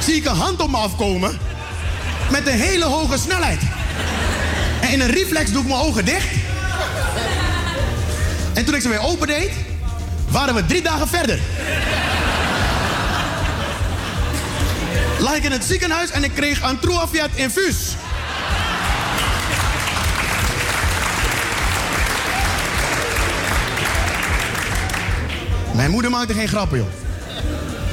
[0.00, 1.38] zie ik een hand op me afkomen
[2.30, 3.60] met een hele hoge snelheid.
[4.80, 6.28] En in een reflex doe ik mijn ogen dicht.
[8.54, 9.50] En toen ik ze weer opendeed,
[10.28, 11.40] waren we drie dagen verder.
[15.22, 17.76] Lag ik in het ziekenhuis en ik kreeg een Truafiat infuus.
[25.74, 26.86] Mijn moeder maakte geen grappen, joh.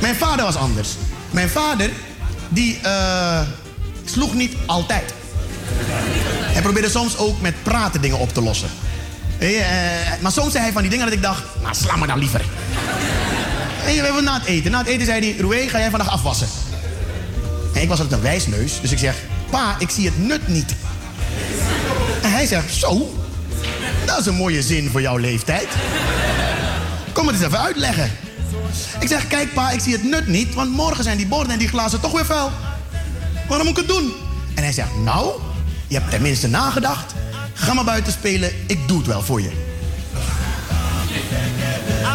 [0.02, 0.90] Mijn vader was anders.
[1.32, 1.90] Mijn vader,
[2.48, 3.42] die eh,
[4.06, 5.14] sloeg niet altijd.
[6.42, 8.70] Hij probeerde soms ook met praten dingen op te lossen.
[9.38, 9.50] Eh,
[10.22, 12.42] maar soms zei hij van die dingen dat ik dacht, nou sla me dan liever.
[13.86, 14.72] En we hebben na het eten.
[14.72, 16.48] Na het eten zei hij, Roué, ga jij vandaag afwassen?
[17.74, 19.16] En ik was altijd een wijsneus, dus ik zeg,
[19.50, 20.76] pa, ik zie het nut niet.
[22.22, 23.16] En hij zegt, zo,
[24.06, 25.68] dat is een mooie zin voor jouw leeftijd.
[27.14, 28.12] Kom het eens even uitleggen.
[29.00, 31.60] Ik zeg, kijk pa, ik zie het nut niet, want morgen zijn die borden en
[31.60, 32.52] die glazen toch weer vuil.
[33.48, 34.14] Waarom moet ik het doen?
[34.56, 35.32] En hij zegt, nou,
[35.88, 37.14] je hebt tenminste nagedacht.
[37.54, 39.52] Ga maar buiten spelen, ik doe het wel voor je.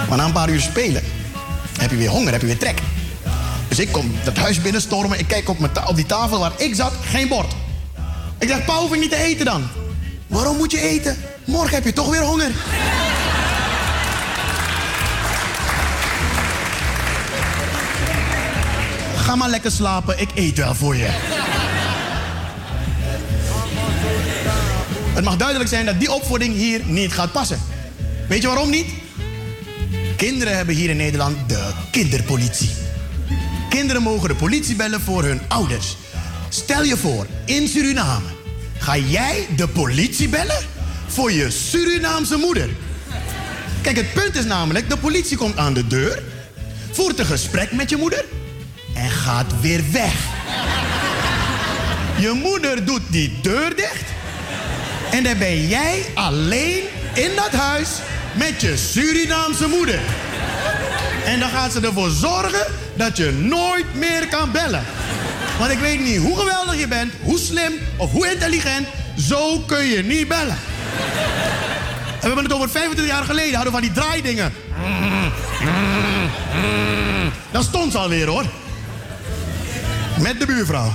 [0.08, 1.02] Maar na een paar uur spelen
[1.78, 2.78] heb je weer honger, heb je weer trek.
[3.74, 6.74] Dus ik kom dat huis binnenstormen, ik kijk op, mijn op die tafel waar ik
[6.74, 7.52] zat, geen bord.
[8.38, 9.68] Ik zeg, pa, hoef niet te eten dan?
[10.26, 11.16] Waarom moet je eten?
[11.44, 12.50] Morgen heb je toch weer honger.
[19.16, 21.08] Ga maar lekker slapen, ik eet wel voor je.
[25.14, 27.60] Het mag duidelijk zijn dat die opvoeding hier niet gaat passen.
[28.28, 28.86] Weet je waarom niet?
[30.16, 32.83] Kinderen hebben hier in Nederland de kinderpolitie.
[33.74, 35.96] Kinderen mogen de politie bellen voor hun ouders.
[36.48, 38.26] Stel je voor, in Suriname
[38.78, 40.62] ga jij de politie bellen
[41.06, 42.68] voor je Surinaamse moeder.
[43.82, 46.22] Kijk, het punt is namelijk, de politie komt aan de deur,
[46.92, 48.24] voert een gesprek met je moeder
[48.94, 50.14] en gaat weer weg.
[52.18, 54.04] Je moeder doet die deur dicht
[55.10, 56.82] en dan ben jij alleen
[57.14, 57.88] in dat huis
[58.32, 60.00] met je Surinaamse moeder.
[61.24, 64.84] En dan gaat ze ervoor zorgen dat je nooit meer kan bellen.
[65.58, 68.86] Want ik weet niet hoe geweldig je bent, hoe slim of hoe intelligent,
[69.18, 70.56] zo kun je niet bellen.
[72.20, 74.52] En we hebben het over 25 jaar geleden, hadden we van die draaidingen.
[77.50, 78.44] Dat stond ze alweer hoor.
[80.18, 80.92] Met de buurvrouw.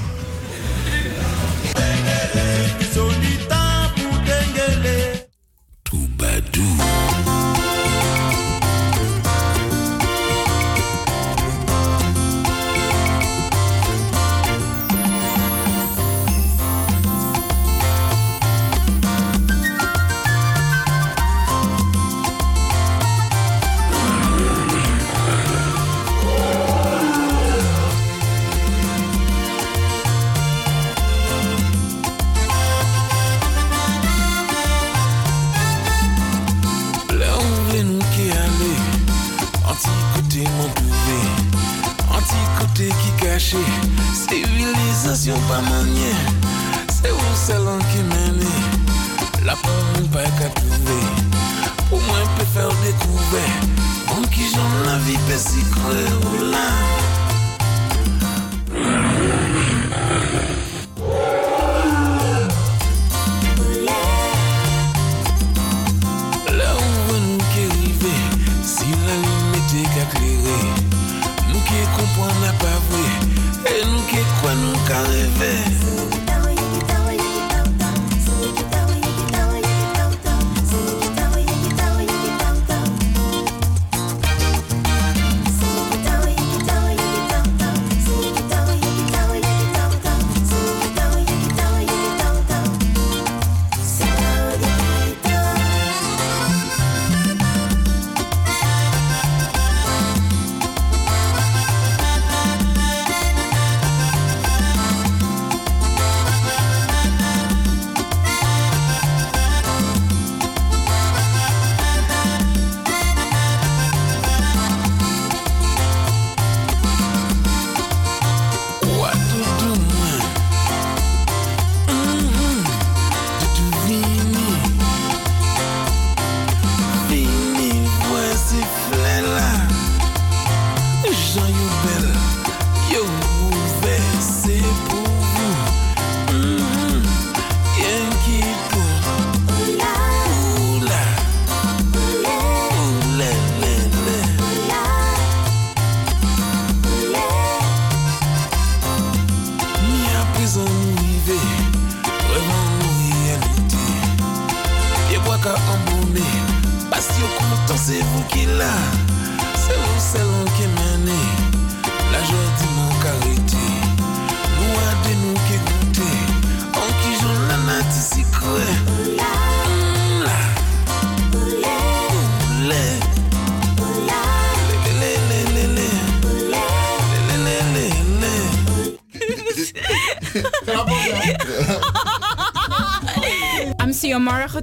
[43.49, 46.13] Civilisation pas manier,
[46.87, 48.45] c'est où c'est l'an qui mène
[49.43, 51.01] la peur, ou pas qu'à trouver.
[51.91, 53.49] Au moins, peut faire découvrir
[54.09, 57.08] en qui j'en la vie, pèse si creux.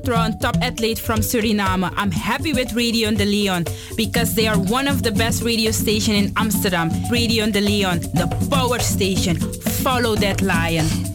[0.07, 1.93] Getron, top athlete from Suriname.
[1.97, 3.65] I'm happy with Radio de Leon
[3.97, 6.91] because they are one of the best radio station in Amsterdam.
[7.11, 9.37] Radio de Leon, the power station.
[9.83, 11.06] Follow that lion.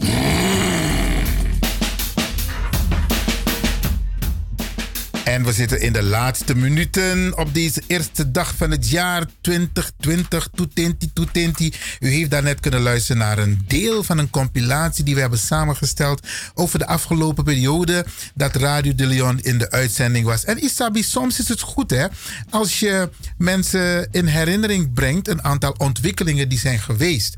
[5.32, 10.48] En we zitten in de laatste minuten op deze eerste dag van het jaar 2020.
[10.54, 11.72] Toetenti, toetenti.
[12.00, 16.26] U heeft daarnet kunnen luisteren naar een deel van een compilatie die we hebben samengesteld
[16.54, 18.04] over de afgelopen periode
[18.34, 20.44] dat Radio de Leon in de uitzending was.
[20.44, 22.06] En Isabi, soms is het goed hè,
[22.50, 27.36] als je mensen in herinnering brengt een aantal ontwikkelingen die zijn geweest.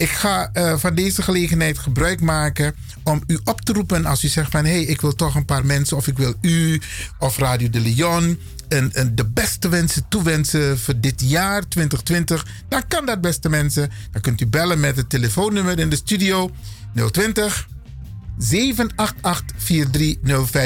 [0.00, 4.28] Ik ga eh, van deze gelegenheid gebruik maken om u op te roepen als u
[4.28, 6.80] zegt van hé, hey, ik wil toch een paar mensen of ik wil u
[7.18, 8.38] of Radio de Leon
[8.68, 12.46] een, een, de beste wensen toewensen voor dit jaar 2020.
[12.68, 13.90] Dan kan dat beste mensen.
[14.12, 16.50] Dan kunt u bellen met het telefoonnummer in de studio
[17.10, 17.68] 020
[18.40, 18.44] 788-4305.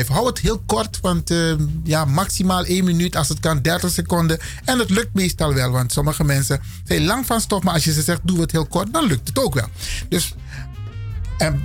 [0.06, 1.54] Hou het heel kort, want uh,
[1.84, 4.38] ja, maximaal 1 minuut, als het kan 30 seconden.
[4.64, 7.92] En het lukt meestal wel, want sommige mensen zijn lang van stof, maar als je
[7.92, 9.68] ze zegt, doe het heel kort, dan lukt het ook wel.
[10.08, 10.34] Dus,
[11.38, 11.62] en,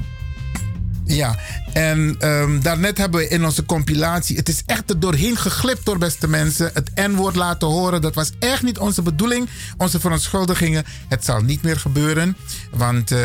[1.15, 1.35] ja,
[1.73, 5.97] en um, daarnet hebben we in onze compilatie, het is echt er doorheen geglipt door
[5.97, 8.01] beste mensen, het N-woord laten horen.
[8.01, 10.83] Dat was echt niet onze bedoeling, onze verontschuldigingen.
[11.07, 12.37] Het zal niet meer gebeuren,
[12.71, 13.17] want uh,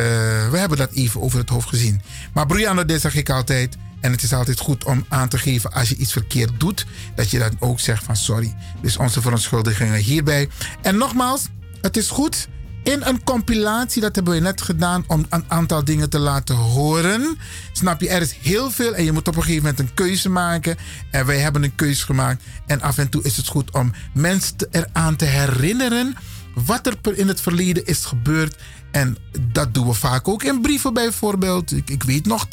[0.51, 2.03] we hebben dat even over het hoofd gezien.
[2.33, 3.77] Maar Brianna, dit zeg ik altijd.
[4.01, 7.31] En het is altijd goed om aan te geven als je iets verkeerd doet, dat
[7.31, 8.55] je dan ook zegt van sorry.
[8.83, 10.49] Dus onze verontschuldigingen hierbij.
[10.83, 11.47] En nogmaals,
[11.81, 12.49] het is goed
[12.85, 17.39] in een compilatie, dat hebben we net gedaan om een aantal dingen te laten horen.
[17.73, 20.29] Snap je, er is heel veel en je moet op een gegeven moment een keuze
[20.29, 20.77] maken.
[21.11, 22.43] En wij hebben een keuze gemaakt.
[22.67, 26.17] En af en toe is het goed om mensen eraan te herinneren
[26.55, 28.57] wat er in het verleden is gebeurd.
[28.91, 29.17] En
[29.53, 31.73] dat doen we vaak ook in brieven bijvoorbeeld.
[31.73, 32.47] Ik, ik weet nog,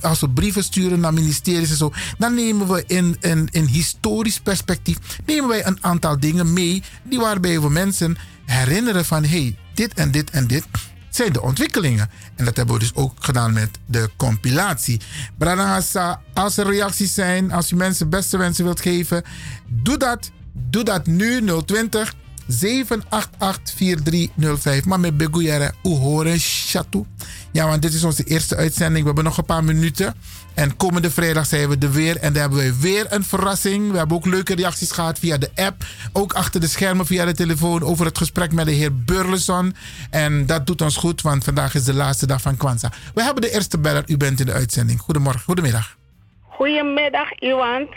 [0.00, 4.40] als we brieven sturen naar ministeries en zo, dan nemen we in, in, in historisch
[4.40, 8.16] perspectief nemen wij een aantal dingen mee die waarbij we mensen
[8.48, 10.64] herinneren van hey, dit en dit en dit
[11.08, 12.10] zijn de ontwikkelingen.
[12.34, 15.00] En dat hebben we dus ook gedaan met de compilatie.
[15.38, 19.22] Branagasa, als er reacties zijn, als u mensen beste wensen wilt geven,
[19.66, 20.30] doe dat.
[20.70, 22.14] Doe dat nu 020
[22.48, 22.54] 788-4305.
[24.84, 27.06] Maar met Beguyere, Uhore Chateau.
[27.52, 29.00] Ja, want dit is onze eerste uitzending.
[29.00, 30.14] We hebben nog een paar minuten.
[30.58, 32.16] En komende vrijdag zijn we er weer.
[32.16, 33.90] En dan hebben we weer een verrassing.
[33.90, 35.84] We hebben ook leuke reacties gehad via de app.
[36.12, 39.74] Ook achter de schermen via de telefoon over het gesprek met de heer Burleson.
[40.10, 42.92] En dat doet ons goed, want vandaag is de laatste dag van Kwanzaa.
[43.14, 44.02] We hebben de eerste beller.
[44.06, 45.00] U bent in de uitzending.
[45.00, 45.96] Goedemorgen, goedemiddag.
[46.48, 47.88] Goedemiddag, Iwan.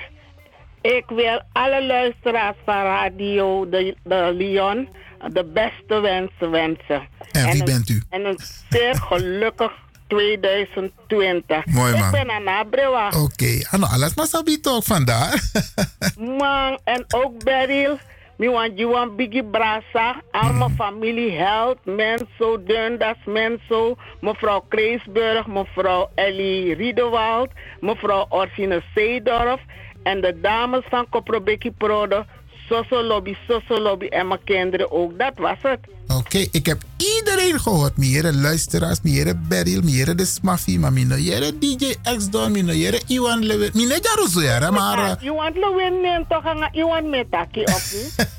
[0.82, 4.88] Ik wil alle luisteraars van Radio de, de Lyon
[5.34, 7.08] de beste wensen wensen.
[7.32, 8.04] En wie een- bent u?
[8.10, 9.72] En een zeer gelukkig
[10.12, 11.66] 2020.
[11.66, 12.04] Mooi, man.
[12.04, 13.08] Ik ben Anna Brewa.
[13.08, 15.40] Oké, ano alles maar sabi toch vandaar.
[16.40, 17.98] Man, en ook Beryl.
[18.38, 20.22] Mi want you want Biggie Brasa.
[20.32, 23.96] Al mijn familie Held, Menso, Dundas, Menso.
[24.20, 27.50] Mevrouw Kreesburg, mevrouw Ellie Riedewald.
[27.80, 29.62] Mevrouw Orsine Seedorf.
[30.04, 32.26] En de dames van Koprobeki Prode.
[32.72, 35.20] Soso Lobby, Soso Lobby en mijn kinderen ook.
[35.20, 35.80] Dat was het.
[36.08, 37.98] Oké, ik heb iedereen gehoord.
[37.98, 43.70] Miere luisteraars, miere Beryl, miere de Smaffie, maar miere DJ X-Don, miere Iwan Lewin.
[43.74, 44.98] Miere Jaruzo, ja, maar...
[44.98, 48.16] eh, You want Lewin neem toch aan you want metaki of niet?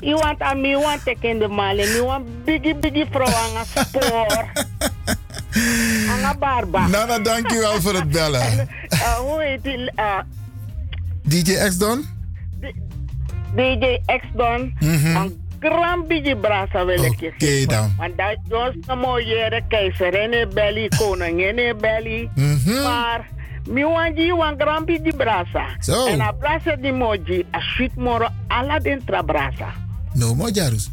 [0.00, 1.88] You want a me want teken de malen.
[1.88, 4.46] You want biggie biggie vrouw aan een spoor.
[6.10, 6.86] Aan een barba.
[6.86, 8.68] Nana, dankjewel voor het bellen.
[8.88, 9.92] Uh, hoe heet die?
[9.96, 10.18] Uh,
[11.22, 12.17] DJ X-Don?
[13.54, 14.74] DJ X-Don.
[14.80, 17.94] Een grand biggie brasa wil ik je Oké dan.
[17.96, 22.30] Want dat was een mooie keizerin in belly, koningin in belly.
[22.34, 22.82] Mhm.
[22.82, 23.28] Maar,
[23.68, 25.66] mi want die want grand biggie brasa.
[25.78, 26.06] Zo.
[26.06, 29.72] En a brasa die moji, a sweet moro, ala dentra brasa.
[30.12, 30.90] No more Jaruzo.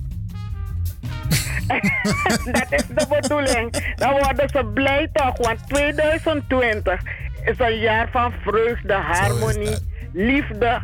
[2.51, 3.93] dat is de bedoeling.
[3.95, 7.01] Dan worden ze blij toch, want 2020
[7.45, 9.77] is een jaar van vreugde, harmonie,
[10.13, 10.81] liefde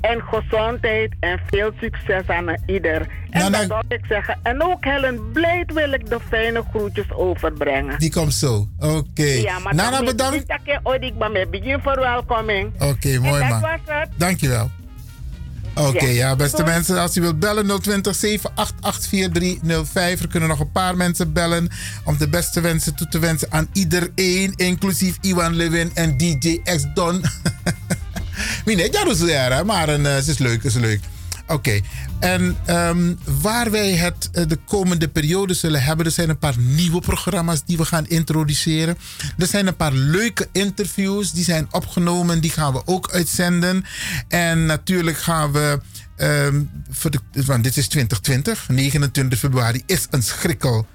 [0.00, 3.06] en gezondheid en veel succes aan ieder.
[3.30, 4.38] En dat wil ik zeggen.
[4.42, 7.98] En ook Helen Blijd wil ik de fijne groetjes overbrengen.
[7.98, 8.68] Die komt zo.
[8.78, 9.22] Oké.
[9.22, 10.50] Ja, maar Nana, dan bedankt.
[10.64, 12.72] Ik ooit ik ben met begin verwelkoming.
[12.78, 13.60] Oké, mooi en dat man.
[13.60, 14.08] was het.
[14.16, 14.70] Dankjewel.
[15.74, 16.10] Oké, Ja.
[16.10, 20.20] ja, beste mensen, als u wilt bellen 020 788 4305.
[20.20, 21.68] Er kunnen nog een paar mensen bellen
[22.04, 26.86] om de beste wensen toe te wensen aan iedereen, inclusief Iwan Lewin en DJ X
[26.94, 27.22] Don.
[28.64, 31.00] Mine, ja, dat is er, maar eh, het is leuk, is leuk.
[31.50, 31.80] Oké,
[32.20, 36.58] en ehm, waar wij het eh, de komende periode zullen hebben, er zijn een paar
[36.58, 38.98] nieuwe programma's die we gaan introduceren.
[39.38, 43.84] Er zijn een paar leuke interviews die zijn opgenomen, die gaan we ook uitzenden.
[44.28, 45.80] En natuurlijk gaan we,
[46.16, 50.86] ehm, voor de, want dit is 2020, 29 februari is een schrikkel,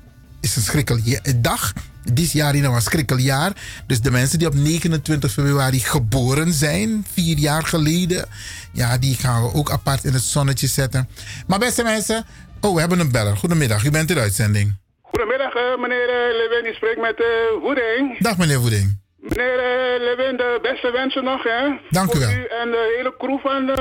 [0.45, 1.73] is een schrikkeldag.
[2.13, 3.51] Dit jaar is nou een schrikkeljaar.
[3.87, 8.25] Dus de mensen die op 29 februari geboren zijn, vier jaar geleden,
[8.71, 11.07] ja, die gaan we ook apart in het zonnetje zetten.
[11.47, 12.25] Maar beste mensen,
[12.61, 13.37] oh, we hebben een beller.
[13.37, 14.75] Goedemiddag, u bent in de uitzending.
[15.01, 16.65] Goedemiddag, eh, meneer eh, Lewin.
[16.69, 18.19] Ik spreek met eh Woeding.
[18.19, 18.99] Dag meneer Woeding.
[19.17, 21.61] Meneer eh, Lewin, de beste wensen nog, hè?
[21.89, 22.29] Dank u Voor wel.
[22.29, 23.75] u en de hele crew van eh,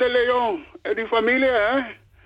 [0.00, 0.64] de Leon.
[0.82, 1.74] En die familie, hè?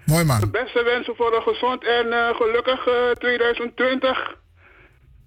[0.04, 4.34] Mooi man, De beste wensen voor een gezond en eh, gelukkig eh, 2020.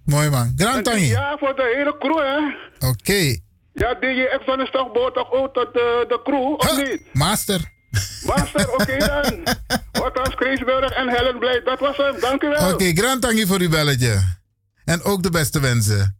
[0.04, 0.52] mooi man.
[0.56, 1.06] Grand Tangi.
[1.06, 2.38] Ja, voor de hele crew, hè?
[2.88, 3.38] Oké,
[3.72, 7.00] Ja, DJ Exxon is toch behoort toch ook tot de, de crew, of niet?
[7.12, 7.60] master.
[8.26, 9.42] Master, oké dan.
[9.92, 11.60] Wat als Kreesburg en Helen Blij.
[11.64, 12.72] Dat was hem, dank u wel.
[12.72, 14.36] Oké, grand tangi voor uw belletje.
[14.84, 16.18] En ook de beste wensen.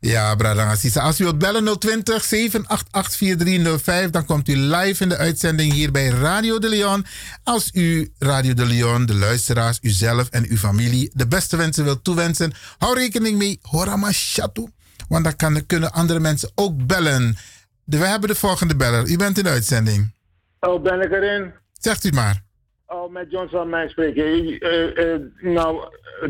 [0.00, 1.00] Ja, Bradang Assisa.
[1.00, 5.90] Als u wilt bellen 020 788 4305, dan komt u live in de uitzending hier
[5.90, 7.04] bij Radio de Leon.
[7.44, 12.04] Als u Radio de Leon, de luisteraars, uzelf en uw familie de beste wensen wilt
[12.04, 14.68] toewensen, hou rekening mee, Horama Shatu.
[15.08, 17.36] Want dan kan, kunnen andere mensen ook bellen.
[17.84, 19.08] We hebben de volgende beller.
[19.08, 20.14] U bent in de uitzending.
[20.60, 21.52] Oh, ben ik erin?
[21.72, 22.42] Zegt u maar.
[22.86, 24.24] Oh, met John zal mij spreken.
[24.24, 25.80] Eh, eh, nou,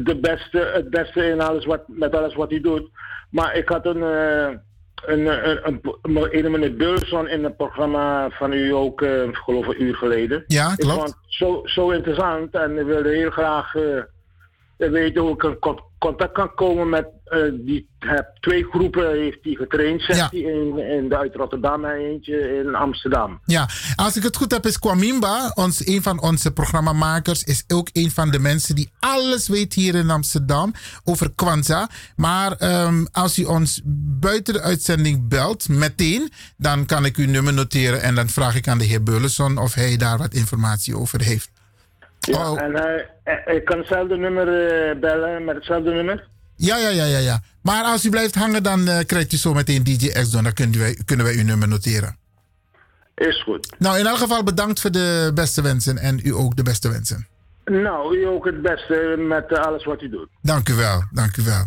[0.04, 2.90] de beste, het beste in alles wat, met alles wat hij doet.
[3.30, 4.48] Maar ik had een, eh
[5.06, 9.36] een, een, een, een, een meneer Beulson in het programma van u ook, eh, ik
[9.36, 10.44] geloof een uur geleden.
[10.46, 10.94] Ja, Ik klopt.
[10.94, 13.74] vond het zo, zo interessant en ik wilde heel graag
[14.78, 19.10] eh, weten hoe ik in con- contact kan komen met eh, die heb twee groepen
[19.10, 20.28] heeft hij getraind, zegt Ja.
[20.30, 23.40] hij, in, in, uit Rotterdam en eentje in Amsterdam.
[23.44, 27.88] Ja, als ik het goed heb, is Kwamimba, ons, een van onze programmamakers, is ook
[27.92, 30.72] een van de mensen die alles weet hier in Amsterdam
[31.04, 31.88] over Kwanzaa.
[32.16, 33.80] Maar ehm, als u ons
[34.20, 38.68] buiten de uitzending belt, meteen, dan kan ik uw nummer noteren en dan vraag ik
[38.68, 41.50] aan de heer Beulenson of hij daar wat informatie over heeft.
[42.20, 46.28] Ja, en hij, hij- ik kan hetzelfde nummer eh, bellen met hetzelfde nummer.
[46.56, 47.40] Ja, ja, ja, ja, ja.
[47.62, 50.30] Maar als u blijft hangen, dan eh, krijgt u zo meteen DJ X.
[50.30, 52.16] Dan kunnen wij, kunnen wij uw nummer noteren.
[53.14, 53.74] Is goed.
[53.78, 57.26] Nou, in elk geval bedankt voor de beste wensen en u ook de beste wensen.
[57.64, 60.28] Nou, u ook het beste met eh, alles wat u doet.
[60.42, 61.66] Dank u wel, dank u wel.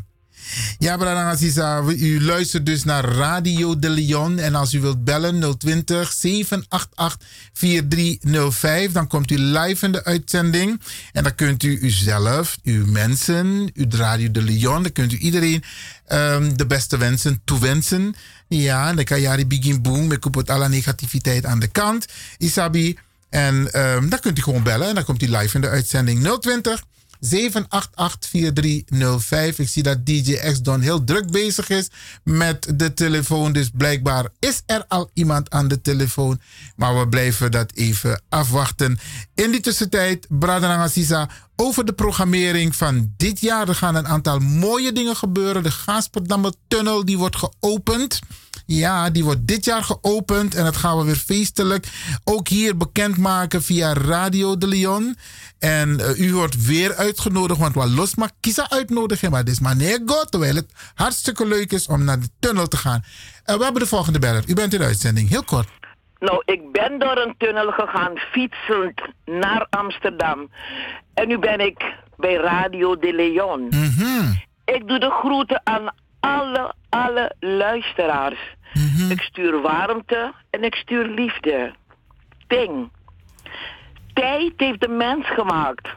[0.78, 4.40] Ja, Brada Aziza, u luistert dus naar Radio de Leon.
[4.40, 10.82] En als u wilt bellen 020 788 4305, dan komt u live in de uitzending.
[11.12, 15.64] En dan kunt u uzelf, uw mensen, uw Radio de Leon, dan kunt u iedereen
[16.06, 18.16] ehm, de beste wensen toewensen.
[18.48, 22.06] Ja, dan kan Jari Begin Boom, ik het alle negativiteit aan de kant.
[22.38, 22.98] Isabi.
[23.30, 26.40] En ehm, dan kunt u gewoon bellen en dan komt u live in de uitzending
[26.40, 26.84] 020
[27.26, 27.30] 788-4305.
[29.56, 31.90] Ik zie dat DJ X Don heel druk bezig is
[32.24, 33.52] met de telefoon.
[33.52, 36.40] Dus blijkbaar is er al iemand aan de telefoon.
[36.76, 39.00] Maar we blijven dat even afwachten.
[39.36, 43.68] In die tussentijd, Brada Sisa, over de programmering van dit jaar.
[43.68, 45.64] Er gaan een aantal mooie dingen gebeuren.
[45.64, 48.20] De Gaasperdammer Tunnel die wordt geopend.
[48.74, 51.88] Ja, die wordt dit jaar geopend en dat gaan we weer feestelijk
[52.24, 55.16] ook hier bekendmaken via Radio de Leon.
[55.60, 59.32] En uh, u wordt weer uitgenodigd, want we los maar kiezen uitnodigen.
[59.32, 62.78] Maar dit is maar nego, terwijl het hartstikke leuk is om naar de tunnel te
[62.78, 63.02] gaan.
[63.46, 64.44] Uh, we hebben de volgende beller.
[64.48, 65.68] U bent in de uitzending, heel kort.
[66.20, 70.50] Nou, ik ben door een tunnel gegaan, fietsend naar Amsterdam.
[71.14, 71.84] En nu ben ik
[72.18, 73.68] bij Radio de Leon.
[73.70, 78.56] Mm Ik doe de groeten aan alle, alle luisteraars.
[79.10, 81.74] Ik stuur warmte en ik stuur liefde.
[82.48, 82.92] Ting.
[84.14, 85.88] Tijd heeft de mens gemaakt.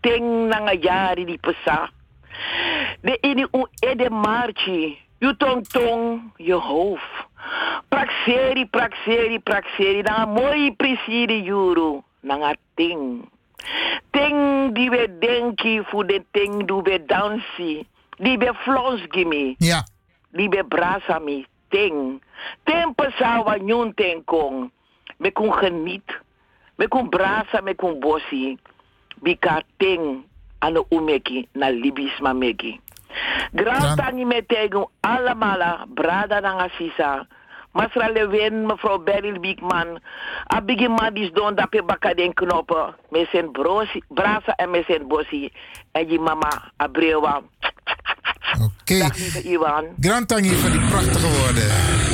[0.00, 1.90] Ting nangajari di pesa.
[3.00, 4.98] De ini u ede marchi.
[5.18, 7.26] Je tong tong, je hoofd.
[7.88, 10.02] Praxeri, praxeri, praxeri.
[10.02, 12.02] Na mooi presiri juru.
[12.20, 13.28] Nanga ting.
[14.10, 17.86] Ting die we denki voor de ting die we dansi.
[18.16, 19.54] Die we flons gimme.
[19.58, 19.86] Ja.
[20.30, 21.46] Die we brasami.
[21.74, 22.22] Ting.
[22.62, 24.70] Tempo sawa nyun ten kong.
[25.18, 26.06] Me kon geniet.
[26.78, 28.54] Me kon brasa, me kon bossi.
[29.18, 30.22] Bika ting
[30.62, 32.78] ano umeki na libisma meki.
[33.58, 37.26] Grand tangi me tegen allemaal brada nanga sisa.
[37.74, 39.98] Masra Lewin, mevrouw Beryl Biekman.
[40.46, 42.94] Abigi Madis don dape baka den knoppen.
[43.10, 43.50] Met zijn
[44.08, 45.50] brasa en met zijn bossi.
[45.92, 47.42] En je mama Abrewa.
[48.62, 48.98] Oké.
[48.98, 49.84] Dag lieve Iwan.
[50.00, 52.13] Grand Tangi voor die prachtige woorden.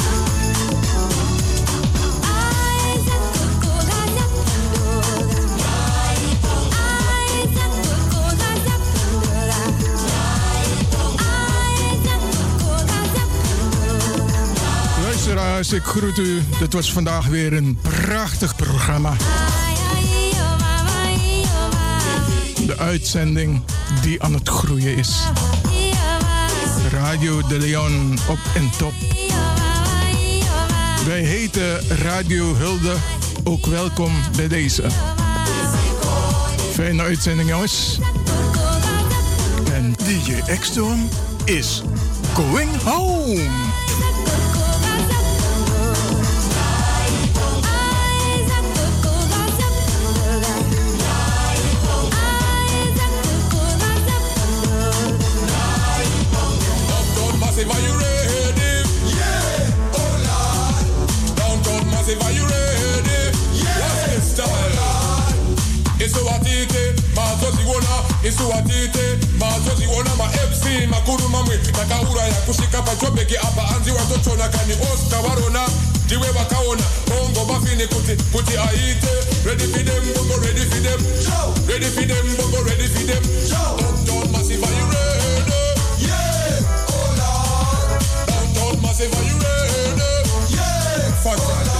[15.61, 16.43] Luisteraars, ik groet u.
[16.59, 19.13] Dit was vandaag weer een prachtig programma.
[22.65, 23.61] De uitzending
[24.01, 25.19] die aan het groeien is.
[26.91, 28.93] Radio de Leon op en top.
[31.05, 32.95] Wij heten Radio Hulde
[33.43, 34.83] ook welkom bij deze.
[36.73, 37.99] Fijne uitzending, jongens.
[39.73, 41.09] En DJ X-Storm
[41.45, 41.81] is
[42.33, 43.70] going home.
[68.23, 74.73] Mazoziona, isuwatite, mazoziona ma MC makuru mamwe takaura ya kushika pachobeki apa anzi watochona kani
[74.93, 75.67] Oscar warona
[76.05, 79.07] ndiwe wakaona bongo bafini kuti kuti aite.
[79.45, 80.99] Ready for them bongo ready for them.
[81.67, 83.23] Ready for them bongo ready for them.
[83.49, 85.51] Downtown Massive, are you ready?
[86.05, 88.01] Yeah, oh Lord.
[88.27, 90.55] Downtown Massive, are you ready?
[90.55, 91.70] Yeah,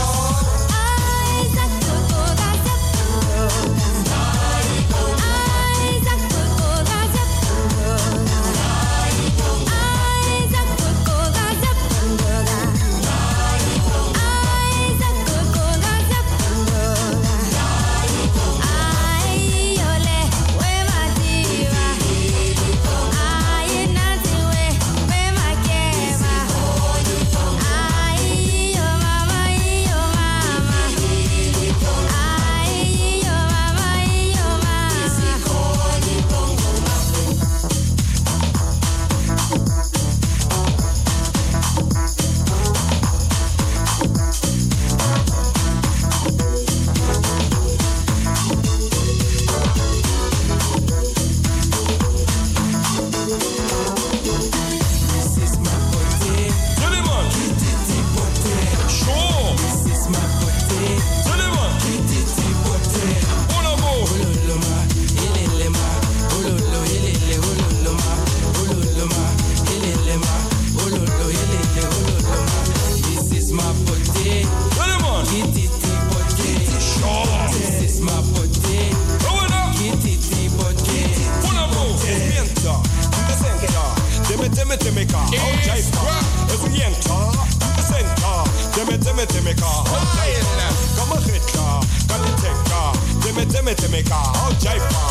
[89.54, 89.62] fantastic.
[89.62, 92.82] timeka, oh jaina, kama gita, katiteka,
[93.22, 95.06] teme teme temeka, oh jaipa.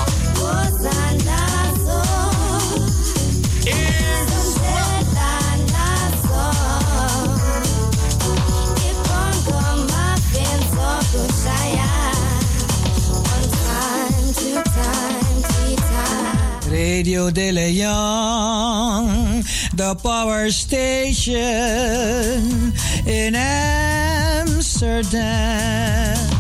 [16.70, 19.42] Radio De Leon,
[19.74, 21.32] the power station
[23.06, 23.34] in
[24.82, 26.39] Amsterdam.